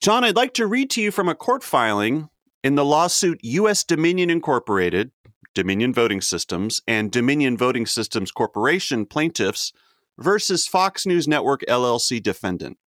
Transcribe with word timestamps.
John, 0.00 0.24
I'd 0.24 0.34
like 0.34 0.54
to 0.54 0.66
read 0.66 0.88
to 0.90 1.02
you 1.02 1.10
from 1.10 1.28
a 1.28 1.34
court 1.34 1.62
filing 1.62 2.30
in 2.64 2.74
the 2.74 2.86
lawsuit 2.86 3.38
U.S. 3.42 3.84
Dominion 3.84 4.30
Incorporated, 4.30 5.10
Dominion 5.54 5.92
Voting 5.92 6.22
Systems, 6.22 6.80
and 6.88 7.12
Dominion 7.12 7.54
Voting 7.58 7.84
Systems 7.84 8.32
Corporation 8.32 9.04
plaintiffs 9.04 9.74
versus 10.18 10.66
Fox 10.66 11.04
News 11.04 11.28
Network 11.28 11.60
LLC 11.68 12.22
defendant. 12.22 12.78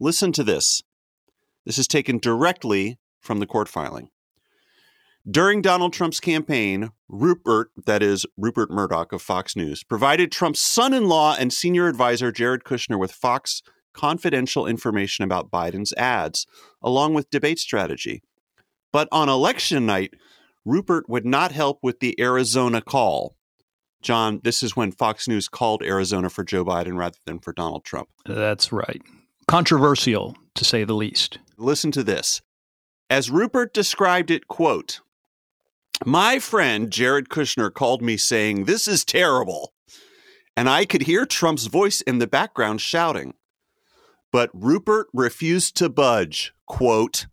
Listen 0.00 0.32
to 0.32 0.42
this. 0.42 0.82
This 1.66 1.76
is 1.76 1.86
taken 1.86 2.16
directly 2.16 2.98
from 3.20 3.38
the 3.38 3.46
court 3.46 3.68
filing. 3.68 4.08
During 5.30 5.60
Donald 5.60 5.92
Trump's 5.92 6.20
campaign, 6.20 6.88
Rupert, 7.06 7.70
that 7.84 8.02
is 8.02 8.24
Rupert 8.38 8.70
Murdoch 8.70 9.12
of 9.12 9.20
Fox 9.20 9.54
News, 9.54 9.84
provided 9.84 10.32
Trump's 10.32 10.62
son 10.62 10.94
in 10.94 11.06
law 11.06 11.36
and 11.38 11.52
senior 11.52 11.86
advisor 11.86 12.32
Jared 12.32 12.64
Kushner 12.64 12.98
with 12.98 13.12
Fox 13.12 13.62
confidential 13.92 14.66
information 14.66 15.24
about 15.24 15.50
Biden's 15.50 15.92
ads, 15.94 16.46
along 16.82 17.14
with 17.14 17.30
debate 17.30 17.58
strategy. 17.58 18.22
But 18.92 19.08
on 19.10 19.28
election 19.28 19.86
night, 19.86 20.14
Rupert 20.64 21.08
would 21.08 21.26
not 21.26 21.52
help 21.52 21.78
with 21.82 22.00
the 22.00 22.18
Arizona 22.20 22.80
call. 22.80 23.36
John, 24.02 24.40
this 24.42 24.62
is 24.62 24.76
when 24.76 24.92
Fox 24.92 25.28
News 25.28 25.48
called 25.48 25.82
Arizona 25.82 26.28
for 26.28 26.44
Joe 26.44 26.64
Biden 26.64 26.96
rather 26.96 27.18
than 27.24 27.38
for 27.38 27.52
Donald 27.52 27.84
Trump. 27.84 28.08
That's 28.26 28.72
right. 28.72 29.00
Controversial, 29.46 30.36
to 30.54 30.64
say 30.64 30.84
the 30.84 30.94
least. 30.94 31.38
Listen 31.56 31.90
to 31.92 32.02
this. 32.02 32.42
As 33.08 33.30
Rupert 33.30 33.74
described 33.74 34.30
it, 34.30 34.48
quote, 34.48 35.00
my 36.04 36.38
friend 36.38 36.90
Jared 36.90 37.28
Kushner 37.28 37.72
called 37.72 38.02
me 38.02 38.16
saying, 38.16 38.64
This 38.64 38.88
is 38.88 39.04
terrible. 39.04 39.72
And 40.56 40.68
I 40.68 40.84
could 40.84 41.02
hear 41.02 41.24
Trump's 41.24 41.66
voice 41.66 42.00
in 42.00 42.18
the 42.18 42.26
background 42.26 42.80
shouting. 42.80 43.34
But 44.32 44.50
Rupert 44.54 45.08
refused 45.12 45.76
to 45.76 45.88
budge, 45.88 46.52
quote, 46.66 47.26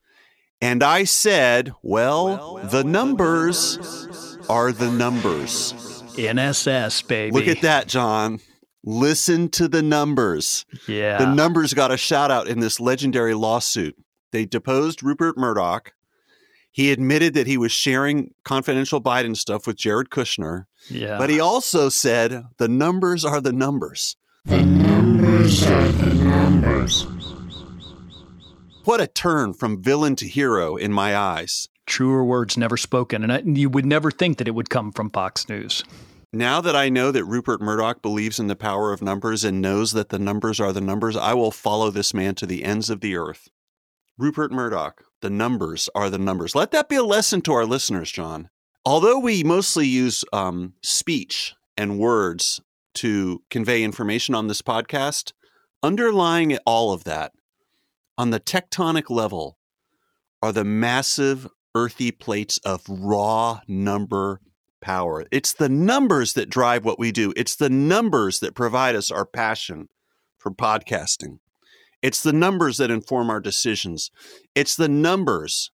and 0.61 0.83
I 0.83 1.05
said, 1.05 1.71
well, 1.81 2.25
well 2.25 2.55
the 2.57 2.83
numbers 2.83 4.37
are 4.49 4.71
the 4.71 4.91
numbers. 4.91 5.73
NSS, 6.15 7.07
baby. 7.07 7.31
Look 7.31 7.47
at 7.47 7.61
that, 7.61 7.87
John. 7.87 8.41
Listen 8.83 9.49
to 9.49 9.67
the 9.67 9.81
numbers. 9.81 10.65
Yeah. 10.87 11.17
The 11.17 11.33
numbers 11.33 11.73
got 11.73 11.91
a 11.91 11.97
shout 11.97 12.31
out 12.31 12.47
in 12.47 12.59
this 12.59 12.79
legendary 12.79 13.33
lawsuit. 13.33 13.95
They 14.31 14.45
deposed 14.45 15.01
Rupert 15.01 15.37
Murdoch. 15.37 15.93
He 16.71 16.91
admitted 16.91 17.33
that 17.33 17.47
he 17.47 17.57
was 17.57 17.71
sharing 17.71 18.33
confidential 18.43 19.01
Biden 19.01 19.35
stuff 19.35 19.65
with 19.65 19.77
Jared 19.77 20.09
Kushner. 20.09 20.65
Yeah. 20.89 21.17
But 21.17 21.29
he 21.29 21.39
also 21.39 21.89
said 21.89 22.43
the 22.57 22.67
numbers 22.67 23.25
are 23.25 23.41
the 23.41 23.53
numbers. 23.53 24.17
The 24.45 24.63
numbers 24.63 25.08
numbers. 25.39 27.07
What 28.83 28.99
a 28.99 29.07
turn 29.07 29.53
from 29.53 29.81
villain 29.81 30.17
to 30.17 30.27
hero 30.27 30.75
in 30.75 30.91
my 30.91 31.15
eyes. 31.15 31.69
Truer 31.85 32.25
words 32.25 32.57
never 32.57 32.75
spoken. 32.75 33.23
And 33.23 33.31
I, 33.31 33.39
you 33.45 33.69
would 33.69 33.85
never 33.85 34.11
think 34.11 34.37
that 34.37 34.49
it 34.49 34.51
would 34.55 34.69
come 34.69 34.91
from 34.91 35.09
Fox 35.09 35.47
News. 35.47 35.83
Now 36.33 36.59
that 36.59 36.75
I 36.75 36.89
know 36.89 37.11
that 37.11 37.23
Rupert 37.23 37.61
Murdoch 37.61 38.01
believes 38.01 38.37
in 38.37 38.47
the 38.47 38.55
power 38.55 38.91
of 38.91 39.01
numbers 39.01 39.45
and 39.45 39.61
knows 39.61 39.93
that 39.93 40.09
the 40.09 40.19
numbers 40.19 40.59
are 40.59 40.73
the 40.73 40.81
numbers, 40.81 41.15
I 41.15 41.33
will 41.33 41.51
follow 41.51 41.89
this 41.89 42.13
man 42.13 42.35
to 42.35 42.45
the 42.45 42.65
ends 42.65 42.89
of 42.89 42.99
the 42.99 43.15
earth. 43.15 43.47
Rupert 44.17 44.51
Murdoch, 44.51 45.05
the 45.21 45.29
numbers 45.29 45.89
are 45.95 46.09
the 46.09 46.19
numbers. 46.19 46.53
Let 46.53 46.71
that 46.71 46.89
be 46.89 46.97
a 46.97 47.03
lesson 47.03 47.41
to 47.43 47.53
our 47.53 47.65
listeners, 47.65 48.11
John. 48.11 48.49
Although 48.85 49.19
we 49.19 49.43
mostly 49.43 49.87
use 49.87 50.25
um, 50.33 50.73
speech 50.83 51.55
and 51.77 51.97
words 51.97 52.59
to 52.95 53.43
convey 53.49 53.83
information 53.83 54.35
on 54.35 54.47
this 54.47 54.61
podcast, 54.61 55.33
underlying 55.83 56.57
all 56.65 56.91
of 56.91 57.03
that, 57.05 57.31
on 58.17 58.31
the 58.31 58.39
tectonic 58.39 59.09
level, 59.09 59.57
are 60.41 60.51
the 60.51 60.63
massive 60.63 61.47
earthy 61.75 62.11
plates 62.11 62.57
of 62.59 62.81
raw 62.87 63.59
number 63.67 64.41
power. 64.81 65.25
It's 65.31 65.53
the 65.53 65.69
numbers 65.69 66.33
that 66.33 66.49
drive 66.49 66.85
what 66.85 66.99
we 66.99 67.11
do, 67.11 67.33
it's 67.35 67.55
the 67.55 67.69
numbers 67.69 68.39
that 68.39 68.55
provide 68.55 68.95
us 68.95 69.11
our 69.11 69.25
passion 69.25 69.89
for 70.37 70.51
podcasting. 70.51 71.39
It's 72.01 72.23
the 72.23 72.33
numbers 72.33 72.77
that 72.77 72.91
inform 72.91 73.29
our 73.29 73.41
decisions. 73.41 74.09
It's 74.55 74.75
the 74.75 74.87
numbers 74.87 75.71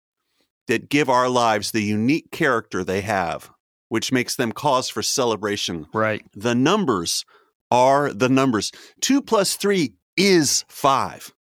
that 0.68 0.88
give 0.88 1.10
our 1.10 1.28
lives 1.28 1.70
the 1.70 1.82
unique 1.82 2.30
character 2.30 2.82
they 2.82 3.02
have, 3.02 3.50
which 3.94 4.10
makes 4.10 4.34
them 4.34 4.50
cause 4.50 4.88
for 4.88 5.04
celebration. 5.04 5.86
Right. 5.94 6.26
The 6.34 6.56
numbers 6.56 7.24
are 7.70 8.12
the 8.12 8.28
numbers. 8.28 8.72
Two 9.00 9.22
plus 9.22 9.54
three 9.54 9.94
is 10.16 10.64
five. 10.66 11.32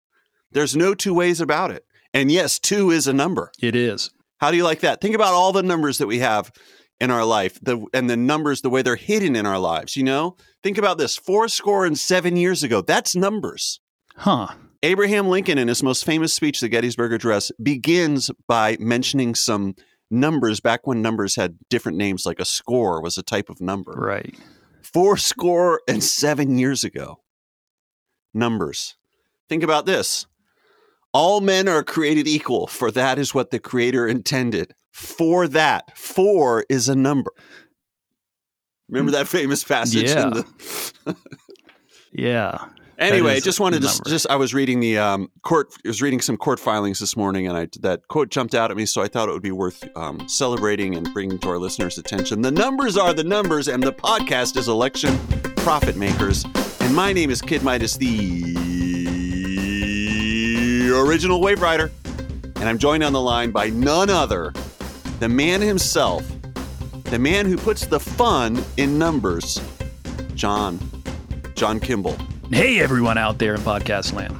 There's 0.52 0.76
no 0.76 0.94
two 0.94 1.16
ways 1.16 1.42
about 1.42 1.72
it. 1.72 1.84
And 2.14 2.32
yes, 2.32 2.60
two 2.60 2.92
is 2.92 3.08
a 3.08 3.14
number. 3.14 3.52
It 3.60 3.76
is. 3.76 4.12
How 4.38 4.52
do 4.52 4.58
you 4.58 4.66
like 4.66 4.82
that? 4.82 5.02
Think 5.02 5.16
about 5.16 5.34
all 5.34 5.52
the 5.52 5.64
numbers 5.64 5.98
that 5.98 6.06
we 6.06 6.20
have 6.20 6.52
in 7.00 7.10
our 7.10 7.26
life, 7.26 7.58
the 7.60 7.84
and 7.92 8.08
the 8.08 8.18
numbers, 8.18 8.62
the 8.62 8.70
way 8.70 8.84
they're 8.84 8.98
hidden 8.98 9.36
in 9.36 9.48
our 9.48 9.58
lives. 9.58 9.98
You 9.98 10.04
know, 10.04 10.38
think 10.62 10.78
about 10.78 11.00
this: 11.00 11.18
four 11.18 11.48
score 11.48 11.88
and 11.88 11.98
seven 11.98 12.38
years 12.38 12.62
ago. 12.62 12.82
That's 12.82 13.16
numbers. 13.16 13.80
Huh. 14.16 14.50
Abraham 14.84 15.28
Lincoln, 15.28 15.58
in 15.58 15.70
his 15.70 15.82
most 15.82 16.06
famous 16.06 16.36
speech, 16.36 16.60
the 16.60 16.70
Gettysburg 16.70 17.14
Address, 17.14 17.52
begins 17.64 18.30
by 18.48 18.78
mentioning 18.80 19.34
some 19.34 19.74
numbers 20.14 20.60
back 20.60 20.86
when 20.88 21.02
numbers 21.02 21.36
had 21.36 21.58
different 21.70 21.98
names, 21.98 22.26
like 22.26 22.40
a 22.40 22.46
score 22.46 23.02
was 23.02 23.18
a 23.18 23.24
type 23.24 23.50
of 23.50 23.60
number. 23.60 23.92
Right. 23.92 24.36
Four 24.82 25.18
score 25.18 25.82
and 25.88 26.04
seven 26.04 26.58
years 26.58 26.84
ago. 26.84 27.20
Numbers. 28.34 28.96
Think 29.50 29.64
about 29.64 29.86
this. 29.86 30.26
All 31.14 31.42
men 31.42 31.68
are 31.68 31.84
created 31.84 32.28
equal, 32.28 32.68
for 32.68 32.90
that 32.92 33.20
is 33.20 33.34
what 33.34 33.52
the 33.52 33.60
Creator 33.60 34.08
intended. 34.08 34.74
For 34.92 35.48
that, 35.50 35.96
four 35.98 36.66
is 36.70 36.90
a 36.90 36.96
number. 36.96 37.32
Remember 38.90 39.12
that 39.12 39.28
famous 39.28 39.64
passage? 39.64 40.10
Yeah. 40.10 40.30
The- 41.06 41.16
yeah. 42.12 42.66
Anyway, 43.04 43.40
just 43.40 43.60
wanted 43.60 43.82
to 43.82 43.88
number. 43.88 44.10
just 44.10 44.28
I 44.30 44.36
was 44.36 44.54
reading 44.54 44.80
the 44.80 44.98
um, 44.98 45.30
court. 45.42 45.74
I 45.86 45.90
was 45.90 46.02
reading 46.02 46.22
some 46.22 46.38
court 46.38 46.60
filings 46.60 47.00
this 47.00 47.18
morning, 47.18 47.48
and 47.48 47.58
I 47.58 47.68
that 47.82 48.08
quote 48.08 48.30
jumped 48.30 48.56
out 48.56 48.72
at 48.72 48.78
me, 48.78 48.86
so 48.86 49.02
I 49.02 49.08
thought 49.08 49.28
it 49.30 49.34
would 49.34 49.42
be 49.42 49.52
worth 49.52 49.84
um, 49.98 50.28
celebrating 50.30 50.96
and 50.96 51.14
bringing 51.14 51.38
to 51.40 51.50
our 51.50 51.58
listeners' 51.58 51.98
attention. 51.98 52.42
The 52.42 52.52
numbers 52.52 52.98
are 52.98 53.14
the 53.14 53.24
numbers, 53.24 53.68
and 53.68 53.84
the 53.84 53.94
podcast 53.94 54.58
is 54.58 54.68
Election 54.68 55.18
Profit 55.58 55.98
Makers. 55.98 56.46
And 56.80 56.96
my 56.96 57.14
name 57.14 57.30
is 57.30 57.42
Kid 57.42 57.64
Midas, 57.64 57.98
the 57.98 58.44
original 60.94 61.42
Wave 61.42 61.62
Rider, 61.62 61.92
and 62.56 62.70
I'm 62.70 62.78
joined 62.78 63.04
on 63.04 63.14
the 63.14 63.22
line 63.22 63.52
by 63.52 63.70
none 63.70 64.10
other, 64.10 64.54
the 65.20 65.30
man 65.30 65.62
himself, 65.62 66.26
the 67.06 67.20
man 67.20 67.46
who 67.46 67.58
puts 67.58 67.86
the 67.86 68.00
fun 68.00 68.64
in 68.78 68.98
numbers, 68.98 69.62
John, 70.36 70.80
John 71.56 71.80
Kimball. 71.80 72.18
Hey, 72.54 72.80
everyone 72.82 73.18
out 73.18 73.40
there 73.40 73.56
in 73.56 73.62
podcast 73.62 74.14
land. 74.14 74.38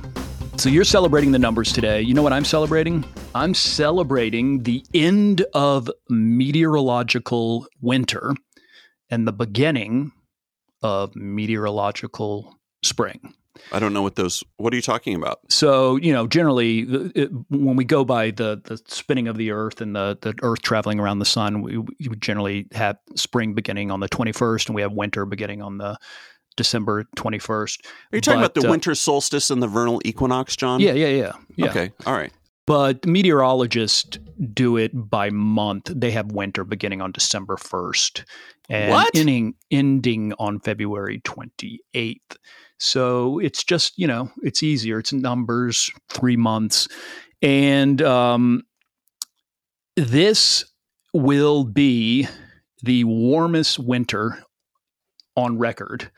So 0.62 0.70
you're 0.70 0.84
celebrating 0.84 1.32
the 1.32 1.40
numbers 1.40 1.74
today. 1.74 2.00
You 2.00 2.14
know 2.14 2.22
what 2.22 2.32
I'm 2.32 2.46
celebrating? 2.46 3.04
I'm 3.34 3.56
celebrating 3.56 4.62
the 4.62 4.86
end 4.94 5.44
of 5.56 5.90
meteorological 6.10 7.66
winter 7.82 8.36
and 9.10 9.28
the 9.28 9.34
beginning 9.34 10.12
of 10.84 11.16
meteorological 11.16 12.56
spring. 12.84 13.34
I 13.72 13.80
don't 13.80 13.94
know 13.94 14.04
what 14.04 14.16
those. 14.16 14.44
What 14.58 14.74
are 14.74 14.76
you 14.76 14.84
talking 14.84 15.16
about? 15.16 15.40
So 15.50 15.96
you 15.96 16.14
know, 16.14 16.28
generally, 16.28 16.82
it, 17.16 17.32
when 17.50 17.76
we 17.76 17.84
go 17.84 18.06
by 18.06 18.30
the 18.32 18.62
the 18.64 18.80
spinning 18.88 19.28
of 19.28 19.38
the 19.38 19.52
Earth 19.52 19.82
and 19.82 19.96
the 19.96 20.18
the 20.22 20.36
Earth 20.42 20.62
traveling 20.62 21.00
around 21.00 21.20
the 21.20 21.26
sun, 21.26 21.62
we, 21.62 21.78
we 21.78 22.16
generally 22.20 22.68
have 22.74 22.98
spring 23.16 23.54
beginning 23.54 23.90
on 23.92 24.00
the 24.00 24.10
21st, 24.10 24.68
and 24.68 24.76
we 24.76 24.82
have 24.82 24.92
winter 24.92 25.26
beginning 25.26 25.62
on 25.62 25.78
the 25.78 25.98
December 26.56 27.06
21st. 27.16 27.86
Are 28.12 28.16
you 28.16 28.22
talking 28.22 28.40
But, 28.40 28.52
about 28.52 28.62
the 28.62 28.68
uh, 28.68 28.72
winter 28.72 28.96
solstice 28.96 29.50
and 29.50 29.62
the 29.62 29.68
vernal 29.68 30.02
equinox, 30.06 30.56
John? 30.56 30.80
Yeah, 30.80 30.94
yeah, 30.94 31.08
yeah, 31.08 31.32
yeah. 31.56 31.70
Okay. 31.70 31.92
All 32.06 32.14
right. 32.14 32.32
But 32.66 33.06
meteorologists 33.06 34.18
do 34.54 34.78
it 34.78 34.92
by 34.94 35.30
month. 35.30 35.92
They 35.94 36.12
have 36.12 36.32
winter 36.32 36.64
beginning 36.64 37.02
on 37.02 37.12
December 37.12 37.58
1st 37.58 38.24
and 38.70 38.92
What? 38.92 39.12
ending 39.16 39.56
ending 39.70 40.34
on 40.40 40.60
February 40.60 41.20
28th. 41.22 42.38
So 42.80 43.40
it's 43.40 43.64
just, 43.64 43.98
you 43.98 44.08
know, 44.08 44.32
it's 44.44 44.64
easier. 44.64 45.00
It's 45.00 45.12
numbers, 45.12 45.92
3 46.10 46.38
months. 46.38 46.88
And 47.42 48.02
um 48.02 48.64
this 49.96 50.66
will 51.14 51.64
be 51.66 52.28
the 52.82 53.04
warmest 53.04 53.78
winter 53.78 54.44
on 55.36 55.58
record 55.58 56.12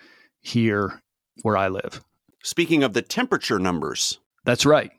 here 0.45 1.01
where 1.41 1.57
I 1.57 1.67
live. 1.67 2.01
Speaking 2.43 2.83
of 2.83 2.93
the 2.93 3.01
temperature 3.01 3.59
numbers, 3.59 4.19
That's 4.45 4.65
right. 4.65 4.91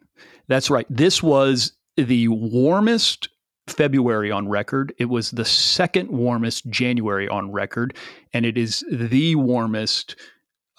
That's 0.49 0.71
right. 0.71 0.87
This 0.91 1.23
was 1.23 1.73
the 1.97 2.29
warmest 2.29 3.29
February 3.69 4.31
on 4.31 4.49
record. 4.49 4.93
It 4.99 5.07
was 5.07 5.31
the 5.31 5.45
second 5.45 6.11
warmest 6.11 6.69
January 6.71 7.29
on 7.29 7.53
record, 7.53 7.97
and 8.33 8.45
it 8.45 8.59
is 8.59 8.85
the 8.91 9.37
warmest 9.37 10.17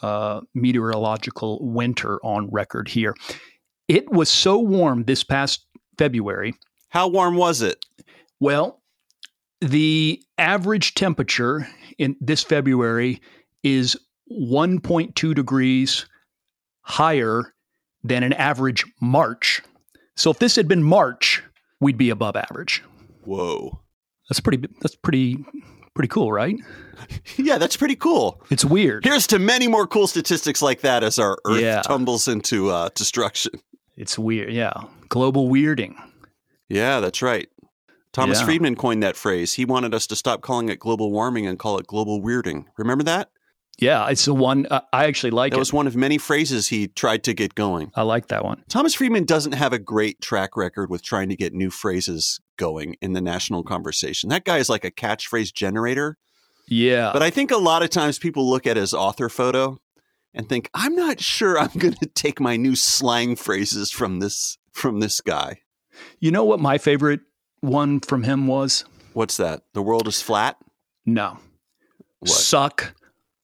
uh, 0.02 0.42
meteorological 0.54 1.60
winter 1.62 2.20
on 2.24 2.50
record 2.52 2.88
here. 2.88 3.16
It 3.88 4.10
was 4.12 4.30
so 4.30 4.60
warm 4.60 5.06
this 5.06 5.24
past 5.24 5.66
February. 5.98 6.54
How 6.90 7.08
warm 7.08 7.36
was 7.36 7.62
it? 7.62 7.84
Well, 8.40 8.81
the 9.62 10.22
average 10.38 10.94
temperature 10.94 11.68
in 11.98 12.16
this 12.22 12.44
February 12.44 13.22
is 13.63 13.98
1.2 14.31 15.33
degrees 15.35 16.06
higher 16.81 17.53
than 18.03 18.24
an 18.24 18.33
average 18.33 18.85
March. 19.01 19.62
So 20.15 20.31
if 20.31 20.39
this 20.39 20.56
had 20.56 20.68
been 20.68 20.83
March, 20.83 21.44
we'd 21.79 21.97
be 21.97 22.09
above 22.09 22.35
average. 22.35 22.83
Whoa. 23.24 23.79
That's 24.29 24.39
pretty 24.39 24.68
that's 24.81 24.95
pretty 24.95 25.38
pretty 25.94 26.07
cool, 26.09 26.31
right? 26.31 26.56
Yeah, 27.38 27.57
that's 27.59 27.77
pretty 27.77 27.95
cool. 27.95 28.41
It's 28.50 28.65
weird. 28.65 29.06
Here's 29.06 29.27
to 29.27 29.39
many 29.39 29.68
more 29.68 29.85
cool 29.88 30.07
statistics 30.07 30.62
like 30.62 30.81
that 30.81 31.03
as 31.03 31.18
our 31.19 31.38
Earth 31.45 31.62
Yeah. 31.62 31.81
tumbles 31.83 32.27
into 32.27 32.69
uh, 32.69 32.89
destruction. 32.95 33.53
It's 33.95 34.18
weird. 34.19 34.51
Yeah. 34.51 34.74
Global 35.07 35.47
weirding. 35.47 35.94
Yeah, 36.68 37.00
that's 37.00 37.21
right. 37.21 37.47
Thomas 38.13 38.39
Yeah. 38.39 38.45
Friedman 38.45 38.75
coined 38.75 39.03
that 39.03 39.15
phrase. 39.15 39.53
He 39.53 39.63
wanted 39.63 39.94
us 39.94 40.07
to 40.07 40.15
stop 40.18 40.41
calling 40.41 40.68
it 40.69 40.79
global 40.79 41.12
warming 41.12 41.45
and 41.45 41.57
call 41.59 41.77
it 41.77 41.88
global 41.88 42.19
weirding. 42.21 42.65
Remember 42.77 43.03
that? 43.06 43.29
Yeah, 43.79 44.07
it's 44.09 44.25
the 44.25 44.33
one 44.33 44.65
uh, 44.71 44.81
I 44.91 45.06
actually 45.06 45.31
like 45.31 45.51
That 45.51 45.57
it. 45.57 45.59
was 45.59 45.71
one 45.71 45.85
of 45.85 45.95
many 45.95 46.18
phrases 46.18 46.68
he 46.68 46.88
tried 46.88 47.24
to 47.25 47.33
get 47.33 47.53
going. 47.53 47.91
I 47.95 48.01
like 48.01 48.27
that 48.27 48.44
one. 48.44 48.63
Thomas 48.69 48.95
Friedman 48.95 49.25
doesn't 49.25 49.51
have 49.51 49.71
a 49.71 49.77
great 49.79 50.19
track 50.21 50.57
record 50.57 50.89
with 50.89 51.03
trying 51.03 51.29
to 51.29 51.35
get 51.35 51.53
new 51.53 51.69
phrases 51.69 52.39
going 52.57 52.95
in 53.01 53.13
the 53.13 53.21
national 53.21 53.63
conversation. 53.63 54.29
That 54.29 54.45
guy 54.45 54.57
is 54.57 54.68
like 54.69 54.83
a 54.83 54.89
catchphrase 54.91 55.53
generator. 55.53 56.18
Yeah. 56.68 57.12
But 57.13 57.21
I 57.21 57.29
think 57.29 57.51
a 57.51 57.57
lot 57.57 57.83
of 57.83 57.89
times 57.91 58.18
people 58.18 58.50
look 58.50 58.65
at 58.65 58.77
his 58.77 58.94
author 58.95 59.29
photo 59.29 59.77
and 60.33 60.50
think, 60.50 60.69
I'm 60.74 60.95
not 60.95 61.19
sure 61.21 61.59
I'm 61.59 61.69
going 61.77 61.94
to 61.95 62.07
take 62.07 62.39
my 62.39 62.57
new 62.57 62.75
slang 62.75 63.35
phrases 63.35 63.91
from 63.91 64.19
this 64.19 64.57
from 64.74 65.00
this 65.00 65.21
guy. 65.21 65.62
you 66.19 66.29
know 66.31 66.44
what 66.44 66.59
my 66.59 66.77
favorite 66.79 67.21
one 67.62 68.00
from 68.00 68.24
him 68.24 68.47
was? 68.47 68.85
What's 69.13 69.38
that? 69.38 69.62
The 69.74 69.81
world 69.83 70.07
is 70.07 70.21
flat? 70.21 70.57
No. 71.06 71.38
What? 72.19 72.29
Suck 72.31 72.94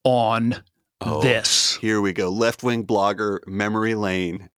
on 0.04 0.64
Oh, 1.06 1.22
this. 1.22 1.76
Here 1.82 2.00
we 2.00 2.14
go. 2.14 2.30
Left 2.30 2.64
wing 2.64 2.86
blogger, 2.86 3.40
memory 3.46 3.94
lane. 3.94 4.50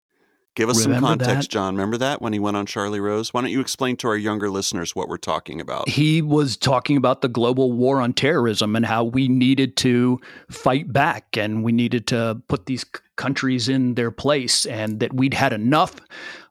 Give 0.55 0.69
us 0.69 0.85
Remember 0.85 1.07
some 1.07 1.17
context, 1.19 1.49
that? 1.49 1.53
John. 1.53 1.75
Remember 1.75 1.97
that 1.97 2.21
when 2.21 2.31
he 2.31 2.39
went 2.39 2.55
on 2.55 2.65
Charlie 2.65 2.99
Rose? 3.01 3.33
Why 3.33 3.41
don't 3.41 3.49
you 3.49 3.59
explain 3.59 3.97
to 3.97 4.07
our 4.07 4.15
younger 4.15 4.49
listeners 4.49 4.95
what 4.95 5.09
we're 5.09 5.17
talking 5.17 5.59
about? 5.59 5.89
He 5.89 6.21
was 6.21 6.55
talking 6.55 6.95
about 6.95 7.21
the 7.21 7.27
global 7.27 7.73
war 7.73 7.99
on 7.99 8.13
terrorism 8.13 8.75
and 8.75 8.85
how 8.85 9.03
we 9.03 9.27
needed 9.27 9.75
to 9.77 10.19
fight 10.49 10.93
back 10.93 11.35
and 11.35 11.61
we 11.63 11.73
needed 11.73 12.07
to 12.07 12.41
put 12.47 12.67
these 12.67 12.85
countries 13.17 13.67
in 13.67 13.95
their 13.95 14.11
place 14.11 14.65
and 14.65 14.99
that 15.01 15.13
we'd 15.13 15.33
had 15.33 15.51
enough 15.51 15.95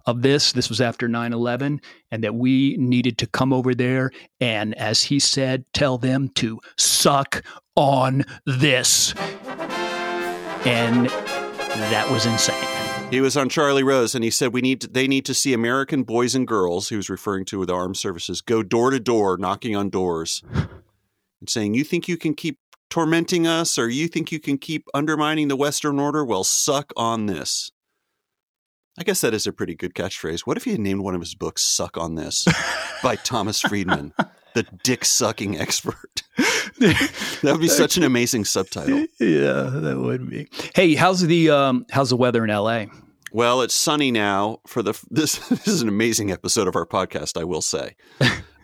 of 0.06 0.20
this. 0.20 0.52
This 0.52 0.68
was 0.68 0.82
after 0.82 1.08
9 1.08 1.32
11, 1.32 1.80
and 2.10 2.22
that 2.24 2.34
we 2.34 2.76
needed 2.76 3.16
to 3.18 3.26
come 3.26 3.54
over 3.54 3.74
there 3.74 4.10
and, 4.38 4.74
as 4.74 5.02
he 5.02 5.18
said, 5.18 5.64
tell 5.72 5.96
them 5.96 6.28
to 6.30 6.60
suck 6.76 7.42
on 7.76 8.24
this. 8.46 9.14
And 10.66 11.08
that 11.08 12.08
was 12.10 12.26
insane. 12.26 13.10
He 13.10 13.20
was 13.20 13.36
on 13.36 13.48
Charlie 13.48 13.82
Rose 13.82 14.14
and 14.14 14.24
he 14.24 14.30
said 14.30 14.52
we 14.52 14.60
need 14.60 14.80
to, 14.80 14.86
they 14.88 15.06
need 15.06 15.24
to 15.26 15.34
see 15.34 15.52
American 15.52 16.02
boys 16.02 16.34
and 16.34 16.46
girls, 16.46 16.88
he 16.88 16.96
was 16.96 17.10
referring 17.10 17.44
to 17.46 17.64
the 17.64 17.74
armed 17.74 17.96
services, 17.96 18.40
go 18.40 18.62
door 18.62 18.90
to 18.90 18.98
door 18.98 19.36
knocking 19.36 19.76
on 19.76 19.90
doors 19.90 20.42
and 21.40 21.48
saying, 21.48 21.74
"You 21.74 21.84
think 21.84 22.08
you 22.08 22.16
can 22.16 22.34
keep 22.34 22.58
tormenting 22.90 23.46
us 23.46 23.78
or 23.78 23.88
you 23.88 24.08
think 24.08 24.32
you 24.32 24.40
can 24.40 24.58
keep 24.58 24.86
undermining 24.94 25.48
the 25.48 25.56
western 25.56 26.00
order? 26.00 26.24
Well, 26.24 26.44
suck 26.44 26.92
on 26.96 27.26
this." 27.26 27.70
I 28.98 29.02
guess 29.02 29.20
that 29.22 29.34
is 29.34 29.46
a 29.46 29.52
pretty 29.52 29.74
good 29.74 29.94
catchphrase. 29.94 30.40
What 30.40 30.56
if 30.56 30.64
he 30.64 30.70
had 30.70 30.80
named 30.80 31.00
one 31.00 31.14
of 31.14 31.20
his 31.20 31.34
books 31.34 31.64
Suck 31.64 31.96
on 31.96 32.14
This 32.14 32.44
by 33.02 33.16
Thomas 33.24 33.60
Friedman, 33.60 34.12
the 34.54 34.62
dick 34.82 35.04
sucking 35.04 35.58
expert? 35.58 36.22
That 37.42 37.52
would 37.52 37.60
be 37.60 37.68
such 37.68 37.96
an 37.96 38.04
amazing 38.04 38.46
subtitle. 38.46 39.06
Yeah, 39.20 39.70
that 39.70 39.98
would 39.98 40.30
be. 40.30 40.48
Hey, 40.74 40.94
how's 40.94 41.20
the 41.20 41.50
um, 41.50 41.86
how's 41.90 42.10
the 42.10 42.16
weather 42.16 42.42
in 42.42 42.50
LA? 42.50 42.86
Well, 43.32 43.60
it's 43.62 43.74
sunny 43.74 44.10
now 44.10 44.60
for 44.66 44.82
the 44.82 44.98
this 45.10 45.36
this 45.48 45.68
is 45.68 45.82
an 45.82 45.88
amazing 45.88 46.30
episode 46.30 46.66
of 46.66 46.74
our 46.74 46.86
podcast, 46.86 47.38
I 47.38 47.44
will 47.44 47.62
say. 47.62 47.96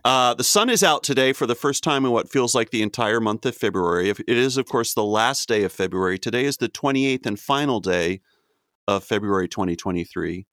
Uh, 0.02 0.32
the 0.32 0.44
sun 0.44 0.70
is 0.70 0.82
out 0.82 1.02
today 1.02 1.34
for 1.34 1.46
the 1.46 1.54
first 1.54 1.84
time 1.84 2.06
in 2.06 2.10
what 2.10 2.30
feels 2.30 2.54
like 2.54 2.70
the 2.70 2.80
entire 2.80 3.20
month 3.20 3.44
of 3.44 3.54
February. 3.54 4.08
It 4.08 4.28
is, 4.28 4.56
of 4.56 4.66
course, 4.66 4.94
the 4.94 5.04
last 5.04 5.46
day 5.46 5.62
of 5.62 5.72
February. 5.72 6.18
Today 6.18 6.46
is 6.46 6.56
the 6.56 6.70
28th 6.70 7.26
and 7.26 7.38
final 7.38 7.80
day 7.80 8.22
of 8.88 9.04
February 9.04 9.46
2023. 9.46 10.46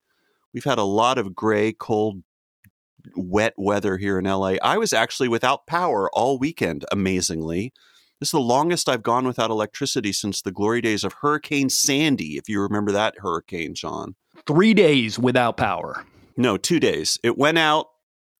We've 0.53 0.63
had 0.65 0.79
a 0.79 0.83
lot 0.83 1.17
of 1.17 1.33
gray, 1.33 1.71
cold, 1.71 2.23
wet 3.15 3.53
weather 3.57 3.97
here 3.97 4.19
in 4.19 4.25
LA. 4.25 4.55
I 4.61 4.77
was 4.77 4.93
actually 4.93 5.27
without 5.29 5.67
power 5.67 6.09
all 6.13 6.37
weekend, 6.37 6.85
amazingly. 6.91 7.73
This 8.19 8.29
is 8.29 8.31
the 8.31 8.39
longest 8.39 8.89
I've 8.89 9.03
gone 9.03 9.27
without 9.27 9.51
electricity 9.51 10.11
since 10.11 10.41
the 10.41 10.51
glory 10.51 10.81
days 10.81 11.03
of 11.03 11.13
Hurricane 11.21 11.69
Sandy, 11.69 12.37
if 12.37 12.49
you 12.49 12.59
remember 12.61 12.91
that 12.91 13.15
hurricane, 13.19 13.75
John. 13.75 14.15
Three 14.47 14.73
days 14.73 15.19
without 15.19 15.55
power. 15.55 16.03
No, 16.35 16.57
two 16.57 16.79
days. 16.79 17.19
It 17.23 17.37
went 17.37 17.57
out. 17.57 17.87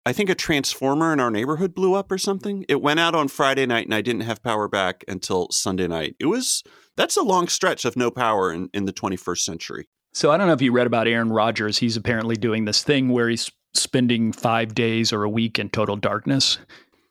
I 0.05 0.13
think 0.13 0.29
a 0.29 0.35
transformer 0.35 1.11
in 1.13 1.19
our 1.19 1.29
neighborhood 1.29 1.75
blew 1.75 1.93
up 1.93 2.11
or 2.11 2.17
something. 2.17 2.65
It 2.69 2.81
went 2.81 2.99
out 2.99 3.13
on 3.13 3.27
Friday 3.27 3.65
night 3.65 3.85
and 3.85 3.93
I 3.93 4.01
didn't 4.01 4.21
have 4.21 4.41
power 4.41 4.67
back 4.67 5.03
until 5.07 5.49
Sunday 5.51 5.87
night. 5.87 6.15
It 6.19 6.27
was, 6.27 6.63
that's 6.95 7.17
a 7.17 7.23
long 7.23 7.47
stretch 7.47 7.83
of 7.85 7.97
no 7.97 8.09
power 8.09 8.51
in, 8.51 8.69
in 8.73 8.85
the 8.85 8.93
21st 8.93 9.39
century. 9.39 9.87
So 10.13 10.31
I 10.31 10.37
don't 10.37 10.47
know 10.47 10.53
if 10.53 10.61
you 10.61 10.71
read 10.71 10.87
about 10.87 11.07
Aaron 11.07 11.29
Rodgers. 11.29 11.77
He's 11.77 11.97
apparently 11.97 12.35
doing 12.35 12.65
this 12.65 12.83
thing 12.83 13.09
where 13.09 13.29
he's 13.29 13.51
spending 13.73 14.31
five 14.31 14.75
days 14.75 15.13
or 15.13 15.23
a 15.23 15.29
week 15.29 15.59
in 15.59 15.69
total 15.69 15.95
darkness. 15.95 16.57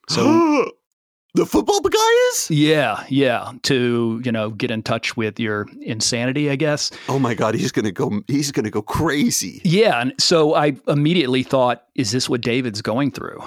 So 0.08 0.70
the 1.34 1.46
football 1.46 1.80
guy 1.80 2.28
is? 2.30 2.50
yeah, 2.50 3.04
yeah, 3.08 3.52
to 3.64 4.20
you 4.24 4.32
know 4.32 4.50
get 4.50 4.70
in 4.70 4.82
touch 4.82 5.16
with 5.16 5.38
your 5.38 5.66
insanity, 5.82 6.50
I 6.50 6.56
guess. 6.56 6.90
Oh 7.08 7.18
my 7.18 7.34
God, 7.34 7.54
he's 7.54 7.72
going 7.72 7.84
to 7.84 7.92
go, 7.92 8.22
he's 8.26 8.50
to 8.52 8.70
go 8.70 8.82
crazy. 8.82 9.60
Yeah, 9.64 10.00
and 10.00 10.14
so 10.18 10.54
I 10.54 10.76
immediately 10.88 11.42
thought, 11.42 11.84
is 11.94 12.10
this 12.10 12.28
what 12.28 12.40
David's 12.40 12.82
going 12.82 13.10
through? 13.10 13.42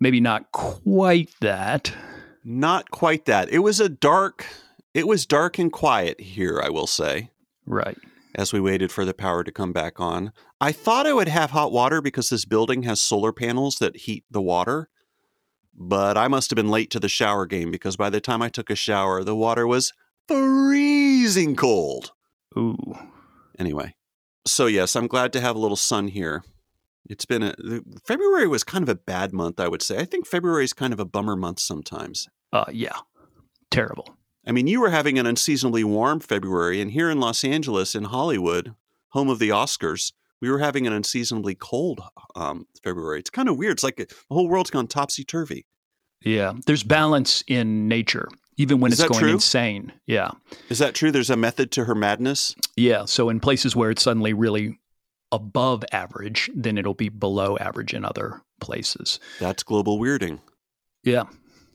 Maybe 0.00 0.20
not 0.20 0.52
quite 0.52 1.30
that. 1.40 1.92
Not 2.44 2.90
quite 2.90 3.24
that. 3.24 3.48
It 3.48 3.60
was 3.60 3.80
a 3.80 3.88
dark, 3.88 4.44
it 4.92 5.06
was 5.06 5.24
dark 5.24 5.58
and 5.58 5.72
quiet 5.72 6.20
here, 6.20 6.60
I 6.62 6.68
will 6.68 6.86
say. 6.86 7.30
Right. 7.66 7.96
as 8.34 8.52
we 8.52 8.60
waited 8.60 8.92
for 8.92 9.06
the 9.06 9.14
power 9.14 9.42
to 9.42 9.50
come 9.50 9.72
back 9.72 9.98
on. 10.00 10.32
I 10.64 10.72
thought 10.72 11.06
I 11.06 11.12
would 11.12 11.28
have 11.28 11.50
hot 11.50 11.72
water 11.72 12.00
because 12.00 12.30
this 12.30 12.46
building 12.46 12.84
has 12.84 12.98
solar 12.98 13.34
panels 13.34 13.76
that 13.80 13.98
heat 13.98 14.24
the 14.30 14.40
water, 14.40 14.88
but 15.74 16.16
I 16.16 16.26
must 16.26 16.48
have 16.48 16.56
been 16.56 16.70
late 16.70 16.90
to 16.92 16.98
the 16.98 17.06
shower 17.06 17.44
game 17.44 17.70
because 17.70 17.98
by 17.98 18.08
the 18.08 18.18
time 18.18 18.40
I 18.40 18.48
took 18.48 18.70
a 18.70 18.74
shower, 18.74 19.22
the 19.22 19.36
water 19.36 19.66
was 19.66 19.92
freezing 20.26 21.54
cold. 21.54 22.12
Ooh. 22.56 22.94
Anyway, 23.58 23.94
so 24.46 24.64
yes, 24.64 24.96
I'm 24.96 25.06
glad 25.06 25.34
to 25.34 25.40
have 25.42 25.54
a 25.54 25.58
little 25.58 25.76
sun 25.76 26.08
here. 26.08 26.42
It's 27.10 27.26
been 27.26 27.42
a 27.42 27.54
February 28.06 28.48
was 28.48 28.64
kind 28.64 28.82
of 28.82 28.88
a 28.88 28.94
bad 28.94 29.34
month, 29.34 29.60
I 29.60 29.68
would 29.68 29.82
say. 29.82 29.98
I 29.98 30.06
think 30.06 30.26
February 30.26 30.64
is 30.64 30.72
kind 30.72 30.94
of 30.94 30.98
a 30.98 31.04
bummer 31.04 31.36
month 31.36 31.60
sometimes. 31.60 32.26
Uh, 32.54 32.64
yeah. 32.72 33.00
Terrible. 33.70 34.16
I 34.46 34.52
mean, 34.52 34.66
you 34.66 34.80
were 34.80 34.88
having 34.88 35.18
an 35.18 35.26
unseasonably 35.26 35.84
warm 35.84 36.20
February, 36.20 36.80
and 36.80 36.92
here 36.92 37.10
in 37.10 37.20
Los 37.20 37.44
Angeles, 37.44 37.94
in 37.94 38.04
Hollywood, 38.04 38.74
home 39.10 39.28
of 39.28 39.38
the 39.38 39.50
Oscars, 39.50 40.12
we 40.44 40.50
were 40.50 40.58
having 40.58 40.86
an 40.86 40.92
unseasonably 40.92 41.54
cold 41.54 42.02
um, 42.36 42.66
February. 42.82 43.18
It's 43.18 43.30
kind 43.30 43.48
of 43.48 43.56
weird. 43.56 43.72
It's 43.72 43.82
like 43.82 43.96
the 43.96 44.06
whole 44.30 44.46
world's 44.46 44.68
gone 44.70 44.86
topsy 44.86 45.24
turvy. 45.24 45.64
Yeah. 46.22 46.52
There's 46.66 46.82
balance 46.82 47.42
in 47.46 47.88
nature, 47.88 48.28
even 48.58 48.78
when 48.78 48.92
Is 48.92 49.00
it's 49.00 49.08
going 49.08 49.20
true? 49.20 49.32
insane. 49.32 49.92
Yeah. 50.06 50.32
Is 50.68 50.78
that 50.80 50.94
true? 50.94 51.10
There's 51.10 51.30
a 51.30 51.36
method 51.36 51.72
to 51.72 51.84
her 51.86 51.94
madness. 51.94 52.54
Yeah. 52.76 53.06
So 53.06 53.30
in 53.30 53.40
places 53.40 53.74
where 53.74 53.90
it's 53.90 54.02
suddenly 54.02 54.34
really 54.34 54.78
above 55.32 55.82
average, 55.92 56.50
then 56.54 56.76
it'll 56.76 56.92
be 56.92 57.08
below 57.08 57.56
average 57.56 57.94
in 57.94 58.04
other 58.04 58.42
places. 58.60 59.18
That's 59.40 59.62
global 59.62 59.98
weirding. 59.98 60.40
Yeah. 61.04 61.24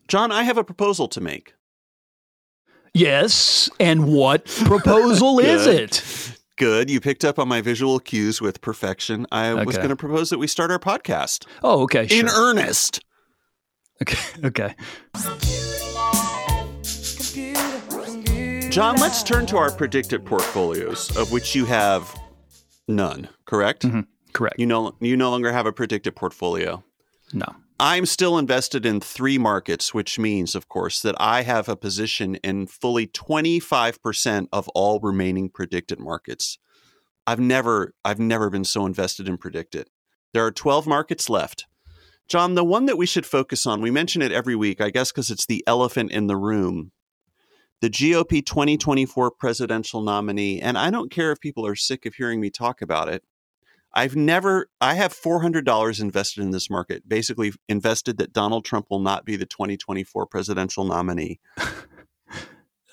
John, 0.08 0.32
I 0.32 0.44
have 0.44 0.60
a 0.60 0.64
proposal 0.64 1.08
to 1.10 1.22
make. 1.22 1.54
Yes. 2.94 3.70
And 3.80 4.08
what 4.08 4.46
proposal 4.46 5.40
is 5.40 5.66
it? 5.68 6.38
Good. 6.60 6.89
You 6.89 7.00
picked 7.00 7.24
up 7.25 7.39
on 7.39 7.48
my 7.48 7.62
visual 7.62 8.00
cues 8.00 8.42
with 8.42 8.60
perfection. 8.62 9.25
I 9.32 9.54
was 9.63 9.78
going 9.78 9.89
to 9.89 9.96
propose 9.96 10.30
that 10.30 10.38
we 10.39 10.46
start 10.48 10.70
our 10.72 10.78
podcast 10.80 11.46
Oh, 11.63 11.82
okay. 11.84 12.06
Sure. 12.08 12.20
in 12.20 12.28
earnest. 12.30 13.00
okay. 14.01 14.18
Okay. 14.46 14.75
John, 18.70 18.98
let's 18.98 19.24
turn 19.24 19.46
to 19.48 19.58
our 19.58 19.72
PredictIt 19.72 20.25
portfolios, 20.25 21.16
of 21.18 21.32
which 21.32 21.56
you 21.56 21.66
have 21.66 22.13
none, 22.88 23.28
correct? 23.46 23.82
Mhm. 23.84 24.06
Correct. 24.34 24.60
You 24.60 24.68
no, 24.68 24.96
you 25.00 25.18
no 25.18 25.32
longer 25.32 25.51
have 25.51 25.66
a 25.66 25.72
PredictIt 25.74 26.16
portfolio. 26.16 26.84
No. 27.34 27.48
I'm 27.81 28.05
still 28.05 28.38
invested 28.38 28.86
in 28.86 29.00
three 29.00 29.38
markets, 29.38 29.93
which 29.93 30.19
means, 30.19 30.53
of 30.53 30.67
course, 30.67 31.01
that 31.01 31.15
I 31.17 31.43
have 31.43 31.69
a 31.69 31.77
position 31.77 32.36
in 32.43 32.67
fully 32.67 33.07
25% 33.07 34.48
of 34.51 34.67
all 34.75 35.00
remaining 35.00 35.50
PredictIt 35.50 35.98
markets. 35.98 36.57
I've 37.25 37.39
never, 37.39 37.93
I've 38.03 38.19
never 38.19 38.50
been 38.50 38.65
so 38.65 38.86
invested 38.86 39.29
in 39.29 39.38
PredictIt. 39.38 39.86
There 40.33 40.45
are 40.45 40.51
12 40.51 40.88
markets 40.88 41.29
left. 41.29 41.67
John, 42.27 42.55
the 42.55 42.65
one 42.65 42.86
that 42.86 42.98
we 42.98 43.05
should 43.05 43.25
focus 43.25 43.65
on, 43.65 43.81
we 43.81 43.91
mention 43.91 44.21
it 44.21 44.33
every 44.33 44.57
week, 44.57 44.81
I 44.81 44.89
guess 44.89 45.13
because 45.13 45.31
it's 45.31 45.45
the 45.45 45.63
elephant 45.65 46.12
in 46.12 46.27
the 46.27 46.36
room. 46.36 46.91
The 47.79 47.89
GOP 47.89 48.45
2024 48.45 49.31
presidential 49.31 50.01
nominee, 50.01 50.59
and 50.59 50.77
I 50.77 50.89
don't 50.89 51.09
care 51.09 51.31
if 51.31 51.39
people 51.39 51.65
are 51.65 51.75
sick 51.75 52.05
of 52.05 52.15
hearing 52.15 52.41
me 52.41 52.50
talk 52.50 52.81
about 52.81 53.07
it. 53.07 53.24
I've 54.00 54.15
never, 54.15 54.70
I 54.79 54.94
have 54.94 55.13
$400 55.13 56.00
invested 56.00 56.41
in 56.41 56.51
this 56.51 56.70
market, 56.70 57.10
basically 57.10 57.51
invested 57.68 58.18
that 58.20 58.32
Donald 58.32 58.63
Trump 58.63 58.86
will 58.89 59.01
not 59.01 59.25
be 59.25 59.36
the 59.36 59.46
2024 59.46 60.25
presidential 60.27 60.86
nominee. 60.86 61.41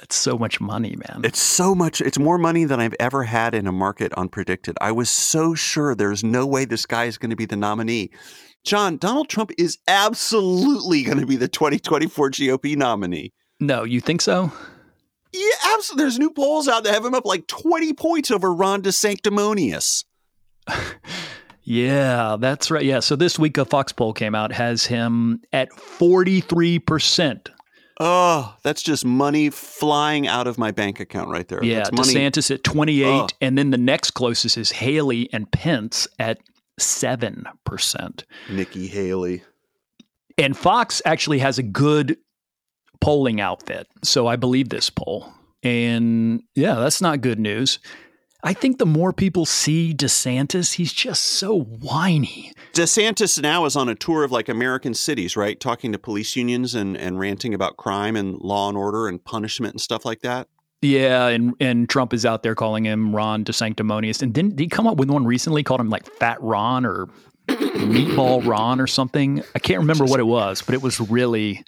That's 0.00 0.16
so 0.16 0.36
much 0.36 0.60
money, 0.60 0.96
man. 0.96 1.20
It's 1.22 1.38
so 1.38 1.76
much, 1.76 2.00
it's 2.00 2.18
more 2.18 2.38
money 2.38 2.64
than 2.64 2.80
I've 2.80 2.96
ever 2.98 3.22
had 3.22 3.54
in 3.54 3.68
a 3.68 3.72
market 3.72 4.12
on 4.14 4.28
PredictIt. 4.28 4.74
I 4.80 4.90
was 4.90 5.08
so 5.08 5.54
sure 5.54 5.94
there's 5.94 6.24
no 6.24 6.44
way 6.44 6.64
this 6.64 6.86
guy 6.86 7.04
is 7.04 7.18
going 7.18 7.30
to 7.30 7.36
be 7.36 7.46
the 7.46 7.56
nominee. 7.56 8.10
John, 8.64 8.96
Donald 8.96 9.28
Trump 9.28 9.52
is 9.56 9.78
absolutely 9.86 11.04
going 11.04 11.20
to 11.20 11.26
be 11.26 11.36
the 11.36 11.46
2024 11.46 12.32
GOP 12.32 12.76
nominee. 12.76 13.32
no, 13.60 13.84
you 13.84 14.00
think 14.00 14.22
so? 14.22 14.50
Yeah, 15.32 15.54
absolutely. 15.72 16.02
There's 16.02 16.18
new 16.18 16.30
polls 16.30 16.66
out 16.66 16.82
that 16.82 16.92
have 16.92 17.04
him 17.04 17.14
up 17.14 17.26
like 17.26 17.46
20 17.46 17.92
points 17.92 18.32
over 18.32 18.52
Ron 18.52 18.82
DeSanctimonious. 18.82 20.02
Yeah, 21.68 22.36
that's 22.38 22.70
right. 22.70 22.84
Yeah. 22.84 23.00
So 23.00 23.16
this 23.16 23.40
week 23.40 23.58
a 23.58 23.64
Fox 23.64 23.92
poll 23.92 24.12
came 24.12 24.36
out 24.36 24.52
has 24.52 24.86
him 24.86 25.40
at 25.52 25.68
43%. 25.72 27.48
Oh, 27.98 28.54
that's 28.62 28.82
just 28.82 29.04
money 29.04 29.50
flying 29.50 30.28
out 30.28 30.46
of 30.46 30.58
my 30.58 30.70
bank 30.70 31.00
account 31.00 31.28
right 31.28 31.48
there. 31.48 31.64
Yeah, 31.64 31.78
that's 31.78 31.90
money. 31.92 32.14
DeSantis 32.14 32.52
at 32.54 32.62
28 32.62 33.06
Oh. 33.06 33.26
and 33.40 33.58
then 33.58 33.70
the 33.70 33.78
next 33.78 34.12
closest 34.12 34.56
is 34.56 34.70
Haley 34.70 35.28
and 35.32 35.50
Pence 35.50 36.06
at 36.20 36.38
7%. 36.78 38.24
Nikki 38.48 38.86
Haley. 38.86 39.42
And 40.38 40.56
Fox 40.56 41.02
actually 41.04 41.40
has 41.40 41.58
a 41.58 41.64
good 41.64 42.16
polling 43.00 43.40
outfit. 43.40 43.88
So 44.04 44.28
I 44.28 44.36
believe 44.36 44.68
this 44.68 44.88
poll. 44.88 45.32
And 45.64 46.42
yeah, 46.54 46.74
that's 46.74 47.00
not 47.00 47.22
good 47.22 47.40
news. 47.40 47.80
I 48.46 48.52
think 48.52 48.78
the 48.78 48.86
more 48.86 49.12
people 49.12 49.44
see 49.44 49.92
DeSantis, 49.92 50.74
he's 50.74 50.92
just 50.92 51.24
so 51.24 51.62
whiny. 51.62 52.52
DeSantis 52.74 53.42
now 53.42 53.64
is 53.64 53.74
on 53.74 53.88
a 53.88 53.96
tour 53.96 54.22
of 54.22 54.30
like 54.30 54.48
American 54.48 54.94
cities, 54.94 55.36
right? 55.36 55.58
Talking 55.58 55.90
to 55.90 55.98
police 55.98 56.36
unions 56.36 56.72
and, 56.72 56.96
and 56.96 57.18
ranting 57.18 57.54
about 57.54 57.76
crime 57.76 58.14
and 58.14 58.38
law 58.38 58.68
and 58.68 58.78
order 58.78 59.08
and 59.08 59.24
punishment 59.24 59.74
and 59.74 59.80
stuff 59.80 60.04
like 60.04 60.20
that. 60.20 60.46
Yeah, 60.80 61.26
and 61.26 61.54
and 61.58 61.88
Trump 61.88 62.14
is 62.14 62.24
out 62.24 62.44
there 62.44 62.54
calling 62.54 62.84
him 62.84 63.16
Ron 63.16 63.44
DeSanctimonious. 63.44 64.22
And 64.22 64.32
didn't 64.32 64.50
did 64.50 64.60
he 64.60 64.68
come 64.68 64.86
up 64.86 64.96
with 64.96 65.10
one 65.10 65.24
recently 65.24 65.64
called 65.64 65.80
him 65.80 65.90
like 65.90 66.06
Fat 66.06 66.40
Ron 66.40 66.86
or 66.86 67.08
Meatball 67.48 68.46
Ron 68.46 68.80
or 68.80 68.86
something? 68.86 69.42
I 69.56 69.58
can't 69.58 69.80
remember 69.80 70.04
what 70.04 70.20
it 70.20 70.26
was, 70.26 70.62
but 70.62 70.76
it 70.76 70.82
was 70.82 71.00
really 71.00 71.64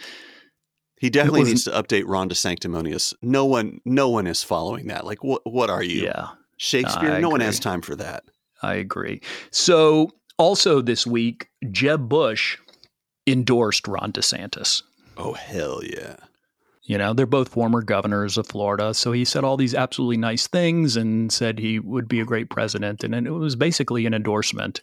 He 1.01 1.11
definitely 1.11 1.43
needs 1.43 1.65
to 1.65 1.71
update 1.73 2.05
Ron 2.07 2.29
DeSanctimonious. 2.29 3.15
No 3.21 3.47
one, 3.47 3.81
no 3.85 4.11
one 4.11 4.29
is 4.29 4.45
following 4.45 4.87
that. 4.87 5.05
Like, 5.05 5.25
what? 5.25 5.43
What 5.45 5.71
are 5.71 5.83
you, 5.83 6.05
yeah. 6.05 6.29
Shakespeare? 6.59 7.13
I 7.13 7.21
no 7.21 7.31
one 7.31 7.41
has 7.41 7.59
time 7.59 7.81
for 7.81 7.97
that. 7.97 8.25
I 8.63 8.75
agree. 8.75 9.23
So, 9.51 10.11
also 10.37 10.81
this 10.83 11.07
week, 11.07 11.49
Jeb 11.71 12.09
Bush 12.09 12.59
endorsed 13.27 13.89
Ron 13.89 14.13
DeSantis. 14.13 14.83
Oh 15.17 15.33
hell 15.33 15.81
yeah! 15.85 16.17
You 16.83 16.97
know, 16.99 17.13
they're 17.13 17.27
both 17.27 17.49
former 17.51 17.83
governors 17.83 18.39
of 18.39 18.47
Florida. 18.47 18.95
So 18.95 19.13
he 19.13 19.25
said 19.25 19.45
all 19.45 19.57
these 19.57 19.75
absolutely 19.75 20.17
nice 20.17 20.47
things 20.47 20.97
and 20.97 21.33
said 21.33 21.59
he 21.59 21.79
would 21.79 22.09
be 22.09 22.21
a 22.21 22.25
great 22.25 22.51
president. 22.51 23.05
And 23.05 23.15
it 23.15 23.31
was 23.31 23.57
basically 23.57 24.07
an 24.07 24.15
endorsement. 24.15 24.81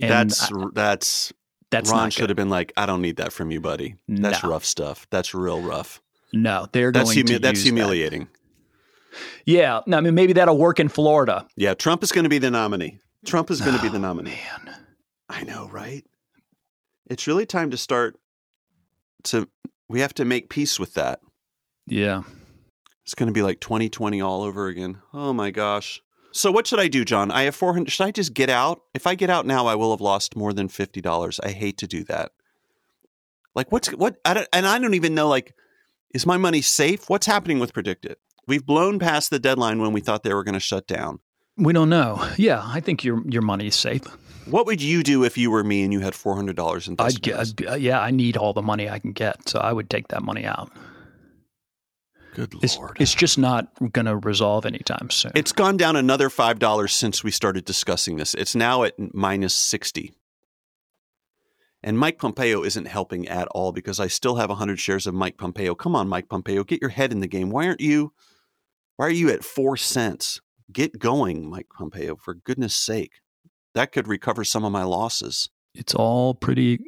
And 0.00 0.10
that's 0.10 0.50
I- 0.52 0.66
that's 0.72 1.32
that's 1.70 1.90
Ron 1.90 2.10
should 2.10 2.28
have 2.30 2.36
been 2.36 2.50
like, 2.50 2.72
I 2.76 2.86
don't 2.86 3.02
need 3.02 3.16
that 3.16 3.32
from 3.32 3.50
you, 3.50 3.60
buddy. 3.60 3.96
That's 4.08 4.42
No. 4.42 4.50
rough 4.50 4.64
stuff. 4.64 5.06
That's 5.10 5.34
real 5.34 5.60
rough. 5.60 6.00
No, 6.32 6.66
they're 6.72 6.90
That's 6.92 7.04
going 7.10 7.16
humi- 7.18 7.32
to 7.34 7.38
that's 7.38 7.64
use 7.64 7.72
that. 7.74 8.26
Yeah, 9.44 9.80
I 9.90 10.00
mean 10.00 10.14
maybe 10.14 10.32
that'll 10.34 10.58
work 10.58 10.80
in 10.80 10.88
Florida. 10.88 11.46
Yeah, 11.56 11.74
Trump 11.74 12.02
is 12.02 12.12
going 12.12 12.24
to 12.24 12.30
be 12.30 12.38
the 12.38 12.50
nominee. 12.50 12.98
Trump 13.26 13.50
is 13.50 13.60
going 13.60 13.76
to 13.76 13.82
be 13.82 13.88
the 13.88 13.96
Oh, 13.96 14.00
nominee. 14.00 14.30
Man, 14.30 14.76
I 15.28 15.44
know, 15.44 15.68
right? 15.68 16.04
It's 17.08 17.26
really 17.26 17.46
time 17.46 17.70
to 17.70 17.76
start 17.76 18.16
to 19.24 19.48
we 19.88 20.00
have 20.00 20.14
to 20.14 20.24
make 20.24 20.48
peace 20.50 20.78
with 20.78 20.94
that. 20.94 21.20
yeah. 21.86 22.22
It's 23.04 23.14
going 23.14 23.26
to 23.26 23.34
be 23.34 23.42
like 23.42 23.60
2020 23.60 24.22
all 24.22 24.42
over 24.42 24.66
again. 24.68 25.02
Oh 25.12 25.34
my 25.34 25.50
gosh. 25.50 26.00
So 26.32 26.50
what 26.50 26.66
should 26.66 26.80
I 26.80 26.88
do, 26.88 27.04
John? 27.04 27.30
I 27.30 27.42
have 27.42 27.54
400 27.54 27.90
should 27.92 28.04
I 28.06 28.10
just 28.10 28.32
get 28.32 28.48
out? 28.48 28.80
If 28.94 29.06
I 29.06 29.14
get 29.14 29.28
out 29.28 29.44
now, 29.44 29.66
I 29.66 29.74
will 29.74 29.90
have 29.90 30.00
lost 30.00 30.34
more 30.36 30.54
than 30.54 30.68
$50. 30.68 31.38
I 31.44 31.50
hate 31.50 31.76
to 31.78 31.86
do 31.86 32.02
that. 32.04 32.32
Like 33.54 33.70
what's 33.70 33.88
what 33.88 34.16
I 34.24 34.32
don't, 34.34 34.48
and 34.54 34.66
I 34.66 34.78
don't 34.78 34.94
even 34.94 35.14
know 35.14 35.28
like 35.28 35.52
is 36.14 36.24
my 36.24 36.38
money 36.38 36.62
safe? 36.62 37.10
What's 37.10 37.26
happening 37.26 37.58
with 37.58 37.74
PredictIt? 37.74 38.14
We've 38.46 38.64
blown 38.64 38.98
past 38.98 39.30
the 39.30 39.38
deadline 39.38 39.80
when 39.80 39.92
we 39.92 40.00
thought 40.00 40.22
they 40.22 40.34
were 40.34 40.44
going 40.44 40.54
to 40.54 40.60
shut 40.60 40.86
down. 40.86 41.20
We 41.56 41.72
don't 41.72 41.88
know. 41.88 42.26
Yeah, 42.36 42.62
I 42.64 42.80
think 42.80 43.04
your 43.04 43.22
your 43.28 43.42
money 43.42 43.68
is 43.68 43.76
safe. 43.76 44.02
What 44.46 44.66
would 44.66 44.82
you 44.82 45.02
do 45.02 45.24
if 45.24 45.38
you 45.38 45.50
were 45.50 45.64
me 45.64 45.84
and 45.84 45.92
you 45.92 46.00
had 46.00 46.12
$400 46.12 46.48
invested? 46.88 47.00
I'd 47.00 47.14
in 47.14 47.20
get. 47.20 47.38
I'd, 47.38 47.66
uh, 47.66 47.74
yeah, 47.76 48.00
I 48.00 48.10
need 48.10 48.36
all 48.36 48.52
the 48.52 48.60
money 48.60 48.90
I 48.90 48.98
can 48.98 49.12
get, 49.12 49.48
so 49.48 49.58
I 49.58 49.72
would 49.72 49.88
take 49.88 50.08
that 50.08 50.22
money 50.22 50.44
out. 50.44 50.70
Good 52.34 52.52
It's, 52.60 52.76
lord. 52.76 52.96
it's 53.00 53.14
just 53.14 53.38
not 53.38 53.68
going 53.92 54.06
to 54.06 54.16
resolve 54.16 54.66
anytime 54.66 55.08
soon. 55.08 55.32
It's 55.36 55.52
gone 55.52 55.76
down 55.76 55.94
another 55.96 56.28
five 56.28 56.58
dollars 56.58 56.92
since 56.92 57.22
we 57.22 57.30
started 57.30 57.64
discussing 57.64 58.16
this. 58.16 58.34
It's 58.34 58.54
now 58.56 58.82
at 58.82 58.94
minus 59.14 59.54
sixty. 59.54 60.12
And 61.82 61.98
Mike 61.98 62.18
Pompeo 62.18 62.64
isn't 62.64 62.86
helping 62.86 63.28
at 63.28 63.46
all 63.48 63.70
because 63.70 64.00
I 64.00 64.08
still 64.08 64.36
have 64.36 64.50
hundred 64.50 64.80
shares 64.80 65.06
of 65.06 65.14
Mike 65.14 65.36
Pompeo. 65.36 65.74
Come 65.74 65.94
on, 65.94 66.08
Mike 66.08 66.28
Pompeo, 66.28 66.64
get 66.64 66.80
your 66.80 66.90
head 66.90 67.12
in 67.12 67.20
the 67.20 67.26
game. 67.28 67.50
Why 67.50 67.66
aren't 67.66 67.80
you? 67.80 68.12
Why 68.96 69.06
are 69.06 69.10
you 69.10 69.30
at 69.30 69.44
four 69.44 69.76
cents? 69.76 70.40
Get 70.72 70.98
going, 70.98 71.48
Mike 71.48 71.68
Pompeo, 71.76 72.16
for 72.16 72.34
goodness 72.34 72.76
sake. 72.76 73.20
That 73.74 73.92
could 73.92 74.08
recover 74.08 74.44
some 74.44 74.64
of 74.64 74.72
my 74.72 74.84
losses. 74.84 75.48
it's 75.74 75.94
all 75.94 76.34
pretty 76.34 76.78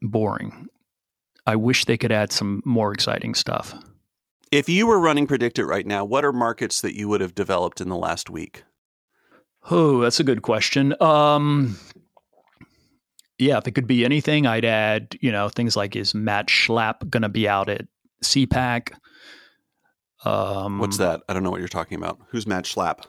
boring. 0.00 0.68
I 1.46 1.56
wish 1.56 1.84
they 1.84 1.96
could 1.96 2.12
add 2.12 2.32
some 2.32 2.62
more 2.64 2.92
exciting 2.92 3.34
stuff. 3.34 3.74
If 4.52 4.68
you 4.68 4.86
were 4.86 4.98
running 4.98 5.26
PredictIt 5.26 5.66
right 5.66 5.86
now, 5.86 6.04
what 6.04 6.24
are 6.24 6.32
markets 6.32 6.80
that 6.80 6.96
you 6.96 7.08
would 7.08 7.20
have 7.20 7.34
developed 7.34 7.80
in 7.80 7.88
the 7.88 7.96
last 7.96 8.30
week? 8.30 8.64
Oh, 9.70 10.00
that's 10.00 10.20
a 10.20 10.24
good 10.24 10.42
question. 10.42 10.94
Um, 11.00 11.76
yeah, 13.38 13.58
if 13.58 13.66
it 13.66 13.72
could 13.72 13.88
be 13.88 14.04
anything, 14.04 14.46
I'd 14.46 14.64
add, 14.64 15.16
you 15.20 15.32
know, 15.32 15.48
things 15.48 15.76
like 15.76 15.96
is 15.96 16.14
Matt 16.14 16.46
Schlapp 16.46 17.10
going 17.10 17.22
to 17.22 17.28
be 17.28 17.48
out 17.48 17.68
at 17.68 17.86
CPAC? 18.24 18.92
Um, 20.24 20.78
What's 20.78 20.98
that? 20.98 21.22
I 21.28 21.34
don't 21.34 21.42
know 21.42 21.50
what 21.50 21.60
you're 21.60 21.68
talking 21.68 21.96
about. 21.96 22.18
Who's 22.28 22.46
Matt 22.46 22.64
Schlapp? 22.64 23.04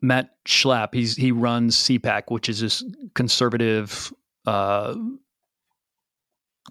Matt 0.00 0.30
Schlapp. 0.46 0.94
He's 0.94 1.16
he 1.16 1.32
runs 1.32 1.76
CPAC, 1.76 2.24
which 2.28 2.48
is 2.48 2.60
this 2.60 2.84
conservative 3.14 4.12
uh, 4.46 4.94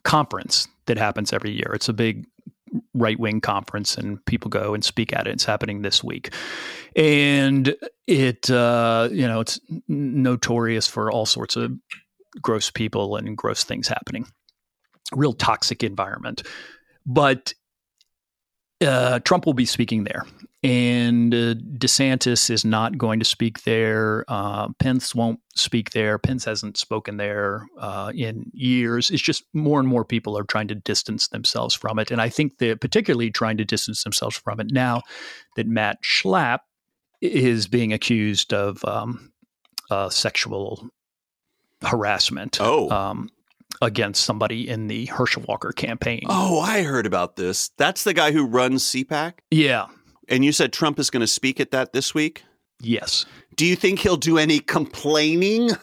conference 0.04 0.68
that 0.86 0.98
happens 0.98 1.34
every 1.34 1.52
year. 1.52 1.72
It's 1.74 1.90
a 1.90 1.94
big 1.94 2.26
right 2.94 3.20
wing 3.20 3.42
conference, 3.42 3.98
and 3.98 4.24
people 4.26 4.50
go 4.50 4.74
and 4.74 4.84
speak 4.84 5.14
at 5.14 5.28
it. 5.28 5.32
It's 5.32 5.46
happening 5.46 5.82
this 5.82 6.04
week, 6.04 6.34
and 6.96 7.76
it 8.08 8.50
uh, 8.50 9.10
you 9.12 9.28
know 9.28 9.42
it's 9.42 9.60
notorious 9.88 10.88
for 10.88 11.12
all 11.12 11.26
sorts 11.26 11.56
of 11.56 11.72
gross 12.42 12.70
people 12.70 13.16
and 13.16 13.38
gross 13.38 13.64
things 13.64 13.88
happening. 13.88 14.26
Real 15.12 15.34
toxic 15.34 15.84
environment, 15.84 16.44
but 17.06 17.54
uh, 18.82 19.20
Trump 19.20 19.46
will 19.46 19.54
be 19.54 19.66
speaking 19.66 20.04
there, 20.04 20.26
and 20.64 21.34
uh, 21.34 21.54
DeSantis 21.78 22.50
is 22.50 22.66
not 22.66 22.98
going 22.98 23.20
to 23.20 23.26
speak 23.26 23.64
there. 23.64 24.26
Uh, 24.28 24.70
Pence 24.80 25.16
won't 25.16 25.40
speak 25.56 25.92
there. 25.92 26.18
Pence 26.18 26.46
hasn't 26.46 26.78
spoken 26.78 27.18
there 27.18 27.68
uh, 27.80 28.12
in 28.14 28.52
years. 28.54 29.10
It's 29.10 29.22
just 29.22 29.44
more 29.54 29.80
and 29.80 29.88
more 29.88 30.04
people 30.04 30.38
are 30.38 30.44
trying 30.44 30.68
to 30.70 30.76
distance 30.76 31.30
themselves 31.30 31.74
from 31.74 32.00
it, 32.00 32.12
and 32.12 32.22
I 32.22 32.30
think 32.30 32.58
they're 32.58 32.76
particularly 32.76 33.32
trying 33.32 33.58
to 33.58 33.66
distance 33.66 34.04
themselves 34.04 34.38
from 34.38 34.60
it 34.60 34.72
now 34.72 35.02
that 35.56 35.68
Matt 35.68 36.00
Schlapp 36.04 36.60
is 37.22 37.68
being 37.68 37.94
accused 37.94 38.54
of 38.54 38.84
um, 38.86 39.32
uh, 39.90 40.10
sexual 40.10 40.90
harassment. 41.82 42.58
Oh. 42.60 42.90
Um, 42.90 43.30
against 43.82 44.24
somebody 44.24 44.68
in 44.68 44.88
the 44.88 45.06
Herschel 45.06 45.44
Walker 45.48 45.72
campaign. 45.72 46.24
Oh, 46.28 46.60
I 46.60 46.84
heard 46.84 47.06
about 47.06 47.36
this. 47.36 47.70
That's 47.78 48.04
the 48.04 48.14
guy 48.14 48.32
who 48.32 48.46
runs 48.46 48.84
CPAC? 48.84 49.34
Yeah. 49.52 49.88
And 50.28 50.44
you 50.44 50.52
said 50.52 50.74
Trump 50.74 51.00
is 51.00 51.10
going 51.10 51.22
to 51.22 51.28
speak 51.28 51.60
at 51.60 51.72
that 51.72 51.94
this 51.94 52.14
week? 52.14 52.44
Yes. 52.80 53.26
Do 53.56 53.66
you 53.66 53.76
think 53.76 54.00
he'll 54.00 54.18
do 54.18 54.38
any 54.38 54.60
complaining? 54.60 55.72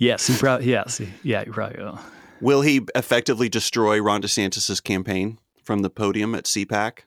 Yes. 0.00 0.26
He 0.26 0.36
probably. 0.36 0.66
Yes. 0.66 1.00
Yeah. 1.22 1.44
He 1.44 1.50
probably 1.50 1.82
will. 1.82 2.00
Will 2.40 2.62
he 2.62 2.80
effectively 2.94 3.48
destroy 3.48 4.00
Ron 4.00 4.22
DeSantis' 4.22 4.82
campaign 4.82 5.38
from 5.62 5.80
the 5.80 5.90
podium 5.90 6.34
at 6.34 6.44
CPAC? 6.44 7.00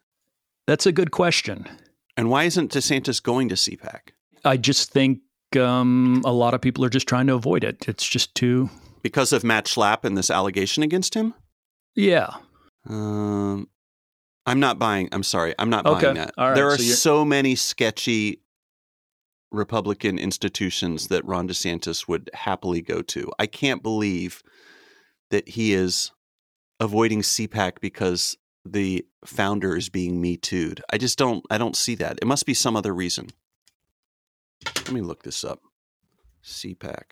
That's 0.68 0.86
a 0.86 0.92
good 0.92 1.12
question. 1.12 1.68
And 2.16 2.30
why 2.30 2.44
isn't 2.44 2.72
DeSantis 2.72 3.22
going 3.22 3.50
to 3.50 3.56
CPAC? 3.56 4.12
I 4.46 4.58
just 4.58 4.92
think 4.92 5.22
um, 5.58 6.22
a 6.24 6.32
lot 6.32 6.54
of 6.54 6.62
people 6.62 6.86
are 6.86 6.90
just 6.90 7.08
trying 7.08 7.26
to 7.28 7.34
avoid 7.34 7.64
it. 7.64 7.88
It's 7.88 8.08
just 8.08 8.36
too, 8.36 8.70
Because 9.04 9.34
of 9.34 9.44
Matt 9.44 9.66
Schlapp 9.66 10.04
and 10.06 10.18
this 10.18 10.32
allegation 10.32 10.82
against 10.84 11.14
him? 11.14 11.34
yeah. 11.96 12.30
Um, 12.90 13.70
I'm 14.46 14.60
not 14.60 14.78
buying. 14.80 15.08
I'm 15.14 15.24
sorry. 15.24 15.54
I'm 15.58 15.70
not 15.70 15.86
Okay. 15.86 16.02
buying 16.06 16.16
that. 16.16 16.34
Right. 16.38 16.56
There 16.56 16.68
are 16.70 16.78
So 16.78 16.84
so 16.96 17.26
many 17.26 17.56
sketchy 17.56 18.42
Republican 19.52 20.18
institutions 20.20 21.08
that 21.08 21.24
Ron 21.24 21.48
DeSantis 21.48 22.08
would 22.08 22.30
happily 22.34 22.82
go 22.82 23.02
to. 23.04 23.32
I 23.40 23.46
can't 23.46 23.82
believe 23.84 24.42
that 25.30 25.48
he 25.50 25.74
is 25.74 26.12
avoiding 26.80 27.22
CPAC 27.22 27.80
because 27.80 28.36
the 28.66 29.06
founder 29.24 29.78
is 29.78 29.88
being 29.90 30.20
me 30.20 30.36
too'd. 30.36 30.82
I 30.92 30.98
just 30.98 31.18
don't. 31.18 31.46
I 31.50 31.58
don't 31.58 31.76
see 31.78 31.96
that. 31.96 32.20
It 32.22 32.26
must 32.26 32.46
be 32.46 32.54
some 32.54 32.76
other 32.76 32.94
reason. 32.94 33.30
Let 34.66 34.92
me 34.92 35.02
look 35.02 35.24
this 35.24 35.44
up. 35.46 35.60
CPAC. 36.44 37.04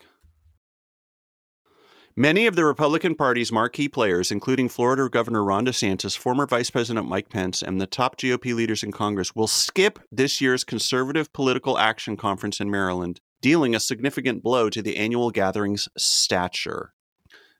Many 2.16 2.46
of 2.46 2.56
the 2.56 2.66
Republican 2.66 3.14
Party's 3.14 3.50
marquee 3.50 3.88
players, 3.88 4.30
including 4.30 4.68
Florida 4.68 5.08
Governor 5.08 5.42
Ron 5.42 5.64
DeSantis, 5.64 6.14
former 6.14 6.46
Vice 6.46 6.68
President 6.68 7.08
Mike 7.08 7.30
Pence, 7.30 7.62
and 7.62 7.80
the 7.80 7.86
top 7.86 8.18
GOP 8.18 8.54
leaders 8.54 8.82
in 8.82 8.92
Congress, 8.92 9.34
will 9.34 9.46
skip 9.46 9.98
this 10.12 10.38
year's 10.38 10.62
Conservative 10.62 11.32
Political 11.32 11.78
Action 11.78 12.18
Conference 12.18 12.60
in 12.60 12.70
Maryland, 12.70 13.22
dealing 13.40 13.74
a 13.74 13.80
significant 13.80 14.42
blow 14.42 14.68
to 14.68 14.82
the 14.82 14.98
annual 14.98 15.30
gathering's 15.30 15.88
stature. 15.96 16.92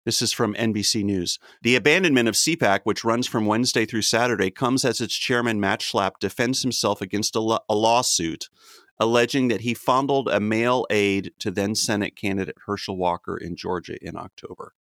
This 0.04 0.20
is 0.20 0.32
from 0.32 0.52
NBC 0.52 1.02
News. 1.02 1.38
The 1.62 1.76
abandonment 1.76 2.28
of 2.28 2.34
CPAC, 2.34 2.80
which 2.84 3.04
runs 3.04 3.26
from 3.26 3.46
Wednesday 3.46 3.86
through 3.86 4.02
Saturday, 4.02 4.50
comes 4.50 4.84
as 4.84 5.00
its 5.00 5.14
chairman, 5.14 5.60
Matt 5.60 5.80
Schlapp, 5.80 6.18
defends 6.20 6.60
himself 6.60 7.00
against 7.00 7.34
a, 7.36 7.40
lo- 7.40 7.60
a 7.70 7.74
lawsuit 7.74 8.50
alleging 8.98 9.48
that 9.48 9.62
he 9.62 9.74
fondled 9.74 10.28
a 10.28 10.40
male 10.40 10.86
aide 10.90 11.32
to 11.40 11.50
then 11.50 11.74
Senate 11.74 12.16
candidate 12.16 12.56
Herschel 12.66 12.96
Walker 12.96 13.36
in 13.36 13.56
Georgia 13.56 13.96
in 14.00 14.16
October. 14.16 14.74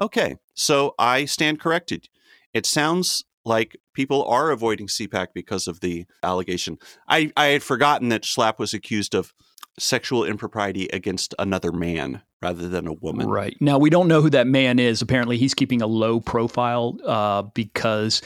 Okay, 0.00 0.36
so 0.54 0.94
I 0.98 1.26
stand 1.26 1.60
corrected. 1.60 2.08
It 2.54 2.66
sounds 2.66 3.24
like 3.44 3.76
people 3.94 4.24
are 4.24 4.50
avoiding 4.50 4.86
CPAC 4.86 5.28
because 5.34 5.66
of 5.66 5.80
the 5.80 6.06
allegation. 6.22 6.78
I, 7.08 7.32
I 7.36 7.46
had 7.46 7.62
forgotten 7.62 8.08
that 8.10 8.22
Schlapp 8.22 8.58
was 8.58 8.72
accused 8.72 9.14
of 9.14 9.32
sexual 9.78 10.24
impropriety 10.24 10.88
against 10.92 11.34
another 11.38 11.72
man 11.72 12.22
rather 12.42 12.68
than 12.68 12.86
a 12.86 12.92
woman. 12.92 13.28
Right. 13.28 13.56
Now, 13.60 13.78
we 13.78 13.90
don't 13.90 14.08
know 14.08 14.20
who 14.20 14.30
that 14.30 14.46
man 14.46 14.78
is. 14.78 15.02
Apparently, 15.02 15.38
he's 15.38 15.54
keeping 15.54 15.80
a 15.80 15.86
low 15.86 16.20
profile 16.20 16.98
uh, 17.04 17.42
because 17.42 18.22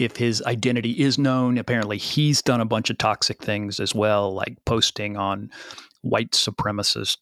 if 0.00 0.16
his 0.16 0.42
identity 0.42 0.92
is 0.92 1.18
known, 1.18 1.58
apparently 1.58 1.98
he's 1.98 2.42
done 2.42 2.60
a 2.60 2.64
bunch 2.64 2.90
of 2.90 2.98
toxic 2.98 3.42
things 3.42 3.78
as 3.80 3.94
well, 3.94 4.32
like 4.32 4.56
posting 4.64 5.16
on 5.16 5.50
white 6.02 6.30
supremacist 6.32 7.18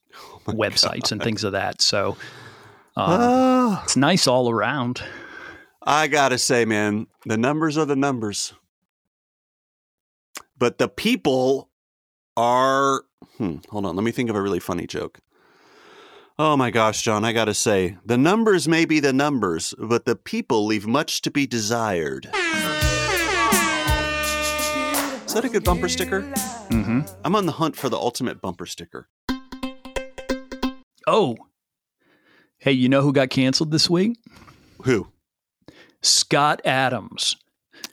my 0.46 0.54
websites 0.54 1.10
and 1.10 1.22
things 1.22 1.44
of 1.44 1.52
that. 1.52 1.82
So 1.82 2.16
uh, 2.96 3.06
Ah, 3.20 3.82
it's 3.84 3.96
nice 3.96 4.26
all 4.26 4.50
around. 4.50 5.02
I 5.82 6.06
gotta 6.08 6.38
say, 6.38 6.64
man, 6.64 7.06
the 7.24 7.36
numbers 7.36 7.78
are 7.78 7.86
the 7.86 7.96
numbers. 7.96 8.52
But 10.58 10.78
the 10.78 10.88
people 10.88 11.70
are. 12.36 13.02
Hmm, 13.36 13.56
hold 13.68 13.86
on. 13.86 13.94
Let 13.96 14.04
me 14.04 14.10
think 14.10 14.30
of 14.30 14.36
a 14.36 14.42
really 14.42 14.60
funny 14.60 14.86
joke. 14.86 15.20
Oh 16.40 16.56
my 16.56 16.70
gosh, 16.70 17.02
John, 17.02 17.24
I 17.24 17.32
gotta 17.32 17.52
say, 17.52 17.96
the 18.06 18.16
numbers 18.16 18.68
may 18.68 18.84
be 18.84 19.00
the 19.00 19.12
numbers, 19.12 19.74
but 19.76 20.04
the 20.04 20.14
people 20.14 20.66
leave 20.66 20.86
much 20.86 21.20
to 21.22 21.32
be 21.32 21.48
desired. 21.48 22.26
Is 25.26 25.34
that 25.34 25.42
a 25.44 25.48
good 25.48 25.64
bumper 25.64 25.88
sticker? 25.88 26.20
Mm-hmm. 26.70 27.00
I'm 27.24 27.34
on 27.34 27.46
the 27.46 27.52
hunt 27.52 27.74
for 27.74 27.88
the 27.88 27.96
ultimate 27.96 28.40
bumper 28.40 28.66
sticker. 28.66 29.08
Oh, 31.08 31.36
hey, 32.58 32.70
you 32.70 32.88
know 32.88 33.02
who 33.02 33.12
got 33.12 33.30
canceled 33.30 33.72
this 33.72 33.90
week? 33.90 34.16
Who? 34.84 35.08
Scott 36.02 36.60
Adams. 36.64 37.36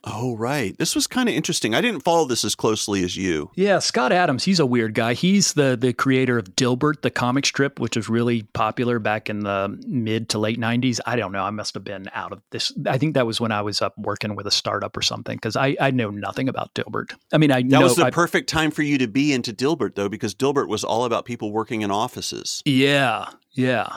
Oh, 0.08 0.36
right. 0.38 0.78
This 0.78 0.94
was 0.96 1.08
kind 1.08 1.28
of 1.28 1.34
interesting. 1.34 1.74
I 1.74 1.82
didn't 1.82 2.02
follow 2.02 2.26
this 2.26 2.46
as 2.46 2.54
closely 2.54 3.04
as 3.04 3.18
you. 3.18 3.50
Yeah, 3.56 3.80
Scott 3.80 4.12
Adams, 4.12 4.44
he's 4.44 4.60
a 4.60 4.66
weird 4.66 4.94
guy. 4.94 5.16
He's 5.16 5.54
the 5.54 5.76
the 5.76 5.94
creator 5.94 6.38
of 6.38 6.56
Dilbert, 6.56 7.02
the 7.02 7.10
comic 7.10 7.46
strip, 7.46 7.80
which 7.80 7.96
was 7.96 8.08
really 8.08 8.44
popular 8.54 9.00
back 9.00 9.30
in 9.30 9.40
the 9.40 9.76
mid 9.88 10.30
to 10.30 10.40
late 10.40 10.60
90s. 10.60 11.00
I 11.08 11.16
don't 11.16 11.32
know. 11.32 11.44
I 11.44 11.50
must 11.50 11.74
have 11.74 11.84
been 11.84 12.08
out 12.14 12.32
of 12.32 12.42
this. 12.52 12.72
I 12.86 12.98
think 13.00 13.16
that 13.16 13.26
was 13.26 13.42
when 13.42 13.52
I 13.52 13.64
was 13.64 13.82
up 13.82 13.98
working 13.98 14.36
with 14.36 14.46
a 14.46 14.52
startup 14.52 14.96
or 14.96 15.02
something 15.02 15.38
because 15.38 15.56
I, 15.56 15.76
I 15.82 15.90
know 15.92 16.12
nothing 16.12 16.50
about 16.50 16.74
Dilbert. 16.76 17.14
I 17.34 17.38
mean, 17.40 17.52
I 17.52 17.62
That 17.62 17.68
know. 17.70 17.82
was 17.82 17.96
the 17.96 18.06
I- 18.06 18.12
perfect 18.12 18.48
time 18.48 18.70
for 18.72 18.84
you 18.84 19.00
to 19.00 19.08
be 19.08 19.34
into 19.34 19.54
Dilbert, 19.54 19.96
though, 19.96 20.10
because 20.10 20.36
Dilbert 20.36 20.68
was 20.68 20.84
all 20.84 21.06
about 21.06 21.26
people 21.26 21.52
working 21.52 21.82
in 21.82 21.90
offices. 21.90 22.62
yeah, 22.66 23.26
yeah. 23.54 23.88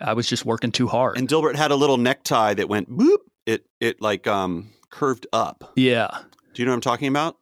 I 0.00 0.12
was 0.14 0.28
just 0.28 0.44
working 0.46 0.70
too 0.72 0.86
hard. 0.86 1.18
And 1.18 1.28
Dilbert 1.28 1.56
had 1.56 1.70
a 1.70 1.76
little 1.76 1.96
necktie 1.98 2.54
that 2.54 2.68
went 2.68 2.88
boop. 2.88 3.18
It 3.46 3.66
it 3.80 4.00
like 4.00 4.26
um 4.26 4.70
curved 4.90 5.26
up. 5.32 5.72
yeah. 5.76 6.08
Do 6.54 6.62
you 6.62 6.66
know 6.66 6.72
what 6.72 6.76
I'm 6.76 6.80
talking 6.80 7.08
about? 7.08 7.36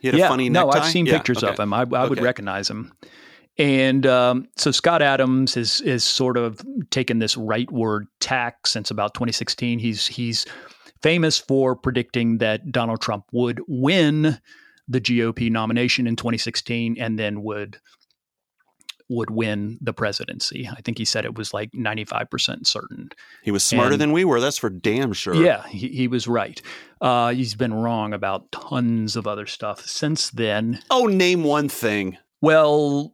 He 0.00 0.08
had 0.08 0.16
yeah, 0.16 0.26
a 0.26 0.28
funny 0.28 0.48
no, 0.48 0.66
necktie. 0.66 0.78
I've 0.84 0.92
seen 0.92 1.06
Yeah, 1.06 1.16
pictures 1.18 1.42
okay. 1.42 1.52
of 1.52 1.58
him. 1.58 1.72
I, 1.74 1.80
I 1.80 1.82
would 1.82 2.12
Okay. 2.12 2.20
recognize 2.22 2.70
him. 2.70 2.92
And 3.58 4.06
um, 4.06 4.48
so 4.56 4.70
Scott 4.70 5.02
Adams 5.02 5.56
is 5.56 5.80
is 5.80 6.04
sort 6.04 6.36
of 6.36 6.60
taken 6.90 7.18
this 7.18 7.34
rightward 7.36 8.04
tack 8.20 8.66
since 8.66 8.90
about 8.90 9.12
2016. 9.14 9.78
He's 9.80 10.06
he's 10.06 10.46
famous 11.02 11.36
for 11.36 11.74
predicting 11.74 12.38
that 12.38 12.70
Donald 12.70 13.00
Trump 13.00 13.24
would 13.32 13.60
win 13.66 14.38
the 14.88 15.00
GOP 15.00 15.50
nomination 15.50 16.06
in 16.06 16.16
2016 16.16 16.96
and 16.98 17.18
then 17.18 17.42
would 17.42 17.78
would 19.10 19.30
win 19.30 19.76
the 19.82 19.92
presidency. 19.92 20.68
I 20.74 20.80
think 20.80 20.96
he 20.96 21.04
said 21.04 21.24
it 21.26 21.34
was 21.36 21.52
like 21.52 21.70
95% 21.72 22.66
certain. 22.66 23.10
He 23.42 23.50
was 23.50 23.62
smarter 23.62 23.92
And- 23.92 24.00
than 24.00 24.12
we 24.12 24.24
were. 24.24 24.40
That's 24.40 24.56
for 24.56 24.70
damn 24.70 25.12
sure. 25.12 25.34
Yeah, 25.34 25.66
he, 25.66 25.88
he 25.88 26.08
was 26.08 26.26
right. 26.26 26.62
Uh, 27.00 27.32
he's 27.34 27.54
been 27.54 27.74
wrong 27.74 28.12
about 28.14 28.50
tons 28.52 29.16
of 29.16 29.26
other 29.26 29.46
stuff 29.46 29.82
since 29.84 30.30
then. 30.30 30.80
Oh, 30.90 31.06
name 31.06 31.42
one 31.44 31.68
thing. 31.68 32.16
Well, 32.40 33.12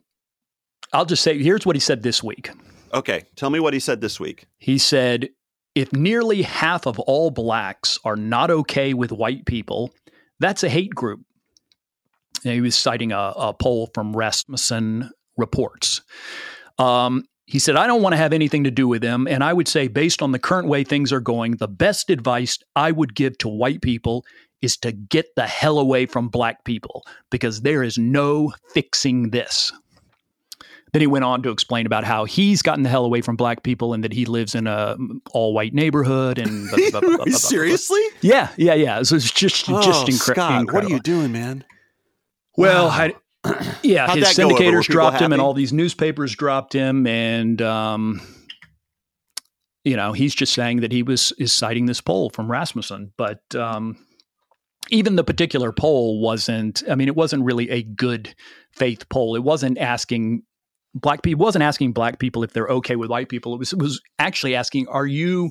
I'll 0.92 1.06
just 1.06 1.22
say 1.22 1.42
here's 1.42 1.66
what 1.66 1.74
he 1.76 1.80
said 1.80 2.02
this 2.02 2.22
week. 2.22 2.50
Okay, 2.94 3.24
tell 3.34 3.50
me 3.50 3.58
what 3.58 3.74
he 3.74 3.80
said 3.80 4.00
this 4.00 4.20
week. 4.20 4.46
He 4.58 4.78
said, 4.78 5.30
if 5.74 5.92
nearly 5.92 6.42
half 6.42 6.86
of 6.86 6.98
all 7.00 7.30
blacks 7.30 7.98
are 8.04 8.16
not 8.16 8.50
okay 8.50 8.94
with 8.94 9.10
white 9.12 9.44
people, 9.46 9.92
that's 10.40 10.62
a 10.62 10.68
hate 10.68 10.94
group. 10.94 11.20
And 12.44 12.52
he 12.54 12.60
was 12.60 12.76
citing 12.76 13.12
a, 13.12 13.32
a 13.36 13.54
poll 13.54 13.90
from 13.94 14.14
Rasmussen 14.16 15.10
Reports. 15.36 16.02
Um, 16.78 17.24
he 17.46 17.58
said, 17.60 17.76
I 17.76 17.86
don't 17.86 18.02
want 18.02 18.12
to 18.12 18.16
have 18.16 18.32
anything 18.32 18.64
to 18.64 18.70
do 18.70 18.88
with 18.88 19.02
them. 19.02 19.28
And 19.28 19.44
I 19.44 19.52
would 19.52 19.68
say, 19.68 19.86
based 19.86 20.20
on 20.20 20.32
the 20.32 20.38
current 20.38 20.66
way 20.68 20.82
things 20.82 21.12
are 21.12 21.20
going, 21.20 21.52
the 21.52 21.68
best 21.68 22.10
advice 22.10 22.58
I 22.74 22.90
would 22.90 23.14
give 23.14 23.38
to 23.38 23.48
white 23.48 23.82
people 23.82 24.24
is 24.62 24.76
to 24.78 24.90
get 24.90 25.26
the 25.36 25.46
hell 25.46 25.78
away 25.78 26.06
from 26.06 26.28
black 26.28 26.64
people 26.64 27.06
because 27.30 27.60
there 27.60 27.82
is 27.84 27.98
no 27.98 28.52
fixing 28.74 29.30
this. 29.30 29.72
Then 30.92 31.02
he 31.02 31.06
went 31.06 31.24
on 31.24 31.42
to 31.42 31.50
explain 31.50 31.84
about 31.84 32.04
how 32.04 32.24
he's 32.24 32.62
gotten 32.62 32.82
the 32.82 32.88
hell 32.88 33.04
away 33.04 33.20
from 33.20 33.36
black 33.36 33.62
people 33.62 33.92
and 33.92 34.02
that 34.02 34.12
he 34.12 34.24
lives 34.24 34.54
in 34.54 34.66
a 34.66 34.96
all 35.32 35.52
white 35.52 35.74
neighborhood 35.74 36.38
and 36.38 36.70
blah, 36.70 37.00
blah, 37.00 37.16
blah. 37.16 37.24
Seriously? 37.26 38.00
Yeah, 38.22 38.48
yeah, 38.56 38.74
yeah. 38.74 39.02
So 39.02 39.16
it's 39.16 39.30
just 39.30 39.68
oh, 39.68 39.82
just 39.82 40.06
incre- 40.06 40.32
Scott, 40.32 40.60
incredible. 40.62 40.74
what 40.74 40.84
are 40.84 40.88
you 40.88 41.00
doing, 41.00 41.32
man? 41.32 41.64
Well, 42.56 42.86
Wow. 42.86 42.92
I, 42.92 43.14
yeah, 43.82 44.06
How'd 44.06 44.18
his 44.18 44.28
that 44.28 44.36
go 44.36 44.44
over? 44.44 44.54
Were 44.54 44.60
syndicators 44.60 44.84
dropped 44.86 45.20
him, 45.20 45.32
and 45.32 45.40
all 45.40 45.54
these 45.54 45.72
newspapers 45.72 46.34
dropped 46.34 46.72
him, 46.72 47.06
and 47.06 47.60
um, 47.62 48.20
you 49.84 49.96
know, 49.96 50.12
he's 50.12 50.34
just 50.34 50.52
saying 50.52 50.80
that 50.80 50.92
he 50.92 51.02
was 51.02 51.32
is 51.38 51.52
citing 51.52 51.86
this 51.86 52.00
poll 52.00 52.30
from 52.30 52.50
Rasmussen, 52.50 53.12
but 53.16 53.42
um, 53.54 53.96
even 54.90 55.16
the 55.16 55.24
particular 55.24 55.72
poll 55.72 56.20
wasn't. 56.20 56.82
I 56.90 56.94
mean, 56.94 57.08
it 57.08 57.16
wasn't 57.16 57.44
really 57.44 57.70
a 57.70 57.82
good 57.82 58.34
faith 58.72 59.08
poll. 59.08 59.36
It 59.36 59.42
wasn't 59.42 59.78
asking 59.78 60.42
black 60.94 61.22
people. 61.22 61.44
Wasn't 61.44 61.62
asking 61.62 61.92
black 61.92 62.18
people 62.18 62.42
if 62.42 62.52
they're 62.52 62.68
okay 62.68 62.96
with 62.96 63.10
white 63.10 63.28
people. 63.28 63.54
It 63.54 63.58
was 63.58 63.72
it 63.72 63.78
was 63.78 64.00
actually 64.18 64.54
asking, 64.54 64.88
are 64.88 65.06
you? 65.06 65.50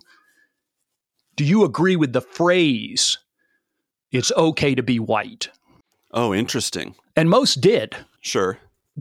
Do 1.35 1.43
you 1.43 1.63
agree 1.65 1.95
with 1.95 2.13
the 2.13 2.21
phrase? 2.21 3.17
It's 4.11 4.31
okay 4.37 4.75
to 4.75 4.83
be 4.83 4.97
white, 4.97 5.49
Oh, 6.15 6.33
interesting. 6.33 6.95
And 7.15 7.29
most 7.29 7.61
did. 7.61 7.95
Sure. 8.21 8.57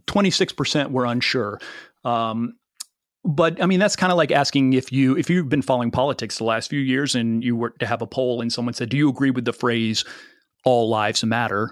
26% 0.06 0.90
were 0.90 1.04
unsure. 1.06 1.60
Um, 2.04 2.54
but 3.24 3.62
I 3.62 3.66
mean, 3.66 3.80
that's 3.80 3.96
kind 3.96 4.12
of 4.12 4.18
like 4.18 4.30
asking 4.30 4.74
if 4.74 4.92
you 4.92 5.16
if 5.16 5.30
you've 5.30 5.48
been 5.48 5.62
following 5.62 5.90
politics 5.90 6.36
the 6.36 6.44
last 6.44 6.68
few 6.68 6.80
years 6.80 7.14
and 7.14 7.42
you 7.42 7.56
were 7.56 7.70
to 7.70 7.86
have 7.86 8.02
a 8.02 8.06
poll 8.06 8.42
and 8.42 8.52
someone 8.52 8.74
said, 8.74 8.90
"Do 8.90 8.98
you 8.98 9.08
agree 9.08 9.30
with 9.30 9.46
the 9.46 9.52
phrase 9.52 10.04
all 10.64 10.90
lives 10.90 11.24
matter?" 11.24 11.70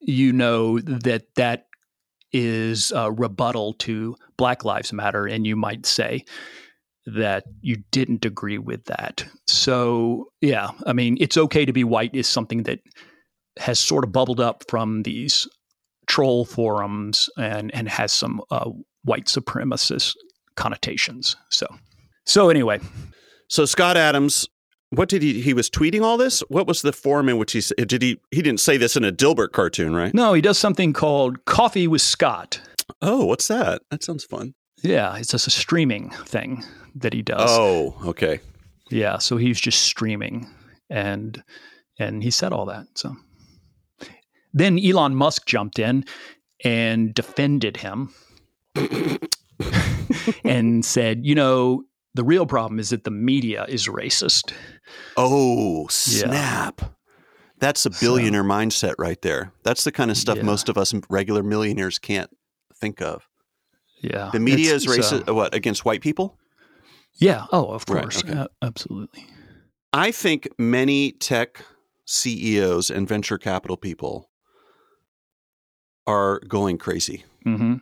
You 0.00 0.32
know 0.32 0.78
that 0.78 1.24
that 1.34 1.66
is 2.32 2.92
a 2.92 3.10
rebuttal 3.10 3.74
to 3.74 4.14
Black 4.36 4.64
Lives 4.64 4.92
Matter, 4.92 5.26
and 5.26 5.44
you 5.44 5.56
might 5.56 5.86
say 5.86 6.24
that 7.06 7.44
you 7.60 7.82
didn't 7.90 8.24
agree 8.24 8.58
with 8.58 8.84
that. 8.84 9.26
So 9.48 10.30
yeah, 10.40 10.70
I 10.86 10.92
mean, 10.92 11.16
it's 11.20 11.36
okay 11.36 11.64
to 11.64 11.72
be 11.72 11.82
white 11.82 12.14
is 12.14 12.28
something 12.28 12.62
that 12.64 12.78
has 13.58 13.78
sort 13.78 14.04
of 14.04 14.12
bubbled 14.12 14.40
up 14.40 14.64
from 14.68 15.02
these 15.02 15.46
troll 16.06 16.44
forums 16.44 17.28
and 17.36 17.72
and 17.74 17.88
has 17.88 18.12
some 18.12 18.40
uh, 18.50 18.70
white 19.04 19.26
supremacist 19.26 20.14
connotations. 20.56 21.36
So 21.50 21.66
so 22.24 22.50
anyway, 22.50 22.80
So 23.48 23.64
Scott 23.64 23.96
Adams, 23.96 24.48
what 24.90 25.08
did 25.08 25.22
he? 25.22 25.40
He 25.40 25.54
was 25.54 25.70
tweeting 25.70 26.02
all 26.02 26.16
this. 26.16 26.40
What 26.48 26.66
was 26.66 26.82
the 26.82 26.92
form 26.92 27.28
in 27.28 27.38
which 27.38 27.52
he 27.52 27.60
did 27.84 28.02
he? 28.02 28.20
He 28.30 28.42
didn't 28.42 28.60
say 28.60 28.76
this 28.76 28.96
in 28.96 29.04
a 29.04 29.12
Dilbert 29.12 29.52
cartoon, 29.52 29.94
right? 29.94 30.12
no, 30.14 30.32
he 30.34 30.40
does 30.42 30.58
something 30.58 30.92
called 30.92 31.44
Coffee 31.44 31.86
with 31.88 32.02
Scott. 32.02 32.60
Oh, 33.02 33.24
what's 33.26 33.48
that? 33.48 33.82
That 33.90 34.02
sounds 34.02 34.24
fun. 34.24 34.54
Yeah, 34.82 35.16
it's 35.16 35.30
just 35.30 35.46
a 35.46 35.50
streaming 35.50 36.10
thing 36.10 36.64
that 36.94 37.12
he 37.12 37.22
does. 37.22 37.50
Oh, 37.50 37.94
okay. 38.06 38.40
Yeah, 38.90 39.18
so 39.18 39.36
he's 39.36 39.60
just 39.60 39.82
streaming 39.82 40.48
and 40.88 41.42
and 41.98 42.22
he 42.22 42.30
said 42.30 42.52
all 42.52 42.66
that. 42.66 42.86
So 42.94 43.14
then 44.54 44.78
Elon 44.78 45.14
Musk 45.14 45.46
jumped 45.46 45.78
in 45.78 46.04
and 46.64 47.14
defended 47.14 47.76
him 47.78 48.12
and 50.44 50.84
said, 50.84 51.24
"You 51.24 51.34
know, 51.34 51.84
the 52.14 52.24
real 52.24 52.46
problem 52.46 52.78
is 52.78 52.90
that 52.90 53.04
the 53.04 53.10
media 53.10 53.64
is 53.68 53.86
racist." 53.88 54.52
Oh, 55.16 55.86
snap. 55.88 56.80
That's 57.60 57.84
a 57.86 57.90
billionaire 57.90 58.44
mindset 58.44 58.94
right 58.98 59.20
there. 59.22 59.52
That's 59.64 59.82
the 59.84 59.90
kind 59.92 60.10
of 60.10 60.16
stuff 60.16 60.36
Yeah. 60.36 60.44
most 60.44 60.68
of 60.68 60.78
us 60.78 60.94
regular 61.10 61.42
millionaires 61.42 61.98
can't 61.98 62.30
think 62.76 63.02
of. 63.02 63.28
Yeah. 64.00 64.30
The 64.32 64.38
media 64.38 64.76
It's- 64.76 64.82
is 64.82 64.86
racist. 64.86 65.28
uh, 65.28 65.34
what 65.34 65.52
against 65.54 65.84
white 65.84 66.00
people? 66.00 66.38
yeah. 67.20 67.46
Oh, 67.52 67.66
of 67.72 67.84
Right, 67.88 68.02
course. 68.02 68.22
okay. 68.22 68.32
A- 68.32 68.48
absolutely. 68.62 69.26
I 69.92 70.12
think 70.12 70.48
many 70.56 71.10
tech 71.12 71.64
CEOs 72.06 72.90
and 72.90 73.08
venture 73.08 73.38
capital 73.38 73.76
people 73.76 74.27
are 76.08 76.40
going 76.48 76.78
crazy. 76.78 77.24
hmm 77.44 77.76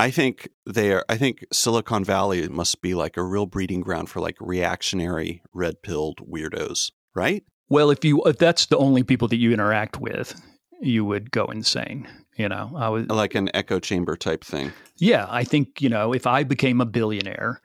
I 0.00 0.12
think 0.12 0.48
they 0.64 0.92
are. 0.92 1.04
I 1.08 1.16
think 1.16 1.44
Silicon 1.52 2.04
Valley 2.04 2.48
must 2.48 2.80
be 2.80 2.94
like 2.94 3.16
a 3.16 3.22
real 3.24 3.46
breeding 3.46 3.80
ground 3.80 4.08
for 4.08 4.20
like 4.20 4.36
reactionary, 4.38 5.42
red 5.52 5.82
pilled 5.82 6.18
weirdos, 6.18 6.92
right? 7.16 7.42
Well, 7.68 7.90
if 7.90 8.04
you 8.04 8.22
if 8.22 8.38
that's 8.38 8.66
the 8.66 8.78
only 8.78 9.02
people 9.02 9.26
that 9.26 9.38
you 9.38 9.52
interact 9.52 10.00
with, 10.00 10.40
you 10.80 11.04
would 11.04 11.32
go 11.32 11.46
insane. 11.46 12.06
You 12.36 12.48
know, 12.48 12.70
I 12.76 12.88
was 12.90 13.06
Like 13.08 13.34
an 13.34 13.50
echo 13.54 13.80
chamber 13.80 14.16
type 14.16 14.44
thing. 14.44 14.72
Yeah, 14.98 15.26
I 15.28 15.42
think, 15.42 15.82
you 15.82 15.88
know, 15.88 16.14
if 16.14 16.28
I 16.28 16.44
became 16.44 16.80
a 16.80 16.86
billionaire 16.86 17.60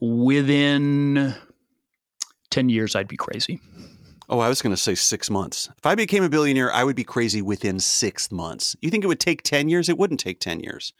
within 0.00 1.34
10 2.50 2.68
years, 2.68 2.96
I'd 2.96 3.06
be 3.06 3.16
crazy. 3.16 3.60
Oh, 4.30 4.38
I 4.38 4.48
was 4.48 4.62
going 4.62 4.74
to 4.74 4.80
say 4.80 4.94
six 4.94 5.28
months. 5.28 5.68
If 5.76 5.84
I 5.84 5.96
became 5.96 6.22
a 6.22 6.28
billionaire, 6.28 6.72
I 6.72 6.84
would 6.84 6.94
be 6.94 7.02
crazy 7.02 7.42
within 7.42 7.80
six 7.80 8.30
months. 8.30 8.76
You 8.80 8.88
think 8.88 9.02
it 9.02 9.08
would 9.08 9.18
take 9.18 9.42
10 9.42 9.68
years? 9.68 9.88
It 9.88 9.98
wouldn't 9.98 10.20
take 10.20 10.38
10 10.38 10.60
years. 10.60 10.92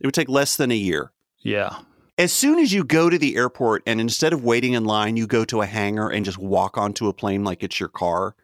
It 0.00 0.06
would 0.06 0.14
take 0.14 0.30
less 0.30 0.56
than 0.56 0.72
a 0.72 0.76
year. 0.76 1.12
Yeah. 1.40 1.80
As 2.16 2.32
soon 2.32 2.58
as 2.58 2.72
you 2.72 2.82
go 2.82 3.10
to 3.10 3.18
the 3.18 3.36
airport 3.36 3.82
and 3.86 4.00
instead 4.00 4.32
of 4.32 4.44
waiting 4.44 4.72
in 4.72 4.84
line, 4.86 5.18
you 5.18 5.26
go 5.26 5.44
to 5.44 5.60
a 5.60 5.66
hangar 5.66 6.08
and 6.08 6.24
just 6.24 6.38
walk 6.38 6.78
onto 6.78 7.06
a 7.08 7.12
plane 7.12 7.44
like 7.44 7.62
it's 7.62 7.78
your 7.78 7.90
car, 7.90 8.34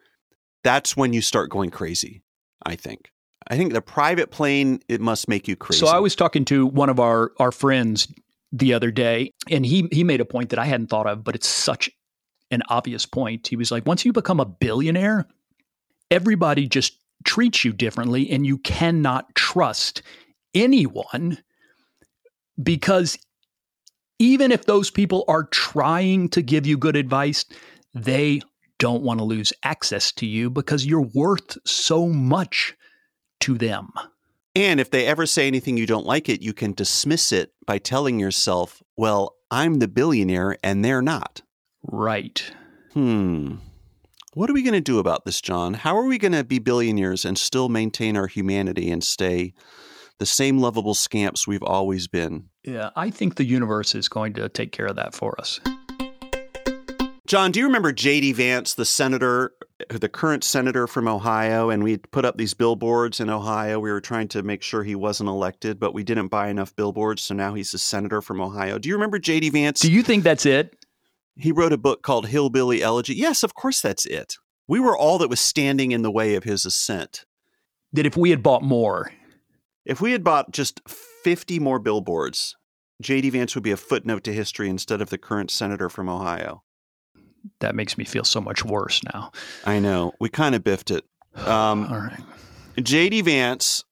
that's 0.62 0.96
when 0.96 1.14
you 1.14 1.22
start 1.22 1.49
going 1.49 1.70
crazy, 1.70 2.22
I 2.62 2.77
think. 2.77 3.12
I 3.49 3.57
think 3.57 3.72
the 3.72 3.81
private 3.81 4.31
plane, 4.31 4.81
it 4.87 5.01
must 5.01 5.29
make 5.29 5.49
you 5.49 5.57
crazy. 5.57 5.81
So 5.81 5.87
I 5.87 6.01
was 6.01 6.14
talking 6.14 6.44
to 6.46 6.66
one 6.66 6.90
of 6.90 7.01
our, 7.01 7.33
our 7.38 7.53
friends 7.53 8.12
the 8.53 8.75
other 8.75 8.90
day, 8.90 9.33
and 9.51 9.64
he, 9.64 9.88
he 9.92 10.05
made 10.05 10.20
a 10.20 10.27
point 10.27 10.51
that 10.51 10.59
I 10.59 10.66
hadn't 10.66 10.88
thought 10.88 11.07
of, 11.07 11.25
but 11.25 11.35
it's 11.35 11.49
such 11.49 11.88
an 12.51 12.63
obvious 12.69 13.07
point. 13.07 13.49
He 13.49 13.57
was 13.57 13.71
like, 13.71 13.87
once 13.87 14.05
you 14.05 14.13
become 14.13 14.41
a 14.41 14.45
billionaire, 14.47 15.27
everybody 16.11 16.67
just 16.67 16.99
treats 17.25 17.65
you 17.65 17.73
differently, 17.73 18.31
and 18.31 18.47
you 18.47 18.59
cannot 18.59 19.35
trust 19.35 20.03
anyone 20.55 21.39
because 22.63 23.19
even 24.19 24.53
if 24.53 24.65
those 24.65 24.91
people 24.91 25.25
are 25.29 25.45
trying 25.45 26.29
to 26.31 26.43
give 26.43 26.67
you 26.67 26.79
good 26.79 26.97
advice, 26.97 27.45
they 27.95 28.41
don't 28.79 29.03
want 29.03 29.19
to 29.19 29.25
lose 29.25 29.53
access 29.63 30.13
to 30.13 30.27
you 30.27 30.51
because 30.51 30.87
you're 30.87 31.09
worth 31.15 31.59
so 31.67 32.09
much 32.09 32.75
to 33.41 33.59
them. 33.59 33.91
And 34.55 34.81
if 34.81 34.91
they 34.91 35.07
ever 35.07 35.27
say 35.27 35.47
anything 35.47 35.77
you 35.77 35.87
don't 35.87 36.07
like 36.07 36.29
it, 36.29 36.41
you 36.41 36.55
can 36.55 36.73
dismiss 36.73 37.31
it 37.31 37.53
by 37.67 37.79
telling 37.79 38.19
yourself, 38.19 38.83
well, 38.97 39.37
I'm 39.51 39.81
the 39.81 39.89
billionaire 39.89 40.57
and 40.63 40.85
they're 40.85 41.03
not. 41.03 41.43
Right. 41.88 42.53
Hmm. 42.92 43.57
What 44.35 44.51
are 44.51 44.53
we 44.53 44.62
going 44.62 44.75
to 44.75 44.81
do 44.81 44.99
about 44.99 45.25
this, 45.25 45.40
John? 45.40 45.75
How 45.75 45.96
are 45.96 46.05
we 46.05 46.18
going 46.18 46.33
to 46.33 46.44
be 46.44 46.59
billionaires 46.59 47.25
and 47.25 47.38
still 47.38 47.68
maintain 47.68 48.16
our 48.16 48.27
humanity 48.27 48.90
and 48.90 49.03
stay 49.03 49.55
the 50.18 50.27
same 50.27 50.59
lovable 50.59 50.94
scamps 50.94 51.46
we've 51.46 51.62
always 51.62 52.07
been? 52.07 52.49
Yeah, 52.64 52.90
I 52.96 53.11
think 53.11 53.37
the 53.37 53.44
universe 53.44 53.94
is 53.94 54.09
going 54.09 54.35
to 54.35 54.49
take 54.49 54.72
care 54.72 54.87
of 54.87 54.96
that 54.96 55.14
for 55.14 55.40
us. 55.40 55.61
John, 57.27 57.51
do 57.51 57.59
you 57.59 57.66
remember 57.66 57.92
J.D. 57.92 58.35
Vance, 58.35 58.75
the 58.75 58.85
senator, 58.85 59.53
the 59.88 60.09
current 60.09 60.44
senator 60.44 60.87
from 60.87 61.09
Ohio? 61.09 61.70
And 61.70 61.83
we 61.83 61.96
put 61.96 62.25
up 62.25 62.37
these 62.37 62.55
billboards 62.55 63.18
in 63.18 63.31
Ohio. 63.31 63.81
We 63.81 63.90
were 63.90 64.01
trying 64.01 64.29
to 64.29 64.42
make 64.42 64.62
sure 64.62 64.85
he 64.85 64.94
wasn't 64.94 65.29
elected, 65.29 65.81
but 65.81 65.92
we 65.92 66.05
didn't 66.05 66.29
buy 66.29 66.49
enough 66.49 66.77
billboards. 66.77 67.22
So 67.22 67.35
now 67.35 67.55
he's 67.55 67.75
a 67.75 67.79
senator 67.79 68.22
from 68.22 68.40
Ohio. 68.40 68.79
Do 68.79 68.88
you 68.88 68.94
remember 68.94 69.18
J.D. 69.18 69.51
Vance? 69.51 69.81
Do 69.81 69.90
you 69.90 70.03
think 70.03 70.22
that's 70.22 70.46
it? 70.46 70.77
He 71.37 71.53
wrote 71.53 71.72
a 71.72 71.79
book 71.79 72.03
called 72.03 72.29
Hillbilly 72.29 72.83
Elegy. 72.83 73.14
Yes, 73.14 73.42
of 73.42 73.55
course 73.55 73.81
that's 73.81 74.07
it. 74.07 74.37
We 74.68 74.81
were 74.81 74.96
all 74.96 75.18
that 75.18 75.29
was 75.31 75.40
standing 75.40 75.92
in 75.92 76.03
the 76.03 76.11
way 76.11 76.35
of 76.35 76.44
his 76.44 76.64
ascent. 76.66 77.25
That 77.92 78.07
if 78.07 78.16
we 78.16 78.31
had 78.31 78.42
bought 78.42 78.62
more, 78.62 79.12
If 79.85 80.01
we 80.01 80.11
had 80.12 80.25
bought 80.25 80.51
just 80.51 80.81
50 80.88 81.59
more 81.61 81.79
billboards, 81.79 82.57
J.D. 83.01 83.31
Vance 83.31 83.55
would 83.55 83.62
be 83.62 83.70
a 83.70 83.77
footnote 83.77 84.25
to 84.25 84.33
history 84.33 84.68
instead 84.68 85.01
of 85.01 85.11
the 85.11 85.18
current 85.18 85.51
senator 85.51 85.88
from 85.88 86.09
Ohio. 86.09 86.62
that 87.61 87.77
makes 87.77 87.96
me 87.96 88.05
feel 88.05 88.25
so 88.25 88.40
much 88.40 88.64
worse 88.64 89.01
now. 89.14 89.31
I 89.64 89.79
know. 89.79 90.12
We 90.18 90.29
kind 90.29 90.55
of 90.57 90.64
biffed 90.64 90.90
it. 90.90 91.05
Um, 91.37 91.85
All 91.92 91.99
right. 92.01 92.20
J.D. 92.83 93.20
Vance, 93.22 93.85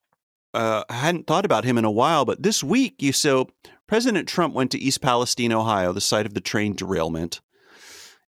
uh, 0.55 0.85
I 0.89 0.95
hadn't 0.95 1.27
thought 1.27 1.45
about 1.45 1.65
him 1.65 1.79
in 1.79 1.85
a 1.85 1.91
while, 1.91 2.25
but 2.25 2.43
this 2.43 2.63
week, 2.63 3.03
you 3.03 3.13
so 3.13 3.49
President 3.87 4.29
Trump 4.29 4.55
went 4.55 4.71
to 4.73 4.79
East 4.79 5.01
Palestine, 5.03 5.53
Ohio, 5.53 5.93
the 5.93 6.01
site 6.01 6.27
of 6.27 6.35
the 6.35 6.41
train 6.41 6.75
derailment. 6.75 7.41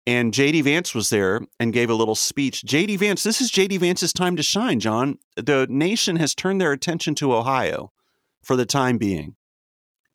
And 0.06 0.34
J.D. 0.34 0.60
Vance 0.62 0.94
was 0.94 1.08
there 1.08 1.40
and 1.58 1.72
gave 1.72 1.88
a 1.88 1.94
little 1.94 2.14
speech. 2.14 2.64
J.D. 2.64 2.96
Vance, 2.96 3.22
this 3.22 3.40
is 3.40 3.50
J.D. 3.50 3.78
Vance's 3.78 4.12
time 4.12 4.36
to 4.36 4.42
shine, 4.42 4.80
John. 4.80 5.18
The 5.36 5.66
nation 5.70 6.16
has 6.16 6.34
turned 6.34 6.60
their 6.60 6.72
attention 6.72 7.14
to 7.16 7.34
Ohio 7.34 7.90
for 8.42 8.54
the 8.56 8.66
time 8.66 8.98
being. 8.98 9.36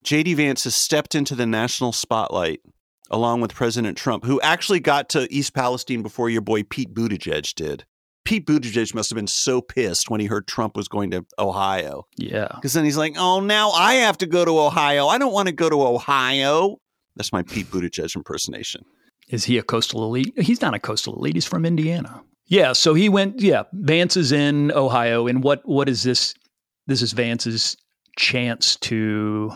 J.D. 0.04 0.36
Vance 0.36 0.65
has 0.65 0.76
stepped 0.76 1.15
into 1.15 1.34
the 1.34 1.48
national 1.48 1.91
spotlight 1.91 2.62
along 3.10 3.41
with 3.41 3.56
President 3.56 3.98
Trump, 3.98 4.24
who 4.24 4.39
actually 4.41 4.80
got 4.80 5.10
to 5.10 5.32
East 5.34 5.54
Palestine 5.54 6.04
before 6.04 6.30
your 6.30 6.41
boy 6.41 6.63
Pete 6.63 6.93
Buttigieg 6.93 7.56
did. 7.56 7.86
Pete 8.25 8.45
Buttigieg 8.45 8.93
must 8.93 9.10
have 9.10 9.15
been 9.15 9.27
so 9.27 9.62
pissed 9.62 10.10
when 10.10 10.19
he 10.19 10.27
heard 10.27 10.47
Trump 10.47 10.75
was 10.75 10.88
going 10.88 11.12
to 11.12 11.25
Ohio. 11.38 12.05
Yeah. 12.17 12.49
Because 12.55 12.73
then 12.73 12.86
he's 12.86 12.97
like, 12.97 13.15
oh, 13.17 13.39
now 13.39 13.71
I 13.71 13.95
have 13.95 14.17
to 14.19 14.27
go 14.27 14.45
to 14.45 14.60
Ohio. 14.60 15.08
I 15.08 15.17
don't 15.17 15.34
want 15.34 15.47
to 15.47 15.53
go 15.53 15.69
to 15.69 15.82
Ohio. 15.82 16.77
That's 17.15 17.34
my 17.34 17.43
Pete 17.43 17.67
Buttigieg 17.67 18.15
impersonation. 18.15 18.84
Is 19.29 19.45
he 19.45 19.58
a 19.58 19.63
coastal 19.63 20.03
elite? 20.03 20.34
He's 20.39 20.62
not 20.62 20.73
a 20.73 20.79
coastal 20.79 21.15
elite. 21.15 21.36
He's 21.36 21.45
from 21.45 21.65
Indiana. 21.65 22.21
Yeah. 22.45 22.73
So 22.73 22.93
he 22.93 23.10
went. 23.10 23.41
Yeah. 23.41 23.63
Vance 23.73 24.17
is 24.17 24.32
in 24.32 24.71
Ohio, 24.71 25.27
and 25.27 25.43
what 25.43 25.62
what 25.65 25.88
is 25.88 26.03
this? 26.03 26.34
This 26.88 27.01
is 27.01 27.12
Vance's 27.13 27.77
chance 28.17 28.75
to 28.77 29.51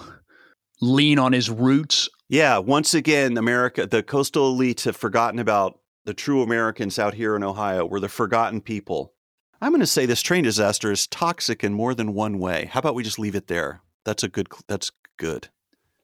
lean 0.82 1.20
on 1.20 1.34
his 1.34 1.50
roots. 1.50 2.10
Yeah, 2.30 2.58
once 2.58 2.94
again, 2.94 3.38
America, 3.38 3.86
the 3.86 4.02
coastal 4.02 4.56
elites 4.56 4.86
have 4.86 4.96
forgotten 4.96 5.40
about 5.40 5.80
the 6.06 6.14
true 6.14 6.42
Americans 6.42 7.00
out 7.00 7.14
here 7.14 7.36
in 7.36 7.44
Ohio. 7.44 7.86
We're 7.86 8.00
the 8.00 8.10
forgotten 8.10 8.62
people. 8.62 9.14
I'm 9.62 9.72
going 9.72 9.80
to 9.80 9.88
say 9.88 10.06
this 10.06 10.22
train 10.22 10.44
disaster 10.44 10.92
is 10.92 11.08
toxic 11.08 11.64
in 11.64 11.74
more 11.74 11.94
than 11.94 12.14
one 12.14 12.38
way. 12.40 12.70
How 12.72 12.80
about 12.80 12.96
we 12.96 13.04
just 13.04 13.20
leave 13.20 13.36
it 13.36 13.48
there? 13.48 13.82
That's 14.04 14.24
a 14.24 14.28
good. 14.28 14.48
That's 14.68 14.92
good. 15.18 15.50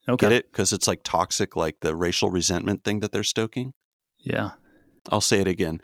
Okay. 0.07 0.25
Get 0.25 0.31
it? 0.31 0.51
Because 0.51 0.71
it's 0.73 0.87
like 0.87 1.01
toxic, 1.03 1.55
like 1.55 1.81
the 1.81 1.95
racial 1.95 2.31
resentment 2.31 2.83
thing 2.83 3.01
that 3.01 3.11
they're 3.11 3.23
stoking. 3.23 3.73
Yeah. 4.17 4.51
I'll 5.09 5.21
say 5.21 5.39
it 5.41 5.47
again. 5.47 5.81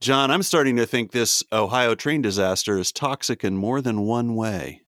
John, 0.00 0.30
I'm 0.30 0.42
starting 0.42 0.76
to 0.76 0.86
think 0.86 1.12
this 1.12 1.42
Ohio 1.52 1.94
train 1.94 2.20
disaster 2.20 2.78
is 2.78 2.92
toxic 2.92 3.42
in 3.44 3.56
more 3.56 3.80
than 3.80 4.02
one 4.02 4.34
way. 4.34 4.82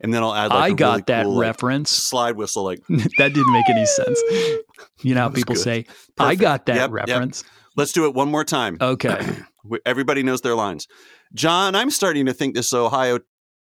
And 0.00 0.14
then 0.14 0.22
I'll 0.22 0.34
add 0.34 0.50
like 0.50 0.72
I 0.72 0.72
got 0.72 0.90
really 0.90 1.02
that 1.08 1.24
cool, 1.24 1.34
like, 1.34 1.42
reference. 1.42 1.90
slide 1.90 2.36
whistle 2.36 2.64
like 2.64 2.80
that 2.88 3.34
didn't 3.34 3.52
make 3.52 3.68
any 3.68 3.84
sense. 3.84 4.18
You 5.02 5.14
know 5.14 5.20
how 5.22 5.28
people 5.28 5.54
good. 5.56 5.62
say, 5.62 5.86
"I 6.18 6.36
got 6.36 6.66
that 6.66 6.90
Yep, 6.90 7.08
yep. 7.08 7.32
Reference." 7.76 7.76
let's 7.76 7.92
do 7.92 8.06
it 8.06 8.14
one 8.14 8.30
more 8.30 8.44
time. 8.44 8.76
Okay. 8.90 9.36
Everybody 9.84 10.22
knows 10.22 10.40
their 10.40 10.54
lines. 10.54 10.88
John, 11.34 11.74
I'm 11.74 11.90
starting 11.90 12.26
to 12.26 12.32
think 12.32 12.54
this 12.54 12.72
Ohio 12.72 13.20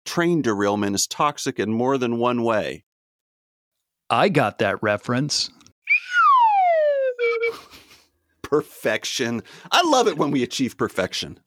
train 0.06 0.41
derailment 0.41 0.95
is 0.95 1.08
toxic 1.08 1.60
in 1.60 1.73
more 1.73 1.97
than 1.97 2.17
one 2.17 2.43
way. 2.43 2.86
I 4.10 4.30
got 4.30 4.60
that 4.60 4.82
reference. 4.84 5.49
Perfection. 8.43 9.41
I 9.71 9.82
love 9.88 10.08
it 10.08 10.17
when 10.17 10.32
we 10.32 10.43
achieve 10.43 10.77
perfection. 10.77 11.39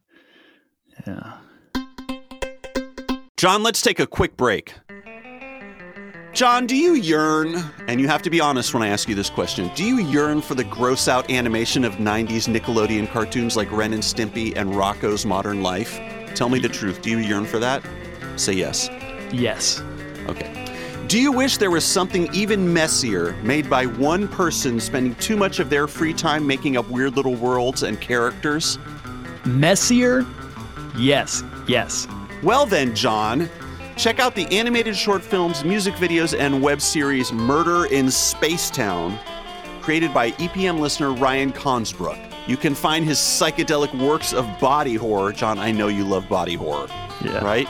Yeah. 1.07 1.39
John, 3.37 3.63
let's 3.63 3.83
take 3.83 4.01
a 4.01 4.07
quick 4.07 4.37
break. 4.37 4.75
John, 6.35 6.67
do 6.67 6.75
you 6.75 6.95
yearn, 6.95 7.55
and 7.87 8.01
you 8.01 8.09
have 8.09 8.21
to 8.23 8.29
be 8.29 8.41
honest 8.41 8.75
when 8.75 8.83
I 8.83 8.89
ask 8.89 9.09
you 9.09 9.15
this 9.15 9.31
question, 9.31 9.71
do 9.77 9.85
you 9.85 10.01
yearn 10.01 10.43
for 10.43 10.57
the 10.57 10.65
gross 10.65 11.07
out 11.07 11.31
animation 11.31 11.85
of 11.85 11.93
90s 11.95 12.53
Nickelodeon 12.53 13.09
cartoons 13.09 13.57
like 13.57 13.71
Ren 13.71 13.93
and 13.93 14.03
Stimpy 14.03 14.53
and 14.57 14.71
Rocko's 14.71 15.25
Modern 15.25 15.63
Life? 15.63 16.01
Tell 16.35 16.49
me 16.49 16.59
the 16.59 16.69
truth. 16.69 17.03
Do 17.03 17.11
you 17.11 17.19
yearn 17.19 17.45
for 17.45 17.61
that? 17.61 17.87
Say 18.35 18.55
yes. 18.55 18.91
Yes. 19.33 19.81
Okay. 20.27 20.51
Do 21.07 21.21
you 21.21 21.31
wish 21.31 21.59
there 21.59 21.71
was 21.71 21.85
something 21.85 22.29
even 22.35 22.73
messier 22.73 23.35
made 23.45 23.71
by 23.71 23.87
one 23.87 24.27
person 24.27 24.81
spending 24.81 25.15
too 25.17 25.37
much 25.37 25.61
of 25.61 25.71
their 25.71 25.87
free 25.87 26.13
time 26.13 26.45
making 26.45 26.77
up 26.77 26.91
weird 26.91 27.15
little 27.15 27.37
worlds 27.37 27.85
and 27.85 28.01
characters? 28.01 28.77
Messier? 29.45 30.27
Yes. 30.99 31.45
Yes. 31.69 32.09
Well, 32.43 32.67
then, 32.67 32.93
John, 32.97 33.49
check 33.97 34.19
out 34.19 34.35
the 34.35 34.47
animated 34.57 34.97
short 34.97 35.23
films, 35.23 35.65
music 35.65 35.95
videos, 35.95 36.39
and 36.39 36.63
web 36.63 36.81
series 36.81 37.33
Murder 37.33 37.87
in 37.87 38.07
Spacetown, 38.07 39.19
created 39.83 40.13
by 40.13 40.31
EPM 40.33 40.79
listener 40.81 41.13
Ryan 41.13 41.53
Consbrook. 41.53 42.19
You 42.47 42.57
can 42.57 42.75
find 42.75 43.05
his 43.05 43.19
psychedelic 43.19 43.93
works 44.07 44.33
of 44.35 44.47
body 44.61 44.95
horror. 44.97 45.33
John, 45.33 45.59
I 45.59 45.71
know 45.73 45.89
you 45.89 46.05
love 46.05 46.29
body 46.29 46.55
horror, 46.55 46.89
Yeah. 47.23 47.43
right? 47.45 47.69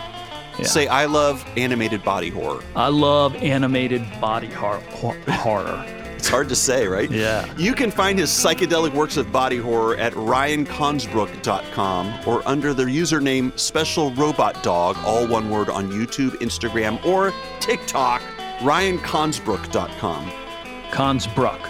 Yeah. 0.59 0.67
Say, 0.67 0.87
I 0.87 1.07
love 1.07 1.45
animated 1.57 2.05
body 2.05 2.31
horror. 2.31 2.63
I 2.77 2.89
love 2.89 3.35
animated 3.37 4.05
body 4.21 4.47
hor- 4.49 4.81
horror. 5.29 5.85
It's 6.25 6.31
hard 6.31 6.49
to 6.49 6.57
say, 6.57 6.87
right? 6.87 7.11
Yeah. 7.11 7.55
You 7.59 7.75
can 7.75 7.91
find 7.91 8.19
his 8.19 8.31
psychedelic 8.31 8.95
works 8.95 9.19
of 9.19 9.31
body 9.31 9.59
horror 9.59 9.95
at 9.99 10.15
ryanconsbrook.com 10.15 12.21
or 12.27 12.43
under 12.49 12.73
their 12.73 12.87
username 12.87 13.59
Special 13.59 14.11
Robot 14.13 14.63
Dog, 14.63 14.97
all 15.05 15.27
one 15.27 15.51
word 15.51 15.69
on 15.69 15.91
YouTube, 15.91 16.31
Instagram, 16.39 17.05
or 17.05 17.31
TikTok, 17.61 18.23
ryanconsbrook.com. 18.61 20.33
Consbrook. 20.91 21.61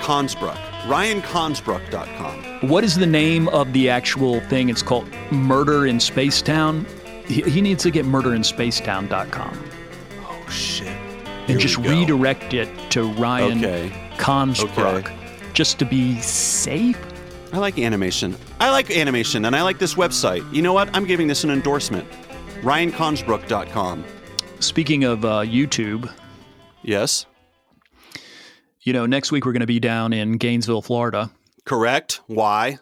Consbrook. 0.00 0.58
ryanconsbrook.com. 0.86 2.68
What 2.68 2.84
is 2.84 2.94
the 2.94 3.06
name 3.06 3.48
of 3.48 3.72
the 3.72 3.88
actual 3.88 4.40
thing? 4.50 4.68
It's 4.68 4.82
called 4.82 5.08
Murder 5.32 5.86
in 5.86 5.96
Spacetown. 5.96 6.86
He, 7.24 7.40
he 7.40 7.62
needs 7.62 7.84
to 7.84 7.90
get 7.90 8.04
murderinspacetown.com 8.04 9.70
Oh, 10.26 10.46
shit. 10.50 11.07
And 11.48 11.58
just 11.60 11.76
redirect 11.78 12.54
it 12.54 12.68
to 12.90 13.04
Ryan 13.14 13.58
Okay. 13.64 13.92
Consbrook 14.18 15.06
Okay. 15.06 15.16
just 15.54 15.78
to 15.78 15.84
be 15.84 16.20
safe. 16.20 16.98
I 17.52 17.58
like 17.58 17.78
animation. 17.78 18.36
I 18.60 18.70
like 18.70 18.90
animation, 18.90 19.44
and 19.46 19.56
I 19.56 19.62
like 19.62 19.78
this 19.78 19.94
website. 19.94 20.44
You 20.54 20.60
know 20.62 20.72
what? 20.74 20.94
I'm 20.94 21.04
giving 21.06 21.26
this 21.28 21.44
an 21.44 21.50
endorsement. 21.50 22.06
ryanconsbrook.com. 22.62 24.04
Speaking 24.60 25.04
of 25.04 25.24
uh, 25.24 25.40
YouTube, 25.42 26.12
Yes? 26.82 27.26
you 28.82 28.92
know, 28.92 29.06
next 29.06 29.30
week 29.32 29.44
we're 29.44 29.52
going 29.52 29.60
to 29.60 29.66
be 29.66 29.80
down 29.80 30.12
in 30.12 30.32
Gainesville, 30.38 30.82
Florida. 30.82 31.30
Correct. 31.64 32.20
Why? 32.26 32.78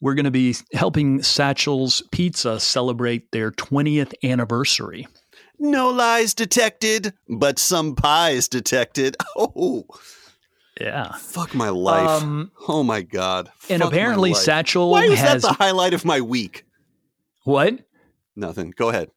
We're 0.00 0.14
going 0.14 0.24
to 0.24 0.30
be 0.30 0.54
helping 0.72 1.22
Satchel's 1.22 2.02
Pizza 2.10 2.58
celebrate 2.60 3.32
their 3.32 3.50
20th 3.50 4.14
anniversary. 4.22 5.06
No 5.62 5.90
lies 5.90 6.32
detected, 6.34 7.12
but 7.28 7.58
some 7.58 7.94
pies 7.94 8.48
detected. 8.48 9.16
Oh, 9.36 9.84
Yeah. 10.80 11.12
fuck 11.18 11.54
my 11.54 11.68
life. 11.68 12.22
Um, 12.22 12.50
oh 12.68 12.82
my 12.82 13.02
god. 13.02 13.50
and 13.68 13.82
Fuck 13.82 13.92
apparently. 13.92 14.32
Satchel 14.34 14.90
Why 14.90 15.08
was 15.08 15.18
has 15.18 15.42
that 15.42 15.48
the 15.48 15.54
highlight 15.54 15.92
of 15.94 16.04
my 16.04 16.20
week? 16.22 16.64
what? 17.44 17.78
Nothing. 18.36 18.72
Go 18.76 18.88
ahead. 18.88 19.10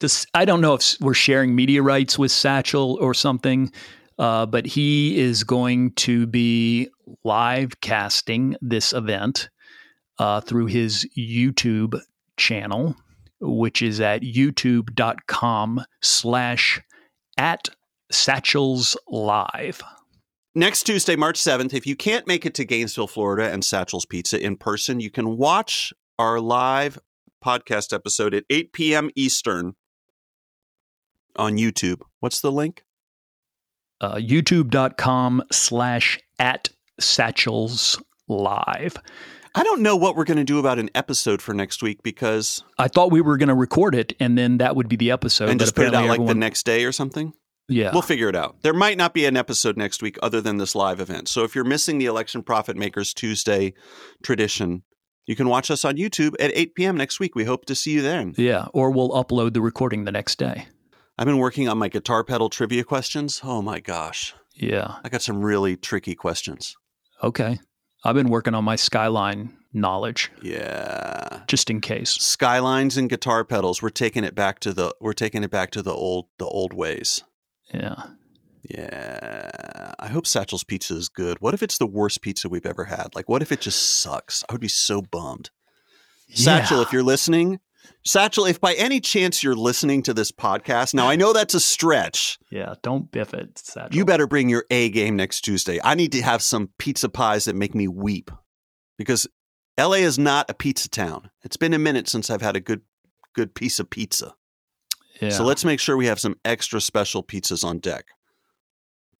This 0.00 0.26
I 0.34 0.44
don't 0.44 0.60
know 0.60 0.74
if 0.74 0.96
we're 1.00 1.14
sharing 1.14 1.54
media 1.54 1.82
rights 1.82 2.18
with 2.18 2.32
Satchel 2.32 2.98
or 3.00 3.14
something, 3.14 3.70
uh, 4.18 4.46
but 4.46 4.66
he 4.66 5.18
is 5.20 5.44
going 5.44 5.92
to 5.92 6.26
be 6.26 6.88
live 7.22 7.80
casting 7.80 8.56
this 8.60 8.92
event 8.92 9.48
uh, 10.18 10.40
through 10.40 10.66
his 10.66 11.06
YouTube 11.16 12.00
channel, 12.36 12.96
which 13.42 13.82
is 13.82 14.00
at 14.00 14.22
youtube.com 14.22 15.84
slash 16.00 16.80
at 17.36 17.68
Satchel's 18.10 18.96
Live. 19.08 19.82
Next 20.54 20.82
Tuesday, 20.82 21.16
March 21.16 21.40
7th, 21.40 21.72
if 21.72 21.86
you 21.86 21.96
can't 21.96 22.26
make 22.26 22.44
it 22.44 22.54
to 22.54 22.64
Gainesville, 22.64 23.06
Florida 23.06 23.50
and 23.50 23.64
Satchel's 23.64 24.04
Pizza 24.04 24.38
in 24.38 24.56
person, 24.56 25.00
you 25.00 25.10
can 25.10 25.38
watch 25.38 25.94
our 26.18 26.40
live 26.40 26.98
podcast 27.42 27.92
episode 27.92 28.34
at 28.34 28.44
8 28.50 28.72
p.m. 28.72 29.10
Eastern 29.16 29.74
on 31.36 31.56
YouTube. 31.56 32.02
What's 32.20 32.40
the 32.40 32.52
link? 32.52 32.84
Uh, 34.00 34.16
youtube.com 34.16 35.42
slash 35.50 36.20
at 36.38 36.68
Satchel's 37.00 38.00
Live. 38.28 38.96
I 39.54 39.62
don't 39.62 39.82
know 39.82 39.96
what 39.96 40.16
we're 40.16 40.24
going 40.24 40.38
to 40.38 40.44
do 40.44 40.58
about 40.58 40.78
an 40.78 40.88
episode 40.94 41.42
for 41.42 41.52
next 41.52 41.82
week 41.82 42.02
because 42.02 42.62
I 42.78 42.88
thought 42.88 43.10
we 43.12 43.20
were 43.20 43.36
going 43.36 43.48
to 43.50 43.54
record 43.54 43.94
it 43.94 44.14
and 44.18 44.36
then 44.38 44.58
that 44.58 44.76
would 44.76 44.88
be 44.88 44.96
the 44.96 45.10
episode. 45.10 45.50
and 45.50 45.60
just 45.60 45.74
put 45.74 45.82
it 45.86 45.88
out 45.88 46.04
apparently 46.04 46.18
like 46.26 46.28
the 46.28 46.38
next 46.38 46.64
day 46.64 46.84
or 46.84 46.92
something. 46.92 47.32
Yeah. 47.68 47.90
We'll 47.92 48.02
figure 48.02 48.28
it 48.28 48.36
out. 48.36 48.56
There 48.62 48.72
might 48.72 48.96
not 48.98 49.14
be 49.14 49.24
an 49.26 49.36
episode 49.36 49.76
next 49.76 50.02
week 50.02 50.18
other 50.22 50.40
than 50.40 50.56
this 50.56 50.74
live 50.74 51.00
event. 51.00 51.28
So 51.28 51.44
if 51.44 51.54
you're 51.54 51.64
missing 51.64 51.98
the 51.98 52.06
Election 52.06 52.42
Profit 52.42 52.76
Makers 52.76 53.12
Tuesday 53.14 53.74
tradition, 54.22 54.82
you 55.26 55.36
can 55.36 55.48
watch 55.48 55.70
us 55.70 55.84
on 55.84 55.96
YouTube 55.96 56.34
at 56.40 56.50
8 56.54 56.74
p.m. 56.74 56.96
next 56.96 57.20
week. 57.20 57.34
We 57.34 57.44
hope 57.44 57.64
to 57.66 57.74
see 57.74 57.92
you 57.92 58.02
then. 58.02 58.34
yeah. 58.36 58.66
Or 58.74 58.90
we'll 58.90 59.10
upload 59.10 59.52
the 59.54 59.60
recording 59.60 60.04
the 60.04 60.12
next 60.12 60.38
day. 60.38 60.66
I've 61.18 61.26
been 61.26 61.38
working 61.38 61.68
on 61.68 61.78
my 61.78 61.88
guitar 61.88 62.24
pedal 62.24 62.48
trivia 62.48 62.84
questions. 62.84 63.40
Oh 63.44 63.62
my 63.62 63.80
gosh. 63.80 64.34
Yeah. 64.54 64.96
I 65.04 65.08
got 65.08 65.22
some 65.22 65.40
really 65.42 65.76
tricky 65.76 66.14
questions. 66.14 66.74
Okay. 67.22 67.58
I've 68.04 68.14
been 68.14 68.28
working 68.28 68.54
on 68.54 68.64
my 68.64 68.76
Skyline 68.76 69.56
knowledge 69.72 70.30
Yeah. 70.42 71.42
just 71.46 71.70
in 71.70 71.80
case. 71.80 72.10
Skylines 72.10 72.96
and 72.96 73.08
guitar 73.08 73.44
pedals. 73.44 73.80
We're 73.80 73.90
taking 73.90 74.24
it 74.24 74.34
back 74.34 74.58
to 74.60 74.72
the 74.72 74.94
we're 75.00 75.12
taking 75.12 75.42
it 75.44 75.50
back 75.50 75.70
to 75.72 75.82
the 75.82 75.92
old 75.92 76.26
the 76.38 76.46
old 76.46 76.72
ways. 76.72 77.22
Yeah. 77.72 78.02
Yeah. 78.68 79.92
I 79.98 80.08
hope 80.08 80.26
Satchel's 80.26 80.64
pizza 80.64 80.94
is 80.96 81.08
good. 81.08 81.38
What 81.40 81.54
if 81.54 81.62
it's 81.62 81.78
the 81.78 81.86
worst 81.86 82.22
pizza 82.22 82.48
we've 82.48 82.66
ever 82.66 82.84
had? 82.84 83.08
Like 83.14 83.28
what 83.28 83.42
if 83.42 83.52
it 83.52 83.60
just 83.60 84.00
sucks? 84.00 84.44
I 84.48 84.52
would 84.52 84.60
be 84.60 84.68
so 84.68 85.02
bummed. 85.02 85.50
Satchel, 86.34 86.80
if 86.80 86.92
you're 86.92 87.02
listening, 87.02 87.60
Satchel, 88.04 88.46
if 88.46 88.60
by 88.60 88.74
any 88.74 89.00
chance 89.00 89.42
you're 89.42 89.54
listening 89.54 90.02
to 90.04 90.14
this 90.14 90.32
podcast, 90.32 90.92
now 90.94 91.08
I 91.08 91.16
know 91.16 91.32
that's 91.32 91.54
a 91.54 91.60
stretch. 91.60 92.38
Yeah. 92.50 92.74
Don't 92.82 93.10
biff 93.10 93.32
it. 93.32 93.58
Satchel. 93.58 93.96
You 93.96 94.04
better 94.04 94.26
bring 94.26 94.48
your 94.48 94.64
A 94.70 94.90
game 94.90 95.16
next 95.16 95.42
Tuesday. 95.42 95.78
I 95.82 95.94
need 95.94 96.12
to 96.12 96.22
have 96.22 96.42
some 96.42 96.70
pizza 96.78 97.08
pies 97.08 97.44
that 97.44 97.54
make 97.54 97.74
me 97.74 97.88
weep 97.88 98.30
because 98.98 99.28
LA 99.78 99.94
is 99.94 100.18
not 100.18 100.50
a 100.50 100.54
pizza 100.54 100.88
town. 100.88 101.30
It's 101.42 101.56
been 101.56 101.74
a 101.74 101.78
minute 101.78 102.08
since 102.08 102.28
I've 102.28 102.42
had 102.42 102.56
a 102.56 102.60
good 102.60 102.82
good 103.34 103.54
piece 103.54 103.78
of 103.78 103.88
pizza. 103.88 104.34
Yeah. 105.20 105.30
So 105.30 105.44
let's 105.44 105.64
make 105.64 105.80
sure 105.80 105.96
we 105.96 106.06
have 106.06 106.20
some 106.20 106.36
extra 106.44 106.80
special 106.80 107.22
pizzas 107.22 107.64
on 107.64 107.78
deck 107.78 108.06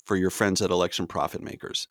for 0.05 0.17
your 0.17 0.31
friends 0.31 0.61
at 0.61 0.71
Election 0.71 1.07
Profit 1.07 1.43
Makers. 1.43 1.89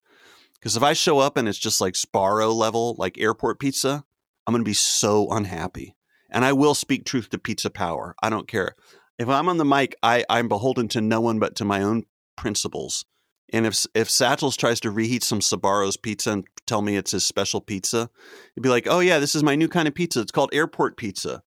Because 0.59 0.75
if 0.75 0.83
I 0.83 0.93
show 0.93 1.19
up 1.19 1.37
and 1.37 1.47
it's 1.47 1.57
just 1.57 1.81
like 1.81 1.95
Sbarro 1.95 2.53
level, 2.53 2.95
like 2.97 3.17
airport 3.17 3.59
pizza, 3.59 4.03
I'm 4.45 4.53
going 4.53 4.63
to 4.63 4.69
be 4.69 4.73
so 4.73 5.31
unhappy. 5.31 5.95
And 6.31 6.45
I 6.45 6.53
will 6.53 6.73
speak 6.75 7.05
truth 7.05 7.29
to 7.29 7.37
pizza 7.37 7.69
power. 7.69 8.15
I 8.23 8.29
don't 8.29 8.47
care. 8.47 8.75
If 9.19 9.27
I'm 9.27 9.49
on 9.49 9.57
the 9.57 9.65
mic, 9.65 9.95
I, 10.01 10.23
I'm 10.29 10.47
beholden 10.47 10.87
to 10.89 11.01
no 11.01 11.21
one 11.21 11.39
but 11.39 11.55
to 11.57 11.65
my 11.65 11.81
own 11.83 12.03
principles. 12.37 13.05
And 13.53 13.65
if 13.65 13.85
if 13.93 14.09
Satchels 14.09 14.55
tries 14.55 14.79
to 14.79 14.91
reheat 14.91 15.23
some 15.23 15.41
Sbarro's 15.41 15.97
pizza 15.97 16.31
and 16.31 16.47
tell 16.65 16.81
me 16.81 16.95
it's 16.95 17.11
his 17.11 17.25
special 17.25 17.59
pizza, 17.59 18.09
he'd 18.55 18.61
be 18.61 18.69
like, 18.69 18.87
"Oh 18.89 19.01
yeah, 19.01 19.19
this 19.19 19.35
is 19.35 19.43
my 19.43 19.55
new 19.55 19.67
kind 19.67 19.89
of 19.89 19.93
pizza. 19.93 20.21
It's 20.21 20.31
called 20.31 20.51
airport 20.53 20.95
pizza." 20.95 21.43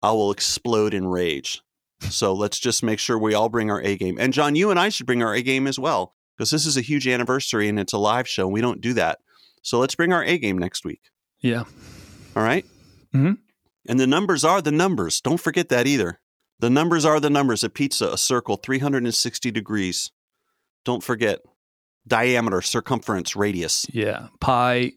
I 0.00 0.12
will 0.12 0.30
explode 0.30 0.94
in 0.94 1.08
rage. 1.08 1.60
So 2.00 2.34
let's 2.34 2.58
just 2.60 2.82
make 2.82 2.98
sure 3.00 3.18
we 3.18 3.34
all 3.34 3.48
bring 3.48 3.70
our 3.70 3.80
A 3.82 3.96
game. 3.96 4.16
And 4.20 4.32
John, 4.32 4.54
you 4.54 4.70
and 4.70 4.78
I 4.78 4.90
should 4.90 5.06
bring 5.06 5.22
our 5.22 5.34
A 5.34 5.42
game 5.42 5.66
as 5.66 5.78
well 5.78 6.14
because 6.36 6.50
this 6.50 6.66
is 6.66 6.76
a 6.76 6.82
huge 6.82 7.08
anniversary 7.08 7.68
and 7.68 7.80
it's 7.80 7.94
a 7.94 7.98
live 7.98 8.28
show. 8.28 8.44
And 8.44 8.52
we 8.52 8.60
don't 8.60 8.80
do 8.82 8.92
that. 8.92 9.18
So 9.62 9.78
let's 9.80 9.94
bring 9.94 10.12
our 10.12 10.22
A 10.22 10.36
game 10.38 10.58
next 10.58 10.84
week. 10.84 11.00
yeah. 11.40 11.64
All 12.36 12.42
right? 12.42 12.66
Mhm. 13.14 13.38
And 13.86 14.00
the 14.00 14.06
numbers 14.06 14.44
are 14.44 14.62
the 14.62 14.72
numbers. 14.72 15.20
Don't 15.20 15.40
forget 15.40 15.68
that 15.68 15.86
either. 15.86 16.20
The 16.60 16.70
numbers 16.70 17.04
are 17.04 17.20
the 17.20 17.30
numbers. 17.30 17.64
A 17.64 17.68
pizza, 17.68 18.08
a 18.12 18.18
circle, 18.18 18.56
360 18.56 19.50
degrees. 19.50 20.10
Don't 20.84 21.02
forget 21.02 21.40
diameter, 22.06 22.62
circumference, 22.62 23.36
radius. 23.36 23.86
Yeah. 23.92 24.28
Pi 24.40 24.92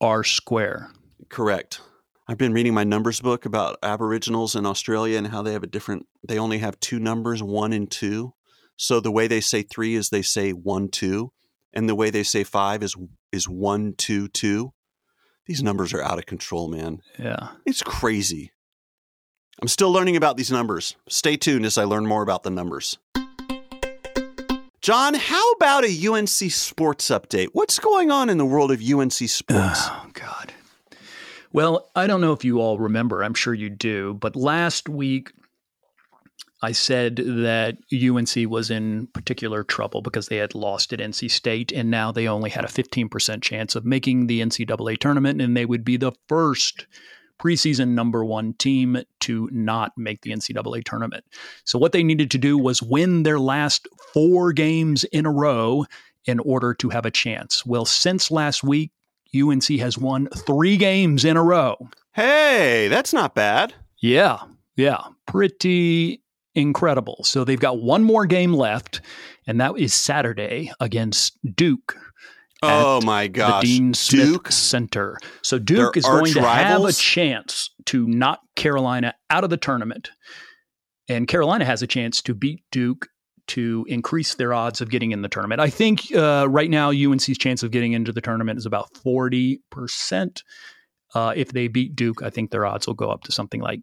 R 0.00 0.24
square. 0.24 0.90
Correct. 1.28 1.80
I've 2.26 2.38
been 2.38 2.54
reading 2.54 2.74
my 2.74 2.84
numbers 2.84 3.20
book 3.20 3.44
about 3.44 3.78
Aboriginals 3.82 4.56
in 4.56 4.64
Australia 4.64 5.18
and 5.18 5.26
how 5.26 5.42
they 5.42 5.52
have 5.52 5.62
a 5.62 5.68
different, 5.68 6.06
they 6.26 6.38
only 6.38 6.58
have 6.58 6.80
two 6.80 6.98
numbers, 6.98 7.42
one 7.42 7.72
and 7.72 7.90
two. 7.90 8.32
So 8.76 8.98
the 8.98 9.12
way 9.12 9.26
they 9.26 9.40
say 9.40 9.62
three 9.62 9.94
is 9.94 10.08
they 10.08 10.22
say 10.22 10.52
one, 10.52 10.88
two. 10.88 11.32
And 11.72 11.88
the 11.88 11.94
way 11.94 12.10
they 12.10 12.22
say 12.22 12.44
five 12.44 12.82
is 12.82 12.96
is 13.32 13.48
one, 13.48 13.94
two, 13.96 14.28
two. 14.28 14.72
These 15.46 15.62
numbers 15.62 15.92
are 15.92 16.02
out 16.02 16.18
of 16.18 16.26
control, 16.26 16.68
man. 16.68 17.02
Yeah. 17.18 17.48
It's 17.66 17.82
crazy. 17.82 18.52
I'm 19.60 19.68
still 19.68 19.92
learning 19.92 20.16
about 20.16 20.36
these 20.36 20.50
numbers. 20.50 20.96
Stay 21.08 21.36
tuned 21.36 21.64
as 21.64 21.78
I 21.78 21.84
learn 21.84 22.06
more 22.06 22.22
about 22.22 22.42
the 22.42 22.50
numbers. 22.50 22.98
John, 24.80 25.14
how 25.14 25.52
about 25.52 25.84
a 25.84 26.06
UNC 26.08 26.28
sports 26.28 27.08
update? 27.08 27.48
What's 27.52 27.78
going 27.78 28.10
on 28.10 28.28
in 28.28 28.36
the 28.36 28.44
world 28.44 28.70
of 28.70 28.82
UNC 28.82 29.12
sports? 29.12 29.80
Oh, 29.84 30.06
God. 30.12 30.52
Well, 31.52 31.88
I 31.94 32.06
don't 32.06 32.20
know 32.20 32.32
if 32.32 32.44
you 32.44 32.60
all 32.60 32.78
remember. 32.78 33.22
I'm 33.22 33.32
sure 33.32 33.54
you 33.54 33.70
do. 33.70 34.14
But 34.14 34.36
last 34.36 34.88
week, 34.88 35.32
I 36.64 36.72
said 36.72 37.16
that 37.16 37.76
UNC 37.92 38.50
was 38.50 38.70
in 38.70 39.06
particular 39.08 39.62
trouble 39.62 40.00
because 40.00 40.28
they 40.28 40.38
had 40.38 40.54
lost 40.54 40.94
at 40.94 40.98
NC 40.98 41.30
State, 41.30 41.70
and 41.72 41.90
now 41.90 42.10
they 42.10 42.26
only 42.26 42.48
had 42.48 42.64
a 42.64 42.68
15% 42.68 43.42
chance 43.42 43.76
of 43.76 43.84
making 43.84 44.26
the 44.26 44.40
NCAA 44.40 44.98
tournament, 44.98 45.42
and 45.42 45.54
they 45.54 45.66
would 45.66 45.84
be 45.84 45.98
the 45.98 46.12
first 46.26 46.86
preseason 47.38 47.88
number 47.88 48.24
one 48.24 48.54
team 48.54 49.02
to 49.20 49.48
not 49.52 49.92
make 49.98 50.22
the 50.22 50.30
NCAA 50.30 50.84
tournament. 50.84 51.24
So, 51.64 51.78
what 51.78 51.92
they 51.92 52.02
needed 52.02 52.30
to 52.30 52.38
do 52.38 52.56
was 52.56 52.82
win 52.82 53.24
their 53.24 53.38
last 53.38 53.86
four 54.14 54.54
games 54.54 55.04
in 55.04 55.26
a 55.26 55.32
row 55.32 55.84
in 56.24 56.38
order 56.40 56.72
to 56.74 56.88
have 56.88 57.04
a 57.04 57.10
chance. 57.10 57.66
Well, 57.66 57.84
since 57.84 58.30
last 58.30 58.64
week, 58.64 58.90
UNC 59.38 59.64
has 59.80 59.98
won 59.98 60.28
three 60.28 60.78
games 60.78 61.26
in 61.26 61.36
a 61.36 61.42
row. 61.42 61.76
Hey, 62.12 62.88
that's 62.88 63.12
not 63.12 63.34
bad. 63.34 63.74
Yeah, 63.98 64.38
yeah, 64.76 65.02
pretty 65.26 66.23
incredible. 66.54 67.22
So 67.24 67.44
they've 67.44 67.60
got 67.60 67.80
one 67.80 68.04
more 68.04 68.26
game 68.26 68.54
left, 68.54 69.00
and 69.46 69.60
that 69.60 69.78
is 69.78 69.94
Saturday 69.94 70.72
against 70.80 71.38
Duke. 71.54 71.96
Oh 72.62 73.00
my 73.02 73.28
gosh. 73.28 73.62
The 73.62 73.66
Dean 73.66 73.94
Smith 73.94 74.26
Duke? 74.26 74.52
Center. 74.52 75.18
So 75.42 75.58
Duke 75.58 75.96
is 75.96 76.04
going 76.04 76.32
to 76.32 76.42
have 76.42 76.84
a 76.84 76.92
chance 76.92 77.70
to 77.86 78.06
knock 78.06 78.40
Carolina 78.56 79.14
out 79.30 79.44
of 79.44 79.50
the 79.50 79.56
tournament. 79.56 80.10
And 81.08 81.28
Carolina 81.28 81.66
has 81.66 81.82
a 81.82 81.86
chance 81.86 82.22
to 82.22 82.34
beat 82.34 82.62
Duke 82.72 83.08
to 83.48 83.84
increase 83.88 84.36
their 84.36 84.54
odds 84.54 84.80
of 84.80 84.88
getting 84.88 85.12
in 85.12 85.20
the 85.20 85.28
tournament. 85.28 85.60
I 85.60 85.68
think 85.68 86.14
uh, 86.14 86.46
right 86.48 86.70
now 86.70 86.90
UNC's 86.90 87.36
chance 87.36 87.62
of 87.62 87.70
getting 87.70 87.92
into 87.92 88.12
the 88.12 88.22
tournament 88.22 88.58
is 88.58 88.64
about 88.64 88.88
40%. 88.94 90.42
Uh, 91.14 91.32
if 91.36 91.52
they 91.52 91.68
beat 91.68 91.94
Duke, 91.94 92.22
I 92.22 92.30
think 92.30 92.50
their 92.50 92.64
odds 92.64 92.86
will 92.86 92.94
go 92.94 93.10
up 93.10 93.22
to 93.24 93.32
something 93.32 93.60
like 93.60 93.80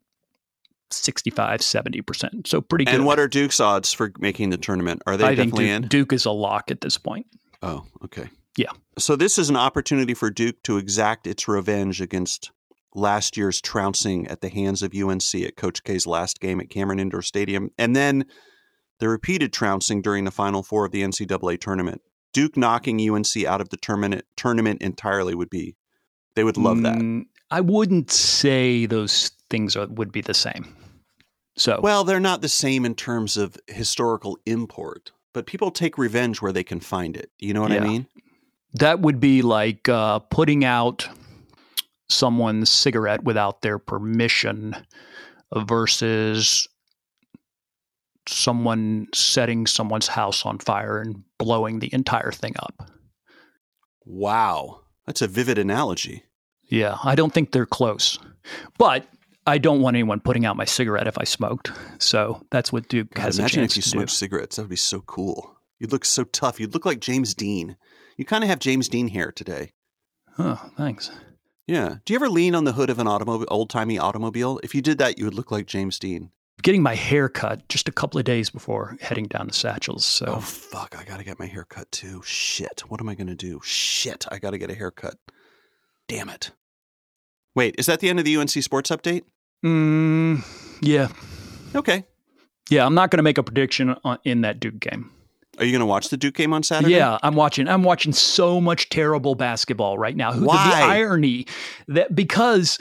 65, 0.94 1.60
70%. 1.62 2.48
So 2.48 2.62
pretty 2.62 2.86
good. 2.86 2.96
And 2.96 3.06
what 3.06 3.20
are 3.20 3.28
Duke's 3.28 3.60
odds 3.60 3.94
for 3.94 4.12
making 4.20 4.50
the 4.50 4.58
tournament? 4.58 5.02
Are 5.06 5.18
they 5.18 5.26
I 5.26 5.36
think 5.36 5.52
definitely 5.52 5.66
Duke, 5.66 5.76
in? 5.76 5.88
Duke 5.88 6.14
is 6.14 6.26
a 6.26 6.32
lock 6.32 6.72
at 6.72 6.82
this 6.82 6.98
point. 6.98 7.28
Oh, 7.62 7.86
okay. 8.04 8.30
Yeah. 8.58 8.72
So 8.98 9.16
this 9.16 9.38
is 9.38 9.50
an 9.50 9.56
opportunity 9.56 10.14
for 10.14 10.30
Duke 10.30 10.62
to 10.64 10.78
exact 10.78 11.28
its 11.28 11.48
revenge 11.48 12.02
against 12.02 12.52
last 12.94 13.38
year's 13.38 13.62
trouncing 13.62 14.28
at 14.28 14.42
the 14.42 14.50
hands 14.50 14.82
of 14.82 14.94
UNC 14.94 15.34
at 15.36 15.56
Coach 15.56 15.84
K's 15.84 16.06
last 16.06 16.40
game 16.40 16.60
at 16.60 16.70
Cameron 16.70 17.00
Indoor 17.00 17.22
Stadium, 17.22 17.72
and 17.78 17.96
then 17.96 18.26
the 19.00 19.10
repeated 19.10 19.54
trouncing 19.54 20.02
during 20.02 20.26
the 20.26 20.32
Final 20.32 20.64
Four 20.64 20.86
of 20.86 20.92
the 20.92 21.02
NCAA 21.02 21.60
tournament. 21.60 22.02
Duke 22.34 22.56
knocking 22.56 23.00
UNC 23.10 23.46
out 23.46 23.62
of 23.62 23.70
the 23.70 23.78
tournament 23.78 24.26
tournament 24.36 24.82
entirely 24.82 25.36
would 25.36 25.50
be. 25.50 25.76
They 26.36 26.44
would 26.44 26.58
love 26.58 26.82
that. 26.84 26.96
Mm, 26.96 27.26
I 27.50 27.62
wouldn't 27.62 28.10
say 28.10 28.86
those 28.86 29.32
things 29.50 29.76
are, 29.76 29.88
would 29.88 30.12
be 30.12 30.22
the 30.22 30.34
same. 30.34 30.74
So, 31.56 31.80
Well, 31.82 32.04
they're 32.04 32.20
not 32.20 32.42
the 32.42 32.50
same 32.50 32.86
in 32.86 32.96
terms 32.96 33.38
of 33.38 33.58
historical 33.68 34.40
import, 34.46 35.12
but 35.34 35.46
people 35.46 35.70
take 35.72 35.98
revenge 35.98 36.42
where 36.42 36.54
they 36.54 36.64
can 36.64 36.80
find 36.80 37.16
it. 37.18 37.32
You 37.40 37.54
know 37.54 37.62
what 37.62 37.72
I 37.72 37.80
mean? 37.80 38.08
that 38.76 39.02
would 39.02 39.20
be 39.20 39.42
like 39.42 39.90
uh, 39.90 40.20
putting 40.20 40.64
out 40.64 41.08
someone's 42.10 42.70
cigarette 42.70 43.24
without 43.24 43.62
their 43.62 43.78
permission 43.78 44.76
versus 45.54 46.68
someone 48.28 49.08
setting 49.14 49.68
someone's 49.68 50.08
house 50.08 50.46
on 50.46 50.60
fire 50.60 51.00
and 51.02 51.24
blowing 51.38 51.80
the 51.80 51.94
entire 51.94 52.32
thing 52.32 52.54
up. 52.60 52.90
Wow. 54.06 54.82
That's 55.06 55.22
a 55.22 55.28
vivid 55.28 55.58
analogy. 55.58 56.24
Yeah, 56.70 56.98
I 57.04 57.16
don't 57.16 57.34
think 57.34 57.52
they're 57.52 57.66
close. 57.66 58.20
But 58.78 59.06
I 59.48 59.58
don't 59.58 59.82
want 59.82 59.96
anyone 59.96 60.20
putting 60.20 60.46
out 60.46 60.56
my 60.56 60.66
cigarette 60.66 61.08
if 61.08 61.18
I 61.18 61.24
smoked. 61.24 61.72
So 62.00 62.46
that's 62.52 62.72
what 62.72 62.88
Duke 62.88 63.14
God, 63.14 63.24
has 63.24 63.40
imagine 63.40 63.64
if 63.64 63.76
you 63.76 63.82
smoked 63.82 64.10
do. 64.10 64.14
cigarettes. 64.14 64.56
That 64.56 64.64
would 64.64 64.70
be 64.70 64.76
so 64.76 65.02
cool. 65.02 65.58
You'd 65.80 65.92
look 65.92 66.06
so 66.06 66.24
tough. 66.26 66.60
You'd 66.60 66.74
look 66.74 66.86
like 66.86 67.00
James 67.00 67.34
Dean. 67.34 67.76
You 68.18 68.26
kind 68.26 68.44
of 68.44 68.50
have 68.50 68.60
James 68.60 68.88
Dean 68.88 69.08
hair 69.08 69.32
today. 69.32 69.74
Oh, 70.38 70.70
thanks. 70.78 71.10
Yeah. 71.66 71.96
Do 72.06 72.14
you 72.14 72.18
ever 72.18 72.30
lean 72.30 72.54
on 72.54 72.66
the 72.66 72.74
hood 72.74 72.90
of 72.92 73.00
an 73.00 73.08
automobile, 73.08 73.48
old 73.50 73.70
timey 73.70 73.98
automobile? 73.98 74.60
If 74.64 74.76
you 74.76 74.82
did 74.82 74.98
that, 75.00 75.18
you 75.18 75.26
would 75.26 75.34
look 75.34 75.50
like 75.52 75.66
James 75.66 75.98
Dean. 75.98 76.32
Getting 76.62 76.84
my 76.84 76.94
hair 76.94 77.28
cut 77.28 77.68
just 77.70 77.88
a 77.90 77.92
couple 77.92 78.20
of 78.20 78.26
days 78.26 78.52
before 78.52 78.96
heading 79.02 79.26
down 79.26 79.48
to 79.48 79.54
Satchels. 79.54 80.06
So 80.06 80.26
Oh, 80.28 80.40
fuck. 80.40 80.96
I 81.00 81.04
got 81.04 81.18
to 81.18 81.24
get 81.24 81.40
my 81.40 81.48
hair 81.48 81.66
cut 81.68 81.92
too. 81.92 82.22
Shit. 82.24 82.82
What 82.88 83.02
am 83.02 83.10
I 83.10 83.16
going 83.16 83.28
to 83.28 83.36
do? 83.36 83.60
Shit. 83.64 84.26
I 84.32 84.38
got 84.38 84.52
to 84.52 84.60
get 84.60 84.70
a 84.70 84.76
haircut. 84.76 85.16
Damn 86.08 86.30
it. 86.30 86.52
Wait, 87.56 87.76
is 87.78 87.86
that 87.88 88.00
the 88.00 88.10
end 88.10 88.20
of 88.20 88.26
the 88.26 88.38
UNC 88.38 88.50
sports 88.50 88.90
update? 88.90 89.24
Mm, 89.66 90.44
yeah. 90.82 91.10
Okay. 91.76 92.06
Yeah, 92.70 92.86
I'm 92.86 92.94
not 92.96 93.12
going 93.12 93.18
to 93.18 93.24
make 93.24 93.38
a 93.38 93.44
prediction 93.44 93.96
on, 94.04 94.18
in 94.24 94.42
that 94.42 94.60
Duke 94.60 94.80
game. 94.80 95.10
Are 95.58 95.66
you 95.66 95.72
going 95.72 95.82
to 95.82 95.86
watch 95.86 96.10
the 96.10 96.18
Duke 96.18 96.36
game 96.36 96.54
on 96.54 96.64
Saturday? 96.64 96.96
Yeah, 96.96 97.18
I'm 97.22 97.36
watching. 97.36 97.68
I'm 97.68 97.84
watching 97.84 98.14
so 98.14 98.62
much 98.62 98.90
terrible 98.90 99.36
basketball 99.36 99.98
right 99.98 100.16
now. 100.16 100.32
Who- 100.32 100.42
the- 100.42 100.48
Why? 100.48 100.70
The, 100.80 100.86
irony 100.86 101.46
that 101.90 102.16
because 102.16 102.80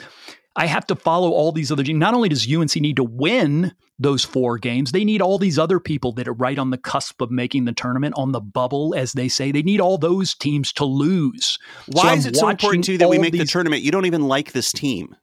I 0.55 0.65
have 0.67 0.85
to 0.87 0.95
follow 0.95 1.31
all 1.31 1.51
these 1.51 1.71
other 1.71 1.83
teams. 1.83 1.99
Not 1.99 2.13
only 2.13 2.29
does 2.29 2.49
UNC 2.51 2.75
need 2.77 2.95
to 2.95 3.03
win 3.03 3.73
those 4.01 4.23
four 4.25 4.57
games, 4.57 4.91
they 4.91 5.05
need 5.05 5.21
all 5.21 5.37
these 5.37 5.59
other 5.59 5.79
people 5.79 6.11
that 6.13 6.27
are 6.27 6.33
right 6.33 6.57
on 6.57 6.71
the 6.71 6.77
cusp 6.77 7.21
of 7.21 7.29
making 7.29 7.65
the 7.65 7.71
tournament 7.71 8.15
on 8.17 8.31
the 8.31 8.41
bubble, 8.41 8.95
as 8.95 9.13
they 9.13 9.27
say. 9.27 9.51
They 9.51 9.61
need 9.61 9.79
all 9.79 9.97
those 9.97 10.33
teams 10.33 10.73
to 10.73 10.85
lose. 10.85 11.59
Why 11.87 12.11
I'm 12.11 12.17
is 12.17 12.25
it 12.25 12.35
so 12.35 12.49
important 12.49 12.85
to 12.85 12.93
you 12.93 12.97
that 12.97 13.09
we 13.09 13.17
all 13.17 13.21
make 13.21 13.33
the 13.33 13.45
tournament? 13.45 13.83
You 13.83 13.91
don't 13.91 14.07
even 14.07 14.27
like 14.27 14.53
this 14.53 14.71
team. 14.71 15.15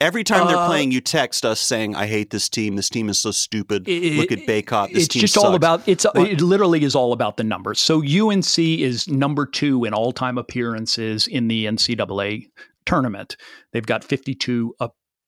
Every 0.00 0.24
time 0.24 0.48
they're 0.48 0.56
Uh, 0.56 0.66
playing, 0.66 0.90
you 0.90 1.00
text 1.00 1.44
us 1.44 1.60
saying, 1.60 1.94
"I 1.94 2.08
hate 2.08 2.30
this 2.30 2.48
team. 2.48 2.74
This 2.74 2.88
team 2.88 3.08
is 3.08 3.20
so 3.20 3.30
stupid. 3.30 3.86
It- 3.86 4.16
Look 4.16 4.32
at 4.32 4.40
Bacot. 4.40 4.92
This 4.92 5.04
it's 5.04 5.14
team 5.14 5.20
just 5.20 5.34
sucks." 5.34 5.44
all 5.44 5.54
about 5.54 5.86
it's 5.86 6.04
it 6.16 6.40
literally 6.40 6.82
is 6.82 6.96
all 6.96 7.12
about 7.12 7.36
the 7.36 7.44
numbers 7.44 7.78
so 7.78 8.02
unc 8.02 8.58
is 8.58 9.06
number 9.06 9.46
two 9.46 9.84
in 9.84 9.94
all-time 9.94 10.38
appearances 10.38 11.28
in 11.28 11.46
the 11.46 11.66
ncaa 11.66 12.48
tournament 12.84 13.36
they've 13.72 13.86
got 13.86 14.02
52 14.02 14.74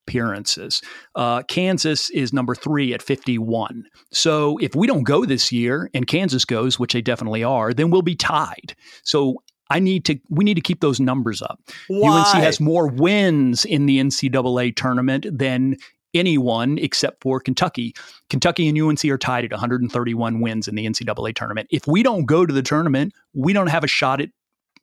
appearances 0.07 0.83
uh, 1.15 1.43
kansas 1.45 2.11
is 2.11 2.33
number 2.33 2.55
three 2.55 2.93
at 2.93 3.03
51 3.03 3.85
so 4.13 4.59
if 4.59 4.75
we 4.75 4.87
don't 4.87 5.05
go 5.05 5.25
this 5.25 5.51
year 5.51 5.91
and 5.95 6.07
kansas 6.07 6.45
goes 6.45 6.79
which 6.79 6.93
they 6.93 7.03
definitely 7.03 7.43
are 7.43 7.73
then 7.73 7.91
we'll 7.91 8.03
be 8.03 8.17
tied 8.17 8.75
so 9.03 9.37
I 9.71 9.79
need 9.79 10.05
to. 10.05 10.19
We 10.29 10.45
need 10.45 10.55
to 10.55 10.61
keep 10.61 10.81
those 10.81 11.01
numbers 11.01 11.41
up. 11.41 11.59
Why? 11.89 12.19
UNC 12.19 12.43
has 12.43 12.61
more 12.61 12.87
wins 12.87 13.65
in 13.65 13.87
the 13.87 13.99
NCAA 13.99 14.77
tournament 14.77 15.27
than 15.33 15.77
anyone 16.15 16.79
except 16.79 17.23
for 17.23 17.41
Kentucky. 17.41 17.95
Kentucky 18.31 18.69
and 18.69 18.81
UNC 18.81 19.05
are 19.07 19.19
tied 19.19 19.45
at 19.45 19.51
131 19.51 20.41
wins 20.41 20.69
in 20.69 20.75
the 20.77 20.87
NCAA 20.87 21.35
tournament. 21.35 21.69
If 21.71 21.87
we 21.87 22.03
don't 22.03 22.25
go 22.25 22.47
to 22.47 22.53
the 22.53 22.63
tournament, 22.63 23.13
we 23.35 23.53
don't 23.53 23.67
have 23.67 23.85
a 23.85 23.89
shot 23.89 24.21
at 24.21 24.31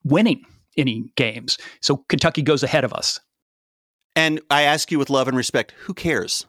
winning 0.03 0.43
any 0.77 1.11
games. 1.15 1.57
So 1.81 1.97
Kentucky 2.09 2.41
goes 2.41 2.63
ahead 2.63 2.83
of 2.83 2.93
us. 2.93 3.19
And 4.15 4.41
I 4.49 4.63
ask 4.63 4.91
you 4.91 4.99
with 4.99 5.09
love 5.09 5.27
and 5.27 5.37
respect, 5.37 5.73
who 5.85 5.93
cares? 5.93 6.45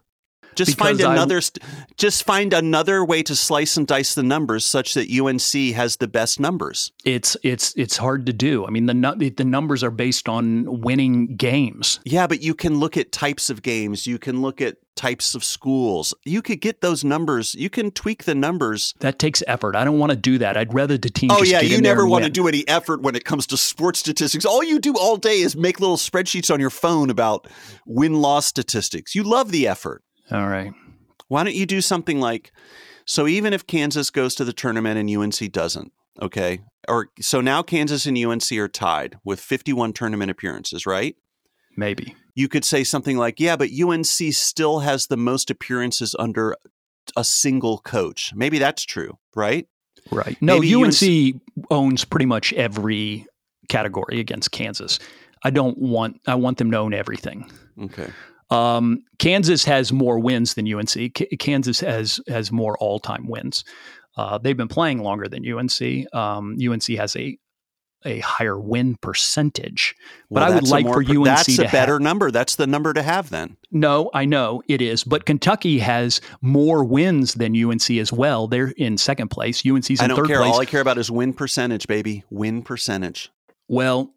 Just 0.55 0.79
find 0.79 1.01
another. 1.01 1.41
st- 1.41 1.63
just 1.97 2.25
find 2.25 2.53
another 2.53 3.05
way 3.05 3.23
to 3.23 3.35
slice 3.35 3.77
and 3.77 3.87
dice 3.87 4.15
the 4.15 4.23
numbers, 4.23 4.67
such 4.67 4.95
that 4.95 5.11
UNC 5.11 5.75
has 5.75 5.97
the 5.97 6.09
best 6.09 6.41
numbers. 6.41 6.93
It's 7.05 7.37
it's 7.43 7.75
it's 7.77 7.97
hard 7.97 8.27
to 8.27 8.33
do. 8.33 8.67
I 8.67 8.71
mean, 8.71 8.87
the 8.87 9.33
the 9.37 9.45
numbers 9.45 9.83
are 9.83 9.91
based 9.91 10.29
on 10.29 10.81
winning 10.81 11.37
games. 11.37 12.01
Yeah, 12.05 12.27
but 12.27 12.43
you 12.43 12.55
can 12.55 12.79
look 12.79 12.97
at 12.97 13.13
types 13.13 13.51
of 13.51 13.63
games. 13.63 14.07
You 14.07 14.19
can 14.19 14.43
look 14.43 14.61
at 14.61 14.77
types 14.95 15.35
of 15.35 15.43
schools. 15.43 16.13
You 16.25 16.43
could 16.43 16.61
get 16.61 16.81
those 16.81 17.03
numbers. 17.03 17.55
You 17.55 17.71
can 17.71 17.91
tweak 17.91 18.25
the 18.25 18.35
numbers. 18.35 18.95
That 19.01 19.19
takes 19.19 19.43
effort. 19.47 19.75
I 19.75 19.85
don't 19.85 19.99
want 19.99 20.11
to 20.11 20.17
do 20.17 20.39
that. 20.39 20.57
I'd 20.57 20.75
rather 20.75 20.99
the 20.99 21.11
team. 21.11 21.31
Oh 21.33 21.43
yeah, 21.43 21.61
you 21.61 21.81
never 21.81 22.07
want 22.07 22.25
to 22.25 22.31
do 22.31 22.47
any 22.49 22.67
effort 22.69 23.03
when 23.03 23.15
it 23.15 23.25
comes 23.25 23.47
to 23.49 23.57
sports 23.57 24.01
statistics. 24.01 24.45
All 24.45 24.63
you 24.63 24.79
do 24.79 24.95
all 24.99 25.17
day 25.17 25.41
is 25.41 25.57
make 25.57 25.81
little 25.81 25.97
spreadsheets 25.97 26.53
on 26.53 26.61
your 26.61 26.71
phone 26.71 27.11
about 27.11 27.49
win-loss 27.87 28.47
statistics. 28.47 29.15
You 29.15 29.23
love 29.23 29.51
the 29.51 29.67
effort. 29.67 30.03
All 30.31 30.49
right. 30.49 30.73
Why 31.29 31.45
don't 31.45 31.55
you 31.55 31.67
do 31.67 31.81
something 31.81 32.21
like 32.21 32.53
so 33.05 33.27
even 33.27 33.53
if 33.53 33.67
Kansas 33.67 34.11
goes 34.11 34.35
to 34.37 34.45
the 34.45 34.53
tournament 34.53 34.99
and 34.99 35.11
UNC 35.11 35.51
doesn't, 35.53 35.93
okay? 36.21 36.61
Or 36.89 37.09
so 37.21 37.41
now 37.41 37.63
Kansas 37.63 38.07
and 38.07 38.17
UNC 38.17 38.53
are 38.53 38.69
tied 38.69 39.17
with 39.25 39.41
51 39.41 39.93
tournament 39.93 40.31
appearances, 40.31 40.87
right? 40.87 41.17
Maybe. 41.77 42.15
You 42.35 42.49
could 42.49 42.65
say 42.65 42.85
something 42.85 43.17
like, 43.17 43.41
"Yeah, 43.41 43.57
but 43.57 43.71
UNC 43.71 44.33
still 44.33 44.81
has 44.81 45.07
the 45.07 45.17
most 45.17 45.51
appearances 45.51 46.15
under 46.19 46.57
a 47.17 47.25
single 47.25 47.79
coach." 47.79 48.33
Maybe 48.35 48.59
that's 48.59 48.85
true, 48.85 49.19
right? 49.35 49.67
Right. 50.11 50.37
No, 50.41 50.61
Maybe 50.61 50.75
UNC, 50.75 51.41
owns 51.71 52.05
pretty 52.05 52.27
much 52.27 52.53
every 52.55 53.27
category 53.69 54.21
against 54.21 54.51
Kansas. 54.51 54.99
I 55.45 55.51
don't 55.51 55.79
want 55.79 56.21
I 56.27 56.35
want 56.35 56.59
them 56.59 56.71
to 56.71 56.79
own 56.79 56.95
everything. 56.95 57.51
Okay. 57.81 58.11
Um, 58.53 59.05
Kansas 59.19 59.65
has 59.65 59.93
more 59.93 60.19
wins 60.19 60.55
than 60.55 60.73
UNC. 60.73 61.15
Kansas 61.39 61.81
has 61.81 62.21
has 62.29 62.53
more 62.53 62.77
all 62.79 62.99
time 63.01 63.27
wins. 63.29 63.65
Uh, 64.17 64.39
they've 64.39 64.57
been 64.57 64.69
playing 64.69 65.03
longer 65.03 65.27
than 65.29 65.47
UNC. 65.51 66.15
Um, 66.15 66.57
UNC 66.65 66.85
has 66.99 67.17
a 67.17 67.39
a 68.05 68.19
higher 68.19 68.59
win 68.59 68.97
percentage, 68.97 69.95
but 70.29 70.41
Well, 70.43 70.51
I 70.51 70.55
would 70.57 70.67
like 70.67 70.85
more 70.87 70.95
for 71.05 71.09
UNC 71.09 71.25
That's 71.25 71.59
a 71.61 71.63
better 71.69 71.93
have, 71.95 72.01
number. 72.03 72.33
That's 72.33 72.57
the 72.57 72.67
number 72.67 72.93
to 72.93 73.01
have 73.01 73.31
then. 73.31 73.57
no, 73.71 74.11
I 74.13 74.25
know 74.25 74.61
it 74.67 74.83
is, 74.83 75.05
but 75.05 75.25
Kentucky 75.25 75.79
has 75.79 76.21
more 76.41 76.83
wins 76.83 77.35
than 77.35 77.55
UNC 77.57 77.89
as 77.93 78.13
well. 78.13 78.49
They're 78.49 78.75
in 78.77 78.99
second 78.99 79.29
place. 79.29 79.65
UNC's 79.65 79.89
in 79.91 79.99
I 80.01 80.09
don't 80.09 80.17
third 80.17 80.27
care. 80.27 80.39
place. 80.39 80.53
All 80.53 80.61
I 80.61 80.65
care 80.65 80.81
about 80.81 80.99
is 80.99 81.13
win 81.13 81.33
percentage, 81.33 81.87
baby. 81.87 82.25
Win 82.29 82.63
percentage. 82.63 83.31
well, 83.69 84.13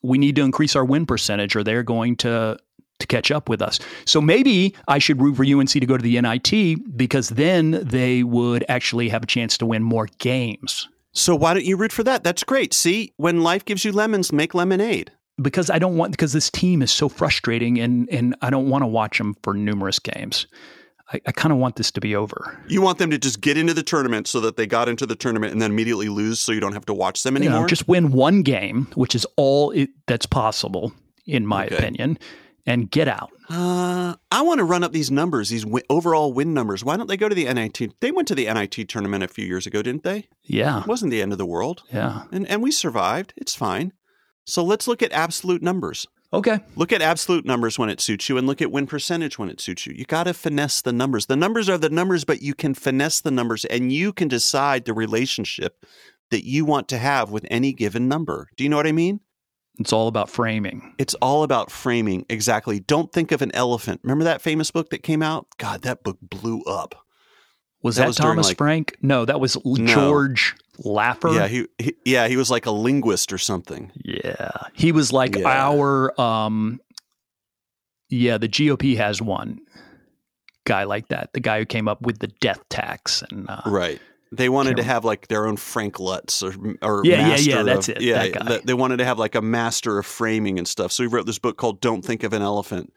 we 0.00 0.16
need 0.16 0.36
to 0.36 0.42
increase 0.42 0.76
our 0.76 0.84
win 0.84 1.04
percentage 1.06 1.56
or 1.56 1.64
they're 1.64 1.82
going 1.82 2.14
to 2.18 2.56
to 2.98 3.06
catch 3.06 3.30
up 3.30 3.48
with 3.48 3.62
us. 3.62 3.78
So 4.04 4.20
maybe 4.20 4.74
I 4.88 4.98
should 4.98 5.20
root 5.20 5.36
for 5.36 5.44
UNC 5.44 5.70
to 5.70 5.86
go 5.86 5.96
to 5.96 6.02
the 6.02 6.20
NIT 6.20 6.96
because 6.96 7.28
then 7.30 7.80
they 7.82 8.22
would 8.22 8.64
actually 8.68 9.08
have 9.08 9.22
a 9.22 9.26
chance 9.26 9.56
to 9.58 9.66
win 9.66 9.82
more 9.82 10.08
games. 10.18 10.88
So 11.12 11.34
why 11.34 11.54
don't 11.54 11.64
you 11.64 11.76
root 11.76 11.92
for 11.92 12.02
that? 12.04 12.24
That's 12.24 12.44
great. 12.44 12.74
See, 12.74 13.12
when 13.16 13.42
life 13.42 13.64
gives 13.64 13.84
you 13.84 13.92
lemons, 13.92 14.32
make 14.32 14.54
lemonade. 14.54 15.12
Because 15.40 15.70
I 15.70 15.78
don't 15.78 15.96
want 15.96 16.10
because 16.10 16.32
this 16.32 16.50
team 16.50 16.82
is 16.82 16.90
so 16.90 17.08
frustrating 17.08 17.78
and 17.78 18.08
and 18.10 18.34
I 18.42 18.50
don't 18.50 18.68
want 18.68 18.82
to 18.82 18.86
watch 18.88 19.18
them 19.18 19.36
for 19.44 19.54
numerous 19.54 20.00
games. 20.00 20.48
I, 21.12 21.20
I 21.26 21.32
kind 21.32 21.52
of 21.52 21.58
want 21.58 21.76
this 21.76 21.92
to 21.92 22.00
be 22.00 22.16
over. 22.16 22.60
You 22.66 22.82
want 22.82 22.98
them 22.98 23.10
to 23.10 23.18
just 23.18 23.40
get 23.40 23.56
into 23.56 23.72
the 23.72 23.84
tournament 23.84 24.26
so 24.26 24.40
that 24.40 24.56
they 24.56 24.66
got 24.66 24.88
into 24.88 25.06
the 25.06 25.14
tournament 25.14 25.52
and 25.52 25.62
then 25.62 25.70
immediately 25.70 26.08
lose 26.08 26.40
so 26.40 26.50
you 26.50 26.58
don't 26.60 26.72
have 26.72 26.86
to 26.86 26.92
watch 26.94 27.22
them 27.22 27.36
anymore? 27.36 27.66
just 27.68 27.86
win 27.86 28.10
one 28.10 28.42
game, 28.42 28.88
which 28.96 29.14
is 29.14 29.24
all 29.36 29.70
it, 29.70 29.90
that's 30.08 30.26
possible 30.26 30.92
in 31.24 31.46
my 31.46 31.66
Okay. 31.66 31.76
opinion, 31.76 32.18
and 32.68 32.90
get 32.90 33.08
out. 33.08 33.30
Uh, 33.48 34.14
I 34.30 34.42
want 34.42 34.58
to 34.58 34.64
run 34.64 34.84
up 34.84 34.92
these 34.92 35.10
numbers, 35.10 35.48
these 35.48 35.64
overall 35.88 36.32
win 36.32 36.52
numbers. 36.54 36.84
Why 36.84 36.96
don't 36.96 37.06
they 37.08 37.16
go 37.16 37.28
to 37.28 37.34
the 37.34 37.52
NIT? 37.52 37.98
They 38.00 38.10
went 38.10 38.28
to 38.28 38.34
the 38.34 38.44
NIT 38.52 38.88
tournament 38.88 39.24
a 39.24 39.28
few 39.28 39.46
years 39.46 39.66
ago, 39.66 39.80
didn't 39.82 40.02
they? 40.04 40.28
Yeah, 40.44 40.80
It 40.82 40.86
wasn't 40.86 41.10
the 41.10 41.22
end 41.22 41.32
of 41.32 41.38
the 41.38 41.46
world, 41.46 41.82
yeah. 41.92 42.24
and 42.30 42.46
and 42.48 42.62
we 42.62 42.70
survived. 42.70 43.32
It's 43.36 43.54
fine. 43.54 43.92
So 44.44 44.62
let's 44.64 44.86
look 44.88 45.02
at 45.02 45.12
absolute 45.12 45.62
numbers. 45.62 46.06
Okay. 46.30 46.60
Look 46.76 46.92
at 46.92 47.00
absolute 47.00 47.46
numbers 47.46 47.78
when 47.78 47.88
it 47.88 48.02
suits 48.02 48.28
you, 48.28 48.36
and 48.36 48.46
look 48.46 48.60
at 48.60 48.70
win 48.70 48.86
percentage 48.86 49.38
when 49.38 49.48
it 49.48 49.60
suits 49.62 49.86
you. 49.86 49.94
You 49.96 50.04
got 50.04 50.24
to 50.24 50.34
finesse 50.34 50.82
the 50.82 50.92
numbers. 50.92 51.24
The 51.26 51.36
numbers 51.36 51.70
are 51.70 51.78
the 51.78 51.88
numbers, 51.88 52.24
but 52.24 52.42
you 52.42 52.54
can 52.54 52.74
finesse 52.74 53.22
the 53.22 53.30
numbers, 53.30 53.64
and 53.64 53.90
you 53.90 54.12
can 54.12 54.28
decide 54.28 54.84
the 54.84 54.92
relationship 54.92 55.86
that 56.30 56.44
you 56.46 56.66
want 56.66 56.86
to 56.88 56.98
have 56.98 57.30
with 57.30 57.46
any 57.50 57.72
given 57.72 58.08
number. 58.08 58.48
Do 58.58 58.64
you 58.64 58.68
know 58.68 58.76
what 58.76 58.86
I 58.86 58.92
mean? 58.92 59.20
It's 59.78 59.92
all 59.92 60.08
about 60.08 60.28
framing. 60.28 60.94
It's 60.98 61.14
all 61.14 61.42
about 61.44 61.70
framing. 61.70 62.26
Exactly. 62.28 62.80
Don't 62.80 63.12
think 63.12 63.30
of 63.32 63.42
an 63.42 63.54
elephant. 63.54 64.00
Remember 64.02 64.24
that 64.24 64.40
famous 64.42 64.70
book 64.70 64.90
that 64.90 65.02
came 65.02 65.22
out? 65.22 65.46
God, 65.58 65.82
that 65.82 66.02
book 66.02 66.18
blew 66.20 66.62
up. 66.62 66.94
Was 67.82 67.94
That 67.96 68.02
that, 68.02 68.06
was 68.08 68.16
Thomas 68.16 68.48
like- 68.48 68.58
Frank? 68.58 68.96
No, 69.02 69.24
that 69.24 69.38
was 69.38 69.56
L- 69.64 69.76
George 69.76 70.56
Lakoff. 70.84 71.34
Yeah, 71.36 71.46
he, 71.46 71.66
he 71.78 71.94
yeah, 72.04 72.26
he 72.26 72.36
was 72.36 72.50
like 72.50 72.66
a 72.66 72.72
linguist 72.72 73.32
or 73.32 73.38
something. 73.38 73.92
Yeah. 74.04 74.50
He 74.72 74.90
was 74.90 75.12
like 75.12 75.36
Yeah. 75.36 75.46
our 75.48 76.20
um 76.20 76.80
yeah, 78.10 78.38
the 78.38 78.48
GOP 78.48 78.96
has 78.96 79.20
one 79.22 79.60
guy 80.64 80.84
like 80.84 81.08
that. 81.08 81.32
The 81.34 81.40
guy 81.40 81.58
who 81.60 81.66
came 81.66 81.86
up 81.88 82.02
with 82.02 82.18
the 82.18 82.28
death 82.40 82.60
tax 82.68 83.22
and 83.30 83.48
uh, 83.48 83.62
Right. 83.66 84.00
They 84.30 84.48
wanted 84.48 84.76
to 84.76 84.82
have 84.82 85.04
like 85.04 85.28
their 85.28 85.46
own 85.46 85.56
Frank 85.56 85.94
Luntz 85.96 86.42
or 86.42 86.76
or 86.86 87.02
Yeah, 87.04 87.16
yeah, 87.16 87.28
master 87.28 87.50
yeah, 87.50 87.62
that's 87.62 87.88
of- 87.88 87.96
it, 87.96 88.02
Yeah, 88.02 88.22
that 88.22 88.32
guy. 88.32 88.46
th- 88.46 88.62
they 88.64 88.74
wanted 88.74 88.98
to 88.98 89.04
have 89.04 89.18
like 89.18 89.34
a 89.34 89.42
master 89.42 89.98
of 89.98 90.06
framing 90.06 90.58
and 90.58 90.68
stuff. 90.68 90.92
So 90.92 91.02
he 91.02 91.06
wrote 91.08 91.26
this 91.26 91.38
book 91.38 91.56
called 91.56 91.80
"Don't 91.80 92.04
Think 92.04 92.22
of 92.22 92.32
an 92.32 92.42
Elephant." 92.42 92.92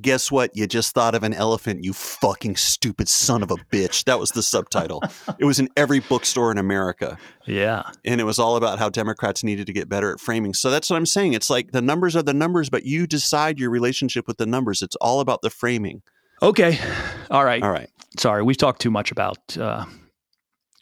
Guess 0.00 0.32
what? 0.32 0.50
You 0.56 0.66
just 0.66 0.92
thought 0.92 1.14
of 1.14 1.22
an 1.22 1.32
elephant, 1.32 1.84
you 1.84 1.92
fucking 1.92 2.56
stupid 2.56 3.08
son 3.08 3.44
of 3.44 3.52
a 3.52 3.56
bitch. 3.72 4.02
That 4.06 4.18
was 4.18 4.30
the 4.32 4.42
subtitle. 4.42 5.00
it 5.38 5.44
was 5.44 5.60
in 5.60 5.68
every 5.76 6.00
bookstore 6.00 6.50
in 6.50 6.58
America. 6.58 7.16
yeah. 7.46 7.84
and 8.04 8.20
it 8.20 8.24
was 8.24 8.40
all 8.40 8.56
about 8.56 8.80
how 8.80 8.88
Democrats 8.88 9.44
needed 9.44 9.68
to 9.68 9.72
get 9.72 9.88
better 9.88 10.10
at 10.12 10.18
framing. 10.18 10.52
So 10.52 10.68
that's 10.68 10.90
what 10.90 10.96
I'm 10.96 11.06
saying. 11.06 11.34
It's 11.34 11.48
like 11.48 11.70
the 11.70 11.80
numbers 11.80 12.16
are 12.16 12.24
the 12.24 12.34
numbers, 12.34 12.68
but 12.70 12.84
you 12.84 13.06
decide 13.06 13.60
your 13.60 13.70
relationship 13.70 14.26
with 14.26 14.36
the 14.38 14.46
numbers. 14.46 14.82
It's 14.82 14.96
all 14.96 15.20
about 15.20 15.42
the 15.42 15.50
framing. 15.50 16.02
Okay. 16.42 16.76
All 17.30 17.44
right. 17.44 17.62
All 17.62 17.70
right. 17.70 17.88
Sorry, 18.18 18.42
we've 18.42 18.56
talked 18.56 18.80
too 18.80 18.90
much 18.90 19.12
about 19.12 19.56
uh 19.56 19.84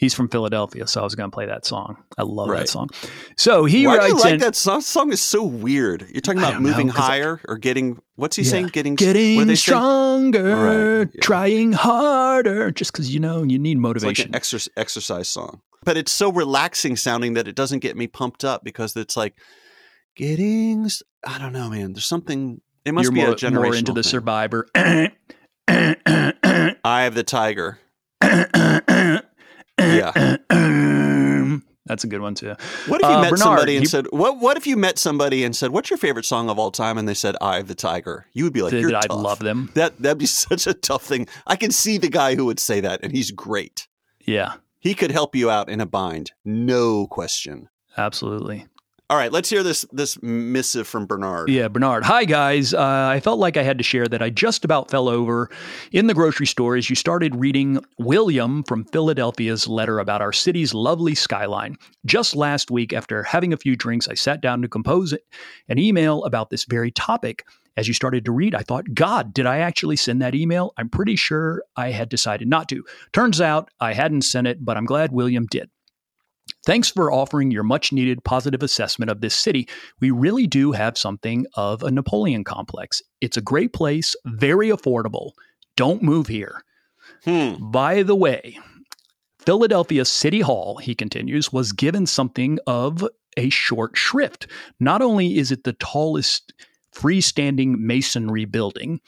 he's 0.00 0.14
from 0.14 0.28
Philadelphia, 0.28 0.86
so 0.86 1.00
I 1.02 1.04
was 1.04 1.14
going 1.14 1.30
to 1.30 1.34
play 1.34 1.44
that 1.46 1.64
song. 1.66 1.98
I 2.18 2.22
love 2.22 2.48
Right. 2.48 2.60
that 2.60 2.68
song. 2.70 2.88
So 3.36 3.66
he 3.66 3.86
Why 3.86 3.94
do 3.94 3.98
writes 4.00 4.24
like 4.24 4.34
in, 4.34 4.40
that 4.40 4.56
song? 4.56 4.80
song 4.80 5.12
is 5.12 5.20
so 5.20 5.44
weird. 5.44 6.06
You're 6.10 6.22
talking 6.22 6.38
about 6.40 6.54
don't 6.54 6.62
know, 6.62 6.70
moving 6.70 6.88
'cause 6.88 6.98
I- 6.98 7.06
higher 7.06 7.40
or 7.46 7.58
getting 7.58 8.00
what's 8.16 8.36
he 8.36 8.42
Yeah. 8.42 8.50
saying? 8.50 8.66
Getting 8.68 8.94
getting 8.94 9.54
stronger, 9.56 11.00
Right, 11.04 11.08
yeah. 11.14 11.20
trying 11.20 11.72
harder, 11.72 12.70
just 12.70 12.92
because 12.92 13.12
you 13.12 13.20
know 13.20 13.42
you 13.42 13.58
need 13.58 13.76
motivation. 13.78 14.34
It's 14.34 14.52
like 14.52 14.60
an 14.60 14.60
exer- 14.60 14.68
exercise 14.76 15.28
song. 15.28 15.60
But 15.84 15.96
it's 15.96 16.12
so 16.12 16.32
relaxing 16.32 16.96
sounding 16.96 17.34
that 17.34 17.46
it 17.46 17.54
doesn't 17.54 17.78
get 17.80 17.96
me 17.96 18.06
pumped 18.06 18.44
up 18.44 18.64
because 18.64 18.96
it's 18.96 19.16
like 19.16 19.34
getting. 20.16 20.88
I 21.26 21.38
don't 21.38 21.52
know, 21.52 21.68
man. 21.70 21.92
There's 21.92 22.06
something. 22.06 22.60
It 22.84 22.92
must 22.92 23.04
You're 23.04 23.12
be 23.12 23.20
more, 23.20 23.30
a 23.32 23.34
generational 23.34 23.62
more 23.64 23.74
into 23.76 23.92
the. 23.92 24.02
Survivor. 24.02 24.66
Eye 24.74 25.10
of 27.04 27.14
the 27.14 27.22
Tiger. 27.24 27.78
Yeah. 29.80 30.36
That's 31.86 32.04
a 32.04 32.06
good 32.06 32.20
one 32.20 32.34
too. 32.36 32.54
What 32.86 33.00
if 33.02 33.08
you 33.08 33.14
Uh, 33.16 33.20
met 33.22 33.30
Bernard, 33.30 33.38
somebody 33.38 33.76
and 33.76 33.82
he- 33.82 33.88
said, 33.88 34.06
"What? 34.10 34.38
What 34.38 34.56
if 34.56 34.64
you 34.66 34.76
met 34.76 34.96
somebody 34.98 35.42
and 35.44 35.56
said, 35.56 35.72
"What's 35.72 35.90
your 35.90 35.96
favorite 35.96 36.24
song 36.24 36.48
of 36.48 36.56
all 36.58 36.70
time?" 36.70 36.98
and 36.98 37.08
they 37.08 37.14
said, 37.14 37.36
"Eye 37.40 37.58
of 37.58 37.66
the 37.66 37.74
Tiger." 37.74 38.26
You 38.32 38.44
would 38.44 38.52
be 38.52 38.62
like, 38.62 38.72
"You're 38.72 38.94
I'd 38.94 39.02
tough." 39.10 39.20
love 39.22 39.38
them. 39.40 39.70
That 39.74 39.98
that'd 39.98 40.18
be 40.18 40.26
such 40.46 40.66
a 40.68 40.74
tough 40.74 41.02
thing. 41.04 41.26
I 41.48 41.56
can 41.56 41.72
see 41.72 41.98
the 41.98 42.08
guy 42.08 42.36
who 42.36 42.44
would 42.46 42.60
say 42.60 42.80
that, 42.80 43.00
and 43.02 43.10
he's 43.12 43.32
great. 43.32 43.88
Yeah, 44.24 44.54
He 44.78 44.94
could 44.94 45.10
help 45.10 45.34
you 45.34 45.50
out 45.50 45.68
in 45.68 45.80
a 45.80 45.86
bind, 45.86 46.30
no 46.44 47.06
question. 47.08 47.68
absolutely. 47.96 48.66
All 49.10 49.16
right, 49.16 49.32
let's 49.32 49.50
hear 49.50 49.64
this 49.64 49.84
this 49.90 50.22
missive 50.22 50.86
from 50.86 51.04
Bernard. 51.04 51.48
Yeah, 51.48 51.66
Bernard. 51.66 52.04
Hi, 52.04 52.24
guys. 52.24 52.72
Uh, 52.72 53.08
I 53.12 53.18
felt 53.18 53.40
like 53.40 53.56
I 53.56 53.64
had 53.64 53.76
to 53.78 53.82
share 53.82 54.06
that 54.06 54.22
I 54.22 54.30
just 54.30 54.64
about 54.64 54.88
fell 54.88 55.08
over 55.08 55.50
in 55.90 56.06
the 56.06 56.14
grocery 56.14 56.46
store 56.46 56.76
as 56.76 56.88
you 56.88 56.94
started 56.94 57.34
reading 57.34 57.84
William 57.98 58.62
from 58.62 58.84
Philadelphia's 58.84 59.66
letter 59.66 59.98
about 59.98 60.22
our 60.22 60.32
city's 60.32 60.74
lovely 60.74 61.16
skyline. 61.16 61.76
Just 62.06 62.36
last 62.36 62.70
week, 62.70 62.92
after 62.92 63.24
having 63.24 63.52
a 63.52 63.56
few 63.56 63.74
drinks, 63.74 64.06
I 64.06 64.14
sat 64.14 64.40
down 64.40 64.62
to 64.62 64.68
compose 64.68 65.12
an 65.68 65.78
email 65.80 66.22
about 66.22 66.50
this 66.50 66.64
very 66.64 66.92
topic. 66.92 67.44
As 67.76 67.88
you 67.88 67.94
started 67.94 68.24
to 68.26 68.32
read, 68.32 68.54
I 68.54 68.62
thought, 68.62 68.94
God, 68.94 69.34
did 69.34 69.46
I 69.46 69.58
actually 69.58 69.96
send 69.96 70.22
that 70.22 70.36
email? 70.36 70.72
I'm 70.76 70.88
pretty 70.88 71.16
sure 71.16 71.64
I 71.74 71.90
had 71.90 72.10
decided 72.10 72.46
not 72.46 72.68
to. 72.68 72.84
Turns 73.12 73.40
out 73.40 73.70
I 73.80 73.92
hadn't 73.92 74.22
sent 74.22 74.46
it, 74.46 74.64
but 74.64 74.76
I'm 74.76 74.84
glad 74.84 75.10
William 75.10 75.46
did. 75.50 75.68
Thanks 76.66 76.90
for 76.90 77.10
offering 77.10 77.50
your 77.50 77.62
much 77.62 77.92
needed 77.92 78.22
positive 78.24 78.62
assessment 78.62 79.10
of 79.10 79.20
this 79.20 79.34
city. 79.34 79.68
We 80.00 80.10
really 80.10 80.46
do 80.46 80.72
have 80.72 80.98
something 80.98 81.46
of 81.54 81.82
a 81.82 81.90
Napoleon 81.90 82.44
complex. 82.44 83.02
It's 83.20 83.36
a 83.36 83.42
great 83.42 83.72
place, 83.72 84.14
very 84.26 84.68
affordable. 84.68 85.32
Don't 85.76 86.02
move 86.02 86.26
here. 86.26 86.62
Hmm. 87.24 87.70
By 87.70 88.02
the 88.02 88.14
way, 88.14 88.58
Philadelphia 89.38 90.04
City 90.04 90.40
Hall, 90.40 90.76
he 90.76 90.94
continues, 90.94 91.52
was 91.52 91.72
given 91.72 92.06
something 92.06 92.58
of 92.66 93.08
a 93.36 93.48
short 93.48 93.96
shrift. 93.96 94.46
Not 94.78 95.00
only 95.00 95.38
is 95.38 95.50
it 95.50 95.64
the 95.64 95.72
tallest 95.74 96.52
freestanding 96.94 97.78
masonry 97.78 98.44
building, 98.44 99.00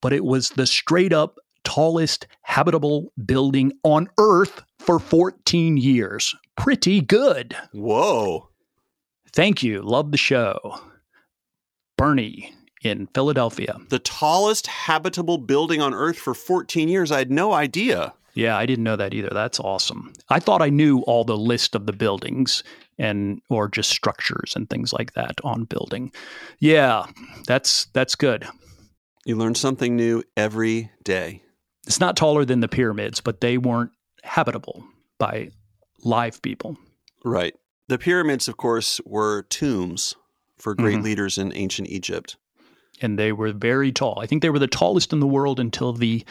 but 0.00 0.12
it 0.12 0.24
was 0.24 0.50
the 0.50 0.66
straight 0.66 1.12
up 1.12 1.38
tallest 1.64 2.26
habitable 2.42 3.12
building 3.24 3.72
on 3.82 4.08
Earth 4.18 4.62
for 4.78 4.98
14 4.98 5.76
years. 5.76 6.34
Pretty 6.56 7.00
good. 7.00 7.56
Whoa. 7.72 8.48
Thank 9.32 9.62
you. 9.62 9.82
Love 9.82 10.12
the 10.12 10.18
show. 10.18 10.80
Bernie 11.96 12.54
in 12.82 13.08
Philadelphia. 13.08 13.76
The 13.88 13.98
tallest 13.98 14.66
habitable 14.66 15.38
building 15.38 15.80
on 15.80 15.94
Earth 15.94 16.18
for 16.18 16.34
14 16.34 16.88
years. 16.88 17.10
I 17.10 17.18
had 17.18 17.30
no 17.30 17.52
idea. 17.52 18.14
Yeah, 18.34 18.56
I 18.56 18.66
didn't 18.66 18.84
know 18.84 18.96
that 18.96 19.14
either. 19.14 19.30
That's 19.32 19.60
awesome. 19.60 20.12
I 20.28 20.40
thought 20.40 20.60
I 20.60 20.68
knew 20.68 21.00
all 21.00 21.24
the 21.24 21.36
list 21.36 21.74
of 21.74 21.86
the 21.86 21.92
buildings 21.92 22.64
and 22.98 23.40
or 23.48 23.68
just 23.68 23.90
structures 23.90 24.54
and 24.56 24.68
things 24.68 24.92
like 24.92 25.12
that 25.14 25.40
on 25.44 25.64
building. 25.64 26.12
Yeah, 26.58 27.06
that's 27.46 27.86
that's 27.86 28.16
good. 28.16 28.46
You 29.24 29.36
learn 29.36 29.54
something 29.54 29.96
new 29.96 30.22
every 30.36 30.90
day. 31.02 31.43
It's 31.86 32.00
not 32.00 32.16
taller 32.16 32.44
than 32.44 32.60
the 32.60 32.68
pyramids, 32.68 33.20
but 33.20 33.40
they 33.40 33.58
weren't 33.58 33.90
habitable 34.22 34.84
by 35.18 35.50
live 36.02 36.40
people. 36.42 36.76
Right. 37.24 37.54
The 37.88 37.98
pyramids, 37.98 38.48
of 38.48 38.56
course, 38.56 39.00
were 39.04 39.42
tombs 39.50 40.14
for 40.58 40.74
great 40.74 40.98
Mhm. 40.98 41.02
leaders 41.04 41.38
in 41.38 41.52
ancient 41.54 41.88
Egypt. 41.88 42.36
and 43.00 43.18
they 43.18 43.32
were 43.32 43.52
very 43.52 43.90
tall. 43.90 44.20
I 44.22 44.26
think 44.26 44.40
they 44.40 44.50
were 44.50 44.58
the 44.60 44.68
tallest 44.68 45.12
in 45.12 45.18
the 45.18 45.26
world 45.26 45.58
until 45.58 45.92
the 45.92 46.24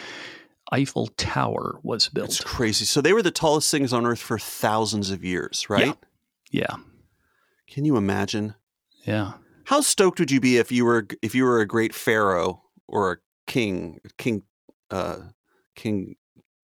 Eiffel 0.71 1.07
Tower 1.17 1.77
was 1.83 2.07
built. 2.07 2.29
It's 2.29 2.39
crazy. 2.41 2.85
So 2.85 3.01
they 3.01 3.11
were 3.11 3.21
the 3.21 3.31
tallest 3.31 3.69
things 3.69 3.91
on 3.91 4.05
earth 4.05 4.21
for 4.21 4.39
thousands 4.39 5.09
of 5.11 5.25
years, 5.25 5.69
right? 5.69 5.97
Yeah, 6.51 6.77
Can 7.67 7.83
you 7.83 7.97
imagine? 7.97 8.55
yeah. 9.05 9.33
How 9.65 9.81
stoked 9.81 10.19
would 10.19 10.31
you 10.31 10.39
be 10.39 10.57
if 10.57 10.71
you 10.71 10.85
were 10.85 11.05
if 11.21 11.35
you 11.35 11.43
were 11.43 11.59
a 11.59 11.67
great 11.67 11.93
pharaoh 11.93 12.63
or 12.87 13.11
a 13.11 13.17
king, 13.45 13.99
king, 14.17 14.43
uh, 14.89 15.17
king, 15.75 16.15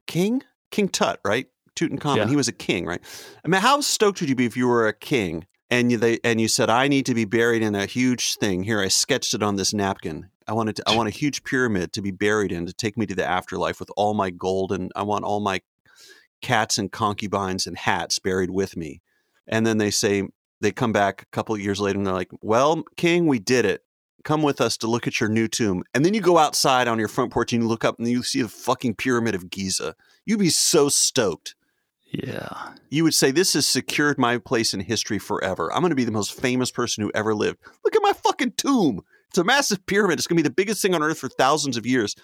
king, 0.07 0.43
King 0.71 0.89
Tut, 0.89 1.19
right? 1.25 1.47
Tutankhamun. 1.75 2.17
Yeah. 2.17 2.27
He 2.27 2.35
was 2.35 2.47
a 2.47 2.53
king, 2.53 2.85
right? 2.85 3.01
I 3.43 3.47
mean, 3.47 3.61
how 3.61 3.81
stoked 3.81 4.19
would 4.19 4.29
you 4.29 4.35
be 4.35 4.45
if 4.45 4.57
you 4.57 4.67
were 4.67 4.87
a 4.87 4.93
king 4.93 5.45
and 5.69 5.91
you 5.91 5.97
they 5.97 6.19
and 6.23 6.41
you 6.41 6.47
said, 6.47 6.69
"I 6.69 6.87
need 6.87 7.05
to 7.05 7.13
be 7.13 7.25
buried 7.25 7.61
in 7.61 7.75
a 7.75 7.85
huge 7.85 8.35
thing." 8.35 8.63
Here, 8.63 8.81
I 8.81 8.87
sketched 8.87 9.33
it 9.33 9.43
on 9.43 9.55
this 9.55 9.73
napkin. 9.73 10.29
I 10.47 10.53
wanted 10.53 10.77
to, 10.77 10.83
I 10.87 10.95
want 10.95 11.07
a 11.07 11.11
huge 11.11 11.43
pyramid 11.43 11.93
to 11.93 12.01
be 12.01 12.09
buried 12.09 12.51
in 12.51 12.65
to 12.65 12.73
take 12.73 12.97
me 12.97 13.05
to 13.05 13.15
the 13.15 13.25
afterlife 13.25 13.79
with 13.79 13.91
all 13.95 14.15
my 14.15 14.31
gold 14.31 14.71
and 14.71 14.91
I 14.95 15.03
want 15.03 15.23
all 15.23 15.39
my 15.39 15.61
cats 16.41 16.79
and 16.79 16.91
concubines 16.91 17.67
and 17.67 17.77
hats 17.77 18.17
buried 18.17 18.49
with 18.49 18.75
me. 18.75 19.01
And 19.47 19.65
then 19.65 19.77
they 19.77 19.91
say 19.91 20.23
they 20.59 20.71
come 20.71 20.91
back 20.91 21.21
a 21.21 21.25
couple 21.27 21.53
of 21.53 21.61
years 21.61 21.79
later 21.79 21.99
and 21.99 22.07
they're 22.07 22.13
like, 22.13 22.31
"Well, 22.41 22.83
king, 22.97 23.27
we 23.27 23.37
did 23.37 23.65
it. 23.65 23.83
Come 24.23 24.41
with 24.43 24.61
us 24.61 24.77
to 24.77 24.87
look 24.87 25.07
at 25.07 25.19
your 25.19 25.29
new 25.29 25.47
tomb." 25.47 25.83
And 25.93 26.05
then 26.05 26.13
you 26.13 26.21
go 26.21 26.37
outside 26.37 26.87
on 26.87 26.99
your 26.99 27.07
front 27.07 27.31
porch 27.31 27.53
and 27.53 27.63
you 27.63 27.69
look 27.69 27.85
up 27.85 27.99
and 27.99 28.07
you 28.07 28.23
see 28.23 28.41
the 28.41 28.49
fucking 28.49 28.95
pyramid 28.95 29.35
of 29.35 29.49
Giza. 29.49 29.95
You'd 30.25 30.39
be 30.39 30.49
so 30.49 30.89
stoked. 30.89 31.55
Yeah. 32.11 32.73
You 32.89 33.03
would 33.03 33.13
say, 33.13 33.31
"This 33.31 33.53
has 33.53 33.67
secured 33.67 34.17
my 34.17 34.37
place 34.37 34.73
in 34.73 34.79
history 34.79 35.19
forever. 35.19 35.71
I'm 35.73 35.81
going 35.81 35.91
to 35.91 35.95
be 35.95 36.05
the 36.05 36.11
most 36.11 36.33
famous 36.33 36.71
person 36.71 37.03
who 37.03 37.11
ever 37.13 37.35
lived. 37.35 37.59
Look 37.83 37.95
at 37.95 38.01
my 38.01 38.13
fucking 38.13 38.53
tomb. 38.57 39.01
It's 39.29 39.37
a 39.37 39.43
massive 39.43 39.85
pyramid. 39.85 40.17
It's 40.17 40.25
going 40.25 40.37
to 40.37 40.43
be 40.43 40.47
the 40.49 40.53
biggest 40.53 40.81
thing 40.81 40.95
on 40.95 41.03
earth 41.03 41.19
for 41.19 41.29
thousands 41.29 41.77
of 41.77 41.85
years." 41.85 42.15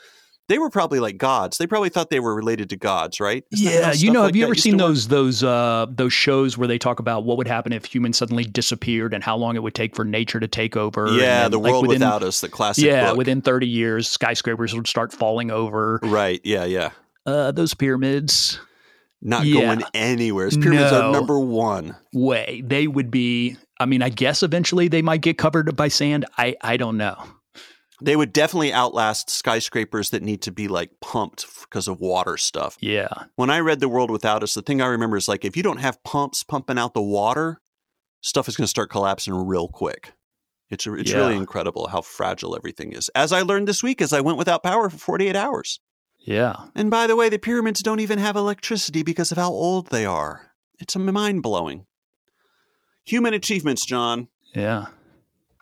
They 0.47 0.59
were 0.59 0.69
probably 0.69 0.99
like 0.99 1.17
gods. 1.17 1.57
They 1.57 1.65
probably 1.65 1.89
thought 1.89 2.09
they 2.11 2.19
were 2.19 2.35
related 2.35 2.69
to 2.69 2.77
gods, 2.77 3.19
right? 3.19 3.43
Isn't 3.51 3.65
Yeah, 3.67 3.93
you 3.93 4.11
know, 4.11 4.21
like 4.21 4.27
have 4.29 4.35
you 4.35 4.45
ever 4.45 4.53
seen 4.55 4.73
work? 4.75 4.79
those 4.87 5.07
those 5.07 5.43
uh 5.43 5.87
those 5.89 6.13
shows 6.13 6.55
where 6.57 6.67
they 6.67 6.77
talk 6.77 6.99
about 6.99 7.23
what 7.25 7.37
would 7.37 7.47
happen 7.47 7.73
if 7.73 7.85
humans 7.85 8.17
suddenly 8.17 8.43
disappeared 8.43 9.13
and 9.13 9.23
how 9.23 9.35
long 9.37 9.55
it 9.55 9.63
would 9.63 9.73
take 9.73 9.95
for 9.95 10.05
nature 10.05 10.39
to 10.39 10.47
take 10.47 10.77
over? 10.77 11.07
Yeah, 11.13 11.43
then, 11.43 11.51
the 11.51 11.59
like, 11.59 11.71
world 11.71 11.87
within, 11.87 12.01
without 12.01 12.21
us, 12.23 12.41
the 12.41 12.49
classic. 12.49 12.83
Yeah, 12.85 13.07
book. 13.09 13.17
within 13.17 13.41
30 13.41 13.67
years, 13.67 14.07
skyscrapers 14.07 14.75
would 14.75 14.87
start 14.87 15.11
falling 15.11 15.49
over. 15.51 15.99
right. 16.03 16.39
Yeah, 16.43 16.65
yeah. 16.65 16.91
Uh, 17.25 17.51
those 17.51 17.73
pyramids, 17.73 18.59
Not 19.23 19.45
Yeah. 19.47 19.61
going 19.61 19.83
anywhere. 19.95 20.49
Pyramids 20.51 20.91
No. 20.91 21.09
are 21.09 21.11
number 21.11 21.39
one. 21.39 21.95
way 22.13 22.61
they 22.63 22.85
would 22.87 23.09
be. 23.09 23.57
I 23.79 23.85
mean, 23.87 24.03
I 24.03 24.09
guess 24.09 24.43
eventually 24.43 24.87
they 24.89 25.01
might 25.01 25.21
get 25.21 25.39
covered 25.39 25.75
by 25.75 25.87
sand. 25.87 26.25
I 26.37 26.55
I 26.61 26.77
don't 26.77 26.97
know. 26.97 27.15
They 28.01 28.15
would 28.15 28.33
definitely 28.33 28.73
outlast 28.73 29.29
skyscrapers 29.29 30.09
that 30.09 30.21
need 30.21 30.41
to 30.43 30.51
be 30.51 30.67
like 30.67 30.91
pumped 31.01 31.45
because 31.61 31.87
of 31.87 32.01
water 32.01 32.35
stuff. 32.37 32.77
Yeah, 32.81 33.07
When 33.35 33.49
I 33.49 33.59
read 33.59 33.79
The 33.79 33.87
World 33.89 34.11
Without 34.11 34.43
Us, 34.43 34.53
the 34.53 34.61
thing 34.61 34.81
I 34.81 34.87
remember 34.87 35.15
is 35.17 35.27
like 35.29 35.45
if 35.45 35.55
you 35.55 35.63
don't 35.63 35.77
have 35.79 36.03
pumps 36.03 36.43
pumping 36.43 36.77
out 36.77 36.93
the 36.93 37.01
water, 37.01 37.61
stuff 38.21 38.49
is 38.49 38.57
going 38.57 38.65
to 38.65 38.69
start 38.69 38.89
collapsing 38.89 39.33
real 39.33 39.67
quick. 39.69 40.11
It's 40.69 40.85
it's 40.87 41.11
Yeah. 41.11 41.17
really 41.17 41.35
incredible 41.35 41.87
how 41.87 42.01
fragile 42.01 42.55
everything 42.55 42.91
is. 42.91 43.09
As 43.15 43.31
I 43.31 43.41
learned 43.43 43.67
this 43.67 43.81
week 43.83 44.01
as 44.01 44.11
I 44.11 44.19
went 44.21 44.37
without 44.37 44.63
power 44.63 44.89
for 44.89 44.97
48 44.97 45.35
hours. 45.35 45.79
yeah. 46.19 46.55
And 46.75 46.89
by 46.91 47.05
the 47.07 47.15
way, 47.15 47.29
the 47.29 47.37
pyramids 47.39 47.81
don't 47.83 47.99
even 47.99 48.17
have 48.19 48.35
electricity 48.35 49.03
because 49.03 49.31
of 49.31 49.37
how 49.37 49.51
old 49.51 49.87
they 49.87 50.05
are. 50.05 50.51
It's 50.79 50.95
mind 50.97 51.43
blowing. 51.43 51.85
Human 53.05 53.33
achievements, 53.35 53.85
John. 53.85 54.27
Yeah. 54.53 54.87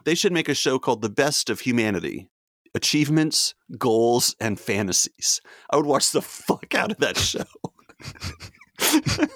They 0.06 0.16
should 0.16 0.34
make 0.34 0.49
a 0.49 0.54
show 0.54 0.80
called 0.80 1.01
The 1.01 1.10
Best 1.10 1.49
of 1.49 1.62
Humanity 1.62 2.30
Achievements, 2.76 3.54
Goals, 3.78 4.36
and 4.39 4.60
Fantasies. 4.60 5.41
I 5.70 5.76
would 5.78 5.86
watch 5.86 6.12
the 6.12 6.22
fuck 6.22 6.74
out 6.76 6.91
of 6.91 6.97
that 6.97 7.18
show. 7.18 7.43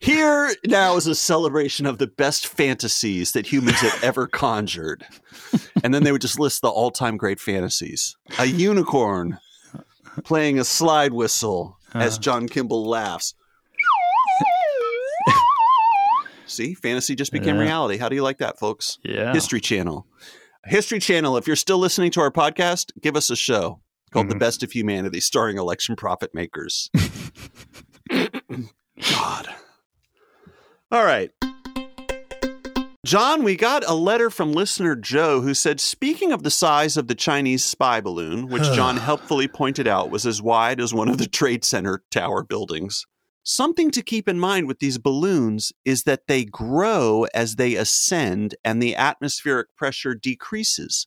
Here 0.00 0.54
now 0.66 0.96
is 0.96 1.06
a 1.06 1.14
celebration 1.14 1.84
of 1.86 1.98
the 1.98 2.06
best 2.06 2.46
fantasies 2.46 3.32
that 3.32 3.46
humans 3.46 3.80
have 3.80 4.02
ever 4.02 4.26
conjured. 4.26 5.04
And 5.82 5.92
then 5.92 6.04
they 6.04 6.12
would 6.12 6.20
just 6.22 6.38
list 6.40 6.62
the 6.62 6.68
all 6.68 6.90
time 6.90 7.16
great 7.16 7.40
fantasies 7.40 8.16
a 8.38 8.46
unicorn 8.46 9.38
playing 10.24 10.58
a 10.58 10.64
slide 10.64 11.12
whistle 11.12 11.76
as 11.94 12.16
Uh. 12.16 12.20
John 12.20 12.48
Kimball 12.48 12.88
laughs. 12.88 13.34
See, 16.58 16.74
fantasy 16.74 17.14
just 17.14 17.30
became 17.30 17.54
Yeah. 17.54 17.62
reality. 17.62 17.98
How 17.98 18.08
do 18.08 18.16
you 18.16 18.22
like 18.24 18.38
that, 18.38 18.58
folks? 18.58 18.98
Yeah. 19.04 19.32
History 19.32 19.60
Channel. 19.60 20.08
History 20.64 20.98
Channel, 20.98 21.36
if 21.36 21.46
you're 21.46 21.54
still 21.54 21.78
listening 21.78 22.10
to 22.10 22.20
our 22.20 22.32
podcast, 22.32 22.90
give 23.00 23.14
us 23.16 23.30
a 23.30 23.36
show 23.36 23.80
called 24.10 24.28
The 24.28 24.34
Mhm. 24.34 24.40
Best 24.40 24.64
of 24.64 24.72
Humanity, 24.72 25.20
starring 25.20 25.56
election 25.56 25.94
profit 25.94 26.34
makers. 26.34 26.90
God. 28.10 29.48
All 30.90 31.04
right. 31.04 31.30
John, 33.06 33.44
we 33.44 33.54
got 33.54 33.84
a 33.88 33.94
letter 33.94 34.28
from 34.28 34.52
listener 34.52 34.96
Joe 34.96 35.40
who 35.42 35.54
said, 35.54 35.78
speaking 35.78 36.32
of 36.32 36.42
the 36.42 36.50
size 36.50 36.96
of 36.96 37.06
the 37.06 37.14
Chinese 37.14 37.64
spy 37.64 38.00
balloon, 38.00 38.48
which 38.48 38.64
John 38.74 38.96
helpfully 38.96 39.46
pointed 39.46 39.86
out 39.86 40.10
was 40.10 40.26
as 40.26 40.42
wide 40.42 40.80
as 40.80 40.92
one 40.92 41.08
of 41.08 41.18
the 41.18 41.28
Trade 41.28 41.64
Center 41.64 42.02
tower 42.10 42.42
buildings, 42.42 43.06
something 43.48 43.90
to 43.90 44.02
keep 44.02 44.28
in 44.28 44.38
mind 44.38 44.68
with 44.68 44.78
these 44.78 44.98
balloons 44.98 45.72
is 45.84 46.02
that 46.02 46.26
they 46.26 46.44
grow 46.44 47.24
as 47.34 47.56
they 47.56 47.76
ascend 47.76 48.54
and 48.62 48.82
the 48.82 48.94
atmospheric 48.94 49.74
pressure 49.74 50.14
decreases. 50.14 51.06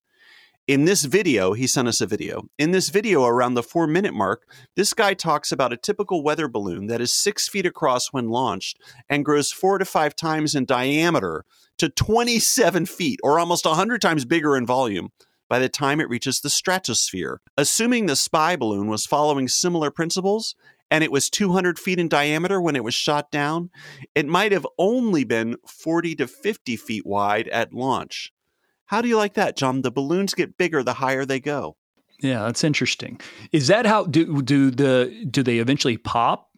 In 0.68 0.86
this 0.86 1.06
video, 1.06 1.54
he 1.54 1.68
sent 1.68 1.88
us 1.88 2.02
a 2.02 2.08
video. 2.08 2.44
In 2.58 2.72
this 2.72 2.90
video, 2.90 3.26
around 3.26 3.54
the 3.54 3.64
four 3.64 3.86
minute 3.86 4.14
mark, 4.14 4.44
this 4.76 4.94
guy 4.94 5.14
talks 5.14 5.52
about 5.52 5.74
a 5.74 5.78
typical 5.78 6.24
weather 6.24 6.48
balloon 6.48 6.88
that 6.88 7.02
is 7.02 7.14
six 7.14 7.48
feet 7.48 7.66
across 7.66 8.08
when 8.08 8.30
launched 8.30 8.80
and 9.10 9.26
grows 9.26 9.52
four 9.52 9.78
to 9.78 9.86
five 9.86 10.16
times 10.16 10.56
in 10.56 10.66
diameter 10.66 11.46
to 11.78 11.90
27 11.90 12.86
feet, 12.86 13.20
or 13.24 13.40
almost 13.40 13.66
100 13.66 14.02
times 14.02 14.26
bigger 14.26 14.56
in 14.56 14.66
volume, 14.66 15.10
by 15.50 15.60
the 15.60 15.70
time 15.70 16.00
it 16.00 16.10
reaches 16.10 16.42
the 16.42 16.50
stratosphere. 16.50 17.42
Assuming 17.58 18.06
the 18.06 18.16
spy 18.16 18.56
balloon 18.56 18.88
was 18.88 19.06
following 19.06 19.48
similar 19.48 19.92
principles 19.92 20.56
and 20.92 21.04
it 21.06 21.12
was 21.12 21.30
200 21.30 21.80
feet 21.80 21.98
in 21.98 22.10
diameter 22.10 22.62
when 22.62 22.76
it 22.76 22.84
was 22.84 22.94
shot 22.94 23.32
down, 23.32 23.72
it 24.14 24.28
might 24.28 24.52
have 24.52 24.68
only 24.78 25.24
been 25.24 25.56
40 25.66 26.16
to 26.16 26.28
50 26.28 26.76
feet 26.76 27.06
wide 27.06 27.48
at 27.48 27.74
launch. 27.74 28.34
How 28.86 29.02
do 29.02 29.08
you 29.08 29.16
like 29.16 29.36
that, 29.36 29.56
John? 29.56 29.82
The 29.82 29.90
balloons 29.90 30.34
get 30.34 30.58
bigger 30.58 30.84
the 30.84 30.96
higher 30.96 31.26
they 31.26 31.40
go. 31.40 31.78
Yeah, 32.20 32.44
that's 32.44 32.66
interesting. 32.66 33.20
Is 33.54 33.68
that 33.68 33.86
how 33.86 34.04
do 34.04 34.42
do 34.44 34.70
the 34.70 35.26
do 35.32 35.42
they 35.42 35.58
eventually 35.58 35.98
pop? 35.98 36.50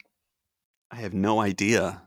I 0.91 0.97
have 0.97 1.13
no 1.13 1.39
idea. 1.39 2.01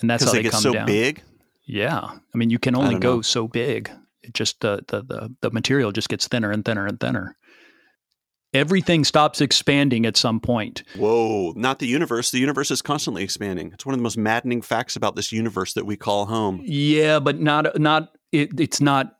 And 0.00 0.08
that's 0.08 0.22
how 0.22 0.30
they, 0.30 0.38
they 0.38 0.42
get 0.44 0.52
come 0.52 0.60
so 0.60 0.72
down. 0.74 0.86
big. 0.86 1.22
Yeah, 1.64 1.98
I 2.02 2.36
mean, 2.36 2.50
you 2.50 2.58
can 2.58 2.76
only 2.76 2.98
go 2.98 3.16
know. 3.16 3.22
so 3.22 3.48
big. 3.48 3.90
It 4.22 4.34
just 4.34 4.60
the 4.60 4.84
the 4.86 5.34
the 5.40 5.50
material 5.50 5.92
just 5.92 6.08
gets 6.08 6.28
thinner 6.28 6.52
and 6.52 6.64
thinner 6.64 6.86
and 6.86 7.00
thinner. 7.00 7.36
Everything 8.54 9.04
stops 9.04 9.40
expanding 9.40 10.06
at 10.06 10.16
some 10.16 10.38
point. 10.40 10.84
Whoa, 10.96 11.52
not 11.56 11.80
the 11.80 11.86
universe. 11.86 12.30
The 12.30 12.38
universe 12.38 12.70
is 12.70 12.80
constantly 12.80 13.24
expanding. 13.24 13.72
It's 13.72 13.84
one 13.84 13.92
of 13.94 13.98
the 13.98 14.02
most 14.04 14.16
maddening 14.16 14.62
facts 14.62 14.94
about 14.96 15.16
this 15.16 15.32
universe 15.32 15.72
that 15.74 15.84
we 15.84 15.96
call 15.96 16.26
home. 16.26 16.60
Yeah, 16.64 17.18
but 17.18 17.40
not 17.40 17.78
not 17.80 18.10
it, 18.32 18.58
it's 18.60 18.80
not. 18.80 19.16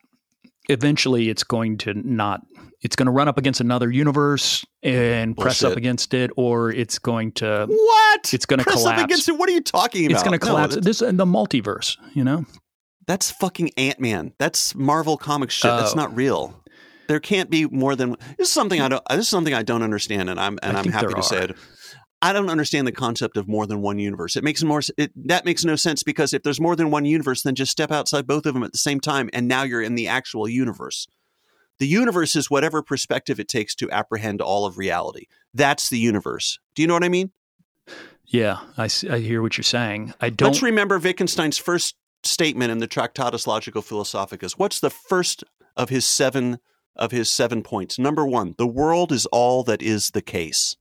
Eventually, 0.70 1.28
it's 1.28 1.44
going 1.44 1.76
to 1.78 1.92
not. 1.94 2.40
It's 2.80 2.96
going 2.96 3.06
to 3.06 3.12
run 3.12 3.28
up 3.28 3.36
against 3.36 3.60
another 3.60 3.90
universe 3.90 4.64
and 4.82 5.36
press 5.36 5.62
up 5.62 5.76
against 5.76 6.14
it, 6.14 6.30
or 6.36 6.70
it's 6.70 6.98
going 6.98 7.32
to 7.32 7.66
What? 7.68 8.32
It's 8.32 8.46
gonna 8.46 8.62
Press 8.62 8.76
collapse. 8.76 9.00
Up 9.00 9.04
against 9.06 9.28
it? 9.28 9.32
What 9.32 9.48
are 9.48 9.52
you 9.52 9.60
talking 9.62 10.06
about? 10.06 10.14
it's 10.14 10.22
going 10.22 10.32
to 10.32 10.38
collapse. 10.38 10.74
that's, 10.74 10.86
this 10.86 11.02
and 11.02 11.18
the 11.18 11.26
multiverse, 11.26 11.98
you 12.14 12.24
know. 12.24 12.46
that's 13.06 13.30
fucking 13.30 13.70
Ant 13.76 14.00
Man. 14.00 14.32
That's 14.38 14.74
Marvel 14.74 15.16
comic 15.18 15.50
shit. 15.50 15.70
That's 15.70 15.92
Oh. 15.92 15.96
not 15.96 16.16
real. 16.16 16.62
There 17.08 17.20
can't 17.20 17.50
be 17.50 17.66
more 17.66 17.96
than 17.96 18.16
this 18.38 18.48
is 18.48 18.52
something 18.52 18.80
I 18.80 18.88
don't. 18.88 19.02
Uh, 19.08 19.16
this 19.16 19.26
is 19.26 19.30
something 19.30 19.54
I 19.54 19.62
don't 19.62 19.82
understand, 19.82 20.30
and 20.30 20.40
I'm 20.40 20.58
and 20.62 20.76
I 20.76 20.80
I'm 20.80 20.90
happy 20.90 21.14
to 21.14 21.22
say 21.22 21.44
it. 21.44 21.56
I 22.22 22.32
don't 22.32 22.48
understand 22.48 22.86
the 22.86 22.92
concept 22.92 23.36
of 23.36 23.46
more 23.46 23.66
than 23.66 23.82
one 23.82 23.98
universe. 23.98 24.34
It 24.34 24.44
makes 24.44 24.62
more 24.62 24.80
it, 24.96 25.12
that 25.28 25.44
makes 25.44 25.64
no 25.64 25.76
sense 25.76 26.02
because 26.02 26.32
if 26.32 26.42
there's 26.42 26.60
more 26.60 26.74
than 26.74 26.90
one 26.90 27.04
universe, 27.04 27.42
then 27.42 27.54
just 27.54 27.70
step 27.70 27.92
outside 27.92 28.26
both 28.26 28.46
of 28.46 28.54
them 28.54 28.62
at 28.62 28.72
the 28.72 28.78
same 28.78 29.00
time, 29.00 29.28
and 29.32 29.46
now 29.46 29.62
you're 29.62 29.82
in 29.82 29.94
the 29.94 30.08
actual 30.08 30.48
universe. 30.48 31.06
The 31.78 31.86
universe 31.86 32.36
is 32.36 32.48
whatever 32.48 32.82
perspective 32.82 33.40
it 33.40 33.48
takes 33.48 33.74
to 33.76 33.90
apprehend 33.90 34.40
all 34.40 34.64
of 34.64 34.78
reality. 34.78 35.26
That's 35.52 35.90
the 35.90 35.98
universe. 35.98 36.58
Do 36.74 36.82
you 36.82 36.88
know 36.88 36.94
what 36.94 37.04
I 37.04 37.08
mean? 37.08 37.32
Yeah, 38.24 38.60
I, 38.78 38.84
I 39.10 39.18
hear 39.18 39.42
what 39.42 39.58
you're 39.58 39.64
saying. 39.64 40.14
I 40.20 40.30
don't. 40.30 40.48
Let's 40.48 40.62
remember 40.62 40.98
Wittgenstein's 40.98 41.58
first 41.58 41.96
statement 42.22 42.72
in 42.72 42.78
the 42.78 42.86
Tractatus 42.86 43.44
Logico 43.44 43.84
Philosophicus. 43.84 44.56
What's 44.56 44.80
the 44.80 44.90
first 44.90 45.44
of 45.76 45.90
his 45.90 46.06
seven 46.06 46.58
of 46.96 47.10
his 47.10 47.30
seven 47.30 47.62
points? 47.62 47.98
Number 47.98 48.26
one, 48.26 48.54
the 48.58 48.66
world 48.66 49.12
is 49.12 49.26
all 49.26 49.62
that 49.64 49.82
is 49.82 50.10
the 50.10 50.22
case. 50.22 50.76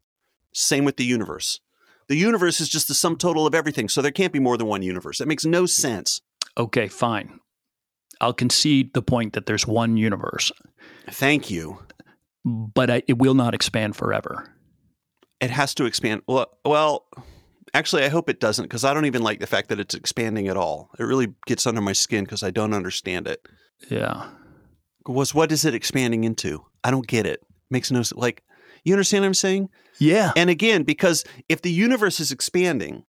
Same 0.53 0.86
with 0.86 0.97
the 0.97 1.05
universe. 1.05 1.59
The 2.07 2.16
universe 2.18 2.59
is 2.59 2.70
just 2.70 2.88
the 2.88 2.93
sum 2.93 3.18
total 3.18 3.47
of 3.47 3.55
everything, 3.55 3.89
so 3.89 4.01
there 4.01 4.11
can't 4.11 4.34
be 4.34 4.39
more 4.39 4.57
than 4.57 4.68
one 4.68 4.84
universe. 4.84 5.18
That 5.20 5.28
makes 5.28 5.45
no 5.45 5.66
sense. 5.66 6.22
Okay, 6.57 6.88
fine. 6.88 7.39
I'll 8.22 8.34
concede 8.34 8.93
the 8.93 9.01
point 9.01 9.34
that 9.34 9.45
there's 9.47 9.66
one 9.68 9.97
universe, 9.97 10.51
Thank 11.09 11.49
you. 11.49 11.80
but 12.45 12.89
I, 12.89 13.03
it 13.07 13.18
will 13.18 13.34
not 13.34 13.53
expand 13.55 13.95
forever. 13.95 14.53
It 15.41 15.49
has 15.49 15.74
to 15.76 15.86
expand. 15.86 16.22
Well, 16.28 16.47
well, 16.64 17.05
actually, 17.74 18.03
I 18.03 18.09
hope 18.09 18.30
it 18.30 18.39
doesn't 18.39 18.64
because 18.66 18.86
I 18.86 18.93
don't 18.93 19.05
even 19.05 19.24
like 19.24 19.39
the 19.39 19.47
fact 19.47 19.70
that 19.70 19.80
it's 19.80 19.95
expanding 19.95 20.47
at 20.47 20.55
all. 20.55 20.89
It 20.99 21.03
really 21.03 21.34
gets 21.47 21.66
under 21.68 21.82
my 21.82 21.93
skin 21.93 22.24
because 22.24 22.43
I 22.43 22.51
don't 22.51 22.74
understand 22.74 23.28
it. 23.28 23.45
Yeah. 23.89 24.30
Was 25.08 25.34
what 25.34 25.51
is 25.51 25.66
it 25.66 25.74
expanding 25.74 26.24
into? 26.24 26.66
I 26.84 26.91
don't 26.91 27.08
get 27.08 27.26
it. 27.26 27.41
Makes 27.70 27.91
no 27.91 27.99
s- 27.99 28.14
like. 28.14 28.43
You 28.84 28.93
understand 28.93 29.24
what 29.24 29.28
I'm 29.28 29.34
saying? 29.34 29.70
Yeah. 29.99 30.34
And 30.36 30.49
again, 30.49 30.84
because 30.84 31.24
if 31.47 31.62
the 31.62 31.72
universe 31.72 32.20
is 32.20 32.32
expanding, 32.32 33.06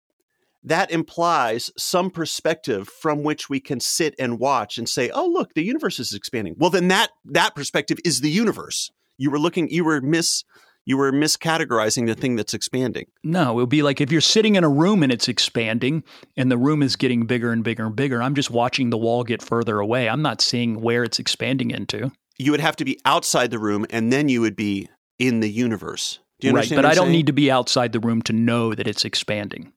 that 0.65 0.91
implies 0.91 1.71
some 1.77 2.11
perspective 2.11 2.89
from 2.89 3.23
which 3.23 3.51
we 3.51 3.61
can 3.61 3.79
sit 3.81 4.15
and 4.19 4.39
watch 4.39 4.79
and 4.79 4.89
say, 4.89 5.11
"Oh, 5.11 5.27
look, 5.27 5.55
the 5.55 5.63
universe 5.63 5.99
is 5.99 6.15
expanding." 6.15 6.55
Well, 6.59 6.71
then 6.71 6.89
that 6.89 7.11
that 7.27 7.55
perspective 7.55 7.99
is 8.05 8.21
the 8.21 8.31
universe. 8.31 8.91
You 9.19 9.31
were 9.31 9.39
looking, 9.39 9.69
you 9.69 9.85
were 9.85 10.01
mis, 10.01 10.45
you 10.89 10.97
were 10.97 11.13
miscategorizing 11.13 12.07
the 12.07 12.15
thing 12.15 12.35
that's 12.35 12.55
expanding. 12.55 13.05
No, 13.23 13.53
it 13.53 13.55
would 13.57 13.69
be 13.69 13.83
like 13.83 14.01
if 14.01 14.11
you're 14.11 14.23
sitting 14.23 14.55
in 14.55 14.65
a 14.65 14.71
room 14.71 15.03
and 15.03 15.13
it's 15.13 15.29
expanding 15.29 16.03
and 16.35 16.51
the 16.51 16.57
room 16.57 16.83
is 16.83 16.97
getting 16.97 17.27
bigger 17.27 17.53
and 17.53 17.63
bigger 17.63 17.85
and 17.85 17.95
bigger. 17.95 18.23
I'm 18.23 18.35
just 18.35 18.51
watching 18.51 18.89
the 18.89 18.97
wall 18.97 19.23
get 19.23 19.43
further 19.43 19.81
away. 19.81 20.09
I'm 20.09 20.23
not 20.23 20.41
seeing 20.41 20.81
where 20.81 21.05
it's 21.05 21.19
expanding 21.19 21.71
into. 21.73 22.11
You 22.39 22.53
would 22.53 22.61
have 22.61 22.75
to 22.77 22.87
be 22.87 22.99
outside 23.05 23.51
the 23.51 23.59
room, 23.59 23.85
and 23.91 24.11
then 24.11 24.31
you 24.31 24.41
would 24.41 24.57
be 24.57 24.89
in 25.19 25.41
the 25.41 25.51
universe. 25.51 26.21
Do 26.41 26.47
you 26.47 26.55
right. 26.55 26.61
understand? 26.61 26.79
But 26.79 26.87
I 26.87 26.95
don't 26.95 27.05
saying? 27.05 27.13
need 27.13 27.27
to 27.27 27.35
be 27.35 27.51
outside 27.51 27.93
the 27.93 28.01
room 28.01 28.23
to 28.23 28.33
know 28.33 28.75
that 28.75 28.87
it's 28.87 29.05
expanding. 29.05 29.75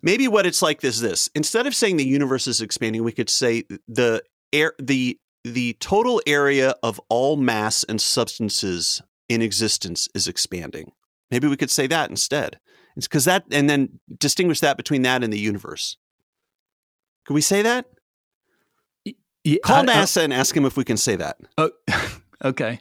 maybe 0.00 0.28
what 0.28 0.46
it's 0.46 0.62
like 0.62 0.84
is 0.84 1.00
this 1.00 1.28
instead 1.34 1.66
of 1.66 1.74
saying 1.74 1.96
the 1.96 2.06
universe 2.06 2.46
is 2.46 2.60
expanding 2.60 3.02
we 3.02 3.12
could 3.12 3.30
say 3.30 3.64
the 3.88 4.22
air 4.52 4.74
the 4.78 5.18
the 5.44 5.72
total 5.80 6.20
area 6.26 6.74
of 6.82 7.00
all 7.08 7.36
mass 7.36 7.82
and 7.84 8.00
substances 8.00 9.02
in 9.32 9.42
existence 9.42 10.08
is 10.14 10.26
expanding 10.28 10.92
maybe 11.30 11.48
we 11.48 11.56
could 11.56 11.70
say 11.70 11.86
that 11.86 12.10
instead 12.10 12.58
it's 12.96 13.06
because 13.08 13.24
that 13.24 13.44
and 13.50 13.68
then 13.70 14.00
distinguish 14.18 14.60
that 14.60 14.76
between 14.76 15.02
that 15.02 15.22
and 15.24 15.32
the 15.32 15.38
universe 15.38 15.96
can 17.26 17.34
we 17.34 17.40
say 17.40 17.62
that 17.62 17.86
Yeah, 19.44 19.58
call 19.64 19.76
I- 19.76 19.80
I- 19.80 19.96
nasa 20.02 20.22
and 20.24 20.32
ask 20.32 20.56
him 20.56 20.64
if 20.64 20.76
we 20.76 20.84
can 20.84 20.96
say 20.96 21.16
that 21.16 21.36
Oh, 21.58 21.70
okay. 22.44 22.80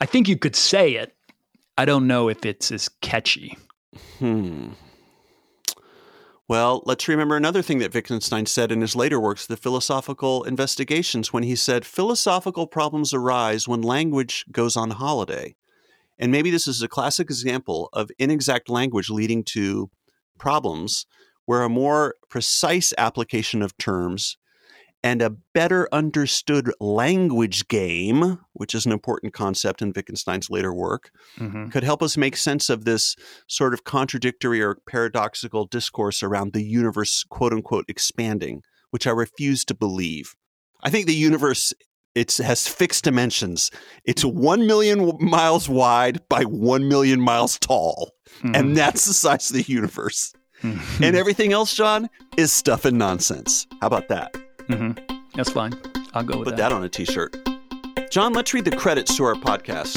I 0.00 0.06
think 0.06 0.28
you 0.28 0.38
could 0.38 0.56
say 0.56 0.94
it. 0.94 1.14
I 1.76 1.84
don't 1.84 2.06
know 2.06 2.28
if 2.30 2.46
it's 2.46 2.72
as 2.72 2.88
catchy. 3.02 3.58
Hmm. 4.18 4.70
Well, 6.48 6.82
let's 6.86 7.06
remember 7.06 7.36
another 7.36 7.62
thing 7.62 7.78
that 7.78 7.94
Wittgenstein 7.94 8.46
said 8.46 8.72
in 8.72 8.80
his 8.80 8.96
later 8.96 9.20
works, 9.20 9.46
The 9.46 9.56
Philosophical 9.56 10.42
Investigations, 10.44 11.32
when 11.32 11.42
he 11.44 11.54
said, 11.54 11.84
Philosophical 11.86 12.66
problems 12.66 13.14
arise 13.14 13.68
when 13.68 13.82
language 13.82 14.44
goes 14.50 14.76
on 14.76 14.90
holiday. 14.90 15.54
And 16.20 16.30
maybe 16.30 16.50
this 16.50 16.68
is 16.68 16.82
a 16.82 16.88
classic 16.88 17.28
example 17.28 17.88
of 17.92 18.10
inexact 18.18 18.68
language 18.68 19.10
leading 19.10 19.42
to 19.44 19.90
problems 20.38 21.06
where 21.46 21.62
a 21.62 21.68
more 21.68 22.14
precise 22.28 22.92
application 22.98 23.62
of 23.62 23.76
terms 23.78 24.36
and 25.02 25.22
a 25.22 25.30
better 25.30 25.88
understood 25.92 26.70
language 26.78 27.66
game, 27.68 28.38
which 28.52 28.74
is 28.74 28.84
an 28.84 28.92
important 28.92 29.32
concept 29.32 29.80
in 29.80 29.92
Wittgenstein's 29.96 30.50
later 30.50 30.74
work, 30.74 31.10
Mm-hmm. 31.38 31.68
could 31.68 31.84
help 31.84 32.02
us 32.02 32.18
make 32.18 32.36
sense 32.36 32.68
of 32.68 32.84
this 32.84 33.16
sort 33.46 33.72
of 33.72 33.84
contradictory 33.84 34.60
or 34.60 34.76
paradoxical 34.86 35.64
discourse 35.64 36.22
around 36.22 36.52
the 36.52 36.62
universe, 36.62 37.24
quote 37.30 37.54
unquote, 37.54 37.86
expanding, 37.88 38.62
which 38.90 39.06
I 39.06 39.10
refuse 39.10 39.64
to 39.66 39.74
believe. 39.74 40.34
I 40.82 40.90
think 40.90 41.06
the 41.06 41.14
universe 41.14 41.72
it 42.14 42.36
has 42.38 42.66
fixed 42.68 43.04
dimensions. 43.04 43.70
It's 44.04 44.24
one 44.24 44.66
million 44.66 45.16
miles 45.20 45.68
wide 45.68 46.20
by 46.28 46.42
one 46.44 46.88
million 46.88 47.20
miles 47.20 47.58
tall, 47.58 48.12
Mm-hmm. 48.42 48.54
and 48.54 48.76
that's 48.76 49.04
the 49.06 49.12
size 49.12 49.50
of 49.50 49.56
the 49.56 49.62
universe. 49.70 50.32
Mhm. 50.62 51.04
And 51.04 51.16
everything 51.16 51.52
else, 51.52 51.74
John, 51.74 52.08
is 52.36 52.52
stuff 52.52 52.84
and 52.84 52.96
nonsense. 52.96 53.66
How 53.80 53.86
about 53.88 54.08
that? 54.08 54.32
Mhm. 54.68 54.98
That's 55.34 55.50
fine. 55.50 55.74
I'll 56.14 56.22
go 56.22 56.38
with 56.38 56.46
Put 56.48 56.56
that. 56.56 56.70
Put 56.70 56.70
that 56.70 56.72
on 56.72 56.84
a 56.84 56.88
T-shirt. 56.88 57.36
John, 58.10 58.32
let's 58.32 58.54
read 58.54 58.64
the 58.64 58.76
credits 58.76 59.16
to 59.16 59.24
our 59.24 59.34
podcast. 59.34 59.96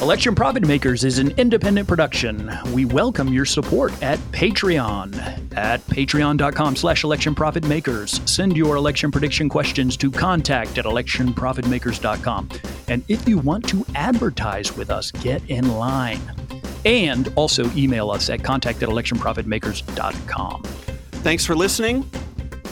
Election 0.00 0.32
Profit 0.32 0.64
Makers 0.64 1.02
is 1.02 1.18
an 1.18 1.32
independent 1.38 1.88
production. 1.88 2.56
We 2.72 2.84
welcome 2.84 3.32
your 3.32 3.44
support 3.44 3.92
at 4.00 4.20
Patreon 4.30 5.56
at 5.56 5.84
patreon.com 5.88 6.76
slash 6.76 7.02
election 7.02 7.34
profit 7.34 7.66
makers. 7.66 8.20
Send 8.24 8.56
your 8.56 8.76
election 8.76 9.10
prediction 9.10 9.48
questions 9.48 9.96
to 9.96 10.08
contact 10.08 10.78
at 10.78 10.84
electionprofitmakers.com. 10.84 12.48
And 12.86 13.02
if 13.08 13.28
you 13.28 13.38
want 13.38 13.68
to 13.70 13.84
advertise 13.96 14.76
with 14.76 14.88
us, 14.88 15.10
get 15.10 15.42
in 15.50 15.66
line. 15.66 16.22
And 16.84 17.32
also 17.34 17.68
email 17.72 18.12
us 18.12 18.30
at 18.30 18.44
contact 18.44 18.84
at 18.84 18.88
electionprofitmakers.com. 18.88 20.62
Thanks 20.62 21.44
for 21.44 21.56
listening. 21.56 22.08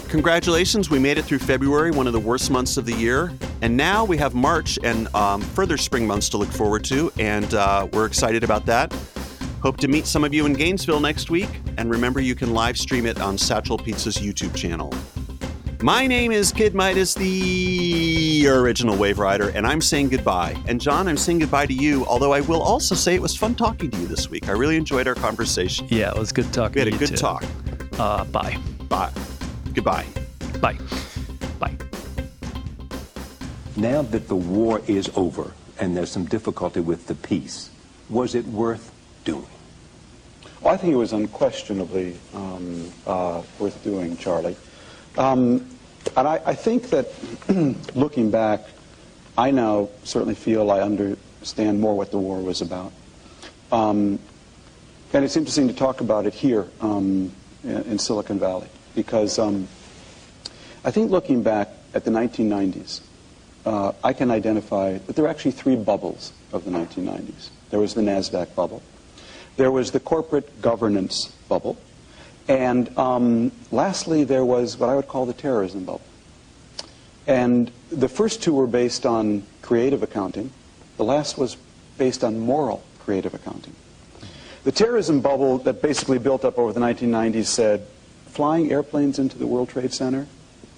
Congratulations, 0.09 0.89
we 0.89 0.99
made 0.99 1.19
it 1.19 1.25
through 1.25 1.41
February, 1.41 1.91
one 1.91 2.07
of 2.07 2.13
the 2.13 2.21
worst 2.21 2.51
months 2.51 2.77
of 2.77 2.87
the 2.87 2.95
year. 2.95 3.33
And 3.61 3.77
now 3.77 4.05
we 4.05 4.17
have 4.19 4.35
March 4.35 4.79
and 4.85 5.13
um, 5.15 5.41
further 5.41 5.77
spring 5.77 6.07
months 6.07 6.29
to 6.31 6.37
look 6.37 6.49
forward 6.49 6.85
to, 6.85 7.13
and 7.19 7.53
uh, 7.55 7.89
we're 7.93 8.07
excited 8.07 8.45
about 8.45 8.67
that. 8.67 8.95
Hope 9.63 9.79
to 9.79 9.89
meet 9.89 10.07
some 10.07 10.23
of 10.23 10.33
you 10.33 10.47
in 10.47 10.53
Gainesville 10.53 11.01
next 11.01 11.29
week, 11.29 11.49
and 11.77 11.91
remember 11.91 12.21
you 12.21 12.37
can 12.37 12.55
live 12.55 12.79
stream 12.79 13.05
it 13.05 13.21
on 13.21 13.37
Satchel 13.37 13.79
Pizza's 13.79 14.19
YouTube 14.19 14.55
channel. 14.55 14.95
My 15.83 16.07
name 16.07 16.33
is 16.33 16.53
Kid 16.53 16.75
Midas, 16.75 17.15
the 17.15 18.47
original 18.49 18.97
Wave 18.97 19.19
Rider, 19.19 19.51
and 19.51 19.67
I'm 19.67 19.81
saying 19.81 20.11
goodbye. 20.11 20.57
And 20.69 20.81
John, 20.81 21.09
I'm 21.09 21.17
saying 21.17 21.41
goodbye 21.41 21.67
to 21.67 21.75
you, 21.75 22.07
although 22.07 22.33
I 22.33 22.41
will 22.43 22.63
also 22.63 22.95
say 22.95 23.15
it 23.15 23.23
was 23.23 23.37
fun 23.37 23.55
talking 23.55 23.91
to 23.91 23.99
you 23.99 24.07
this 24.07 24.31
week. 24.31 24.49
I 24.49 24.53
really 24.53 24.77
enjoyed 24.77 25.09
our 25.09 25.15
conversation. 25.15 25.87
Yeah, 25.91 26.11
it 26.13 26.19
was 26.19 26.33
good 26.33 26.51
talking 26.53 26.85
We 26.85 26.91
had 26.91 26.95
a 26.95 26.97
good 26.97 27.09
too. 27.09 27.17
talk. 27.17 27.45
Uh, 27.99 28.25
bye. 28.25 28.57
Bye. 28.89 29.11
Goodbye. 29.77 30.07
Bye. 30.63 30.79
Bye. 31.61 31.77
Now 33.77 34.01
that 34.01 34.27
the 34.27 34.35
war 34.35 34.81
is 34.87 35.11
over 35.15 35.53
and 35.79 35.95
there's 35.95 36.11
some 36.11 36.25
difficulty 36.25 36.81
with 36.81 37.09
the 37.09 37.15
peace, 37.15 37.69
was 38.09 38.35
it 38.35 38.47
worth 38.47 38.91
doing? 39.27 39.47
Well, 40.63 40.73
I 40.73 40.79
think 40.79 40.95
it 40.95 40.97
was 40.97 41.13
unquestionably 41.13 42.17
um, 42.33 42.91
uh, 43.07 43.43
worth 43.59 43.85
doing, 43.85 44.17
Charlie. 44.17 44.57
Um, 45.19 45.69
and 46.17 46.27
I, 46.27 46.41
I 46.47 46.55
think 46.55 46.89
that 46.89 47.13
looking 47.95 48.31
back, 48.31 48.65
I 49.37 49.51
now 49.51 49.91
certainly 50.05 50.37
feel 50.37 50.71
I 50.71 50.81
understand 50.81 51.83
more 51.83 51.95
what 51.95 52.11
the 52.11 52.19
war 52.19 52.41
was 52.41 52.63
about. 52.63 52.95
Um, 53.71 54.19
and 55.13 55.23
it's 55.23 55.37
interesting 55.37 55.69
to 55.69 55.75
talk 55.75 56.01
about 56.01 56.25
it 56.25 56.33
here 56.33 56.67
um, 56.81 57.31
in, 57.63 57.83
in 57.83 57.99
Silicon 57.99 58.39
Valley 58.39 58.69
because 58.97 59.39
um, 59.39 59.69
I 60.85 60.91
think 60.91 61.13
looking 61.13 61.45
back 61.45 61.69
at 61.95 62.05
the 62.05 62.11
1990s, 62.11 63.03
uh, 63.65 63.93
I 64.03 64.13
can 64.13 64.33
identify 64.33 64.99
that 64.99 65.15
there 65.15 65.25
are 65.25 65.29
actually 65.29 65.53
three 65.53 65.77
bubbles 65.77 66.33
of 66.53 66.65
the 66.65 66.73
1990s. 66.73 67.51
There 67.71 67.79
was 67.79 67.95
the 67.95 68.01
NASDAQ 68.01 68.55
bubble. 68.57 68.83
There 69.57 69.71
was 69.71 69.93
the 69.93 70.01
corporate 70.01 70.61
governance 70.61 71.27
bubble. 71.49 71.77
And 72.49 72.97
um, 72.99 73.53
lastly, 73.71 74.25
there 74.25 74.45
was 74.45 74.79
what 74.79 74.89
I 74.89 74.97
would 74.97 75.09
call 75.09 75.27
the 75.27 75.33
terrorism 75.33 75.85
bubble. 75.85 76.03
And 77.27 77.71
the 77.91 78.09
first 78.09 78.43
two 78.43 78.55
were 78.55 78.69
based 78.69 79.05
on 79.05 79.45
creative 79.63 80.03
accounting. 80.03 80.53
The 80.97 81.05
last 81.05 81.37
was 81.37 81.57
based 81.99 82.23
on 82.23 82.39
moral 82.39 82.85
creative 83.01 83.35
accounting. 83.35 83.75
The 84.63 84.73
terrorism 84.73 85.21
bubble 85.21 85.59
that 85.59 85.83
basically 85.83 86.19
built 86.19 86.45
up 86.45 86.59
over 86.59 86.73
the 86.73 86.81
1990s 86.81 87.47
said, 87.47 87.87
flying 88.37 88.71
airplanes 88.71 89.19
into 89.19 89.39
the 89.39 89.47
World 89.47 89.71
Trade 89.71 89.95
Center, 89.95 90.27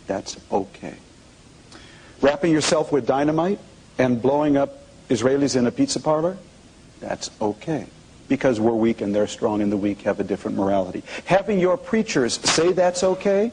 that's 0.07 0.37
okay. 0.53 0.95
Wrapping 2.21 2.53
yourself 2.53 2.93
with 2.93 3.05
dynamite 3.05 3.59
and 3.99 4.23
blowing 4.23 4.57
up 4.57 4.85
Israelis 5.09 5.57
in 5.57 5.67
a 5.67 5.73
pizza 5.73 5.99
parlor, 5.99 6.39
that's 7.01 7.33
okay. 7.41 7.87
Because 8.29 8.61
we're 8.61 8.71
weak 8.71 9.01
and 9.01 9.13
they're 9.13 9.27
strong 9.27 9.61
and 9.61 9.73
the 9.73 9.77
weak 9.77 10.03
have 10.03 10.21
a 10.21 10.25
different 10.25 10.57
morality. 10.57 11.03
Having 11.25 11.59
your 11.59 11.77
preachers 11.77 12.35
say 12.49 12.73
that's 12.73 13.03
okay, 13.03 13.51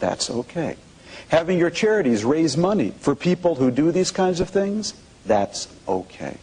that's 0.00 0.30
okay. 0.30 0.76
Having 1.28 1.58
your 1.58 1.70
charities 1.70 2.24
raise 2.24 2.56
money 2.56 2.92
for 2.98 3.14
people 3.14 3.54
who 3.54 3.70
do 3.70 3.92
these 3.92 4.10
kinds 4.10 4.40
of 4.40 4.50
things, 4.50 4.94
that's 5.26 5.68
okay. 5.86 6.38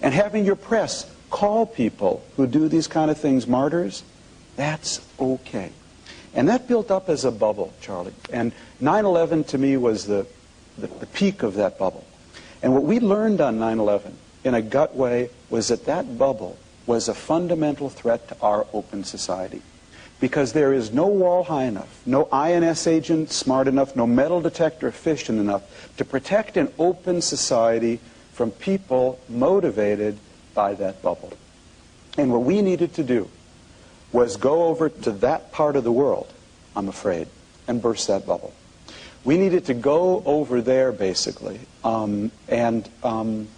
And 0.00 0.14
having 0.14 0.46
your 0.46 0.56
press 0.56 1.10
call 1.28 1.66
people 1.66 2.24
who 2.36 2.46
do 2.46 2.68
these 2.68 2.88
kind 2.88 3.10
of 3.10 3.18
things 3.18 3.46
martyrs, 3.46 4.02
that's 4.56 5.06
okay. 5.20 5.70
And 6.34 6.48
that 6.48 6.66
built 6.66 6.90
up 6.90 7.08
as 7.08 7.24
a 7.24 7.30
bubble, 7.30 7.72
Charlie. 7.80 8.14
And 8.32 8.52
9-11 8.82 9.46
to 9.48 9.58
me 9.58 9.76
was 9.76 10.06
the, 10.06 10.26
the, 10.76 10.88
the 10.88 11.06
peak 11.06 11.42
of 11.42 11.54
that 11.54 11.78
bubble. 11.78 12.04
And 12.62 12.72
what 12.74 12.82
we 12.82 12.98
learned 13.00 13.40
on 13.40 13.58
9-11 13.58 14.12
in 14.42 14.54
a 14.54 14.62
gut 14.62 14.96
way 14.96 15.30
was 15.50 15.68
that 15.68 15.86
that 15.86 16.18
bubble 16.18 16.58
was 16.86 17.08
a 17.08 17.14
fundamental 17.14 17.88
threat 17.88 18.28
to 18.28 18.36
our 18.40 18.66
open 18.72 19.04
society. 19.04 19.62
because 20.24 20.54
there 20.54 20.72
is 20.72 20.90
no 20.90 21.06
wall 21.06 21.44
high 21.44 21.64
enough, 21.64 22.00
no 22.06 22.28
INS 22.32 22.86
agent 22.86 23.30
smart 23.30 23.68
enough, 23.68 23.94
no 23.94 24.06
metal 24.06 24.40
detector 24.40 24.88
efficient 24.88 25.38
enough 25.38 25.62
to 25.98 26.04
protect 26.04 26.56
an 26.56 26.72
open 26.78 27.20
society 27.20 28.00
from 28.32 28.50
people 28.50 29.18
motivated 29.28 30.18
by 30.54 30.72
that 30.74 31.02
bubble. 31.02 31.32
And 32.16 32.32
what 32.32 32.42
we 32.42 32.62
needed 32.62 32.94
to 32.94 33.02
do 33.02 33.28
was 34.14 34.36
go 34.36 34.66
over 34.66 34.88
to 34.88 35.10
that 35.10 35.50
part 35.50 35.74
of 35.74 35.82
the 35.82 35.90
world, 35.90 36.32
I'm 36.76 36.88
afraid, 36.88 37.26
and 37.66 37.82
burst 37.82 38.06
that 38.06 38.24
bubble. 38.24 38.54
We 39.24 39.36
needed 39.36 39.66
to 39.66 39.74
go 39.74 40.22
over 40.24 40.62
there, 40.62 40.92
basically, 40.92 41.58
um, 41.82 42.30
and 42.46 42.88
um, 43.02 43.48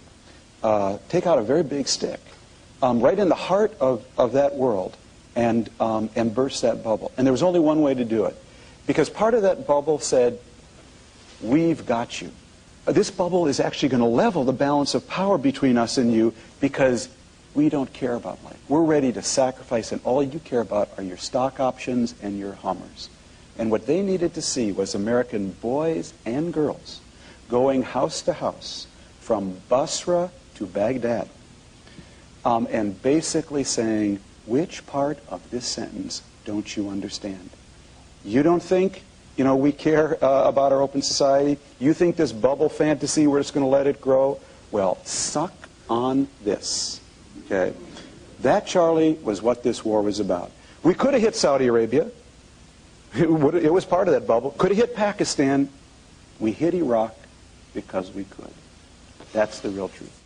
uh, 0.63 0.97
take 1.09 1.27
out 1.27 1.37
a 1.37 1.43
very 1.43 1.61
big 1.61 1.87
stick, 1.87 2.19
um, 2.81 3.01
right 3.01 3.17
in 3.17 3.29
the 3.29 3.35
heart 3.35 3.77
of, 3.79 4.03
of 4.17 4.33
that 4.33 4.55
world, 4.55 4.97
and, 5.35 5.69
um, 5.79 6.09
and 6.15 6.33
burst 6.33 6.63
that 6.63 6.83
bubble. 6.83 7.11
And 7.17 7.27
there 7.27 7.31
was 7.31 7.43
only 7.43 7.59
one 7.59 7.83
way 7.83 7.93
to 7.93 8.03
do 8.03 8.25
it. 8.25 8.35
Because 8.87 9.11
part 9.11 9.35
of 9.35 9.43
that 9.43 9.67
bubble 9.67 9.99
said, 9.99 10.39
We've 11.39 11.85
got 11.85 12.19
you. 12.19 12.31
This 12.85 13.11
bubble 13.11 13.45
is 13.45 13.59
actually 13.59 13.89
going 13.89 14.01
to 14.01 14.07
level 14.07 14.43
the 14.43 14.53
balance 14.53 14.95
of 14.95 15.07
power 15.07 15.37
between 15.37 15.77
us 15.77 15.99
and 15.99 16.11
you 16.11 16.33
because 16.59 17.09
we 17.57 17.69
don't 17.69 17.91
care 17.91 18.13
about 18.13 18.41
life. 18.45 18.59
We're 18.69 18.83
ready 18.83 19.11
to 19.13 19.23
sacrifice, 19.23 19.91
and 19.91 19.99
all 20.03 20.21
you 20.21 20.37
care 20.37 20.61
about 20.61 20.89
are 20.95 21.03
your 21.03 21.17
stock 21.17 21.59
options 21.59 22.13
and 22.21 22.37
your 22.37 22.53
Hummers. 22.53 23.09
And 23.57 23.71
what 23.71 23.87
they 23.87 24.03
needed 24.03 24.35
to 24.35 24.43
see 24.43 24.71
was 24.71 24.93
American 24.93 25.53
boys 25.53 26.13
and 26.23 26.53
girls 26.53 27.01
going 27.49 27.81
house 27.81 28.21
to 28.21 28.33
house 28.33 28.85
from 29.19 29.59
Basra 29.69 30.29
to 30.55 30.67
Baghdad 30.67 31.27
um, 32.45 32.67
and 32.69 33.01
basically 33.01 33.63
saying, 33.63 34.19
which 34.45 34.85
part 34.85 35.17
of 35.27 35.49
this 35.49 35.65
sentence 35.65 36.21
don't 36.45 36.77
you 36.77 36.89
understand? 36.89 37.49
You 38.23 38.43
don't 38.43 38.61
think, 38.61 39.01
you 39.35 39.43
know, 39.43 39.55
we 39.55 39.71
care 39.71 40.23
uh, 40.23 40.43
about 40.43 40.73
our 40.73 40.81
open 40.83 41.01
society? 41.01 41.57
You 41.79 41.95
think 41.95 42.17
this 42.17 42.31
bubble 42.31 42.69
fantasy, 42.69 43.25
we're 43.25 43.39
just 43.39 43.55
going 43.55 43.65
to 43.65 43.69
let 43.69 43.87
it 43.87 43.99
grow? 43.99 44.39
Well, 44.69 44.99
suck 45.05 45.53
on 45.89 46.27
this. 46.43 47.01
Okay? 47.47 47.75
That, 48.41 48.67
Charlie, 48.67 49.13
was 49.23 49.41
what 49.41 49.63
this 49.63 49.83
war 49.83 50.01
was 50.01 50.19
about. 50.19 50.51
We 50.83 50.93
could 50.93 51.13
have 51.13 51.23
hit 51.23 51.35
Saudi 51.35 51.67
Arabia. 51.67 52.11
It, 53.15 53.29
would, 53.29 53.55
it 53.55 53.73
was 53.73 53.85
part 53.85 54.07
of 54.07 54.13
that 54.13 54.27
bubble. 54.27 54.51
Could 54.51 54.71
have 54.71 54.77
hit 54.77 54.95
Pakistan. 54.95 55.69
We 56.39 56.51
hit 56.51 56.73
Iraq 56.73 57.15
because 57.73 58.11
we 58.11 58.25
could. 58.25 58.51
That's 59.33 59.59
the 59.59 59.69
real 59.69 59.89
truth. 59.89 60.21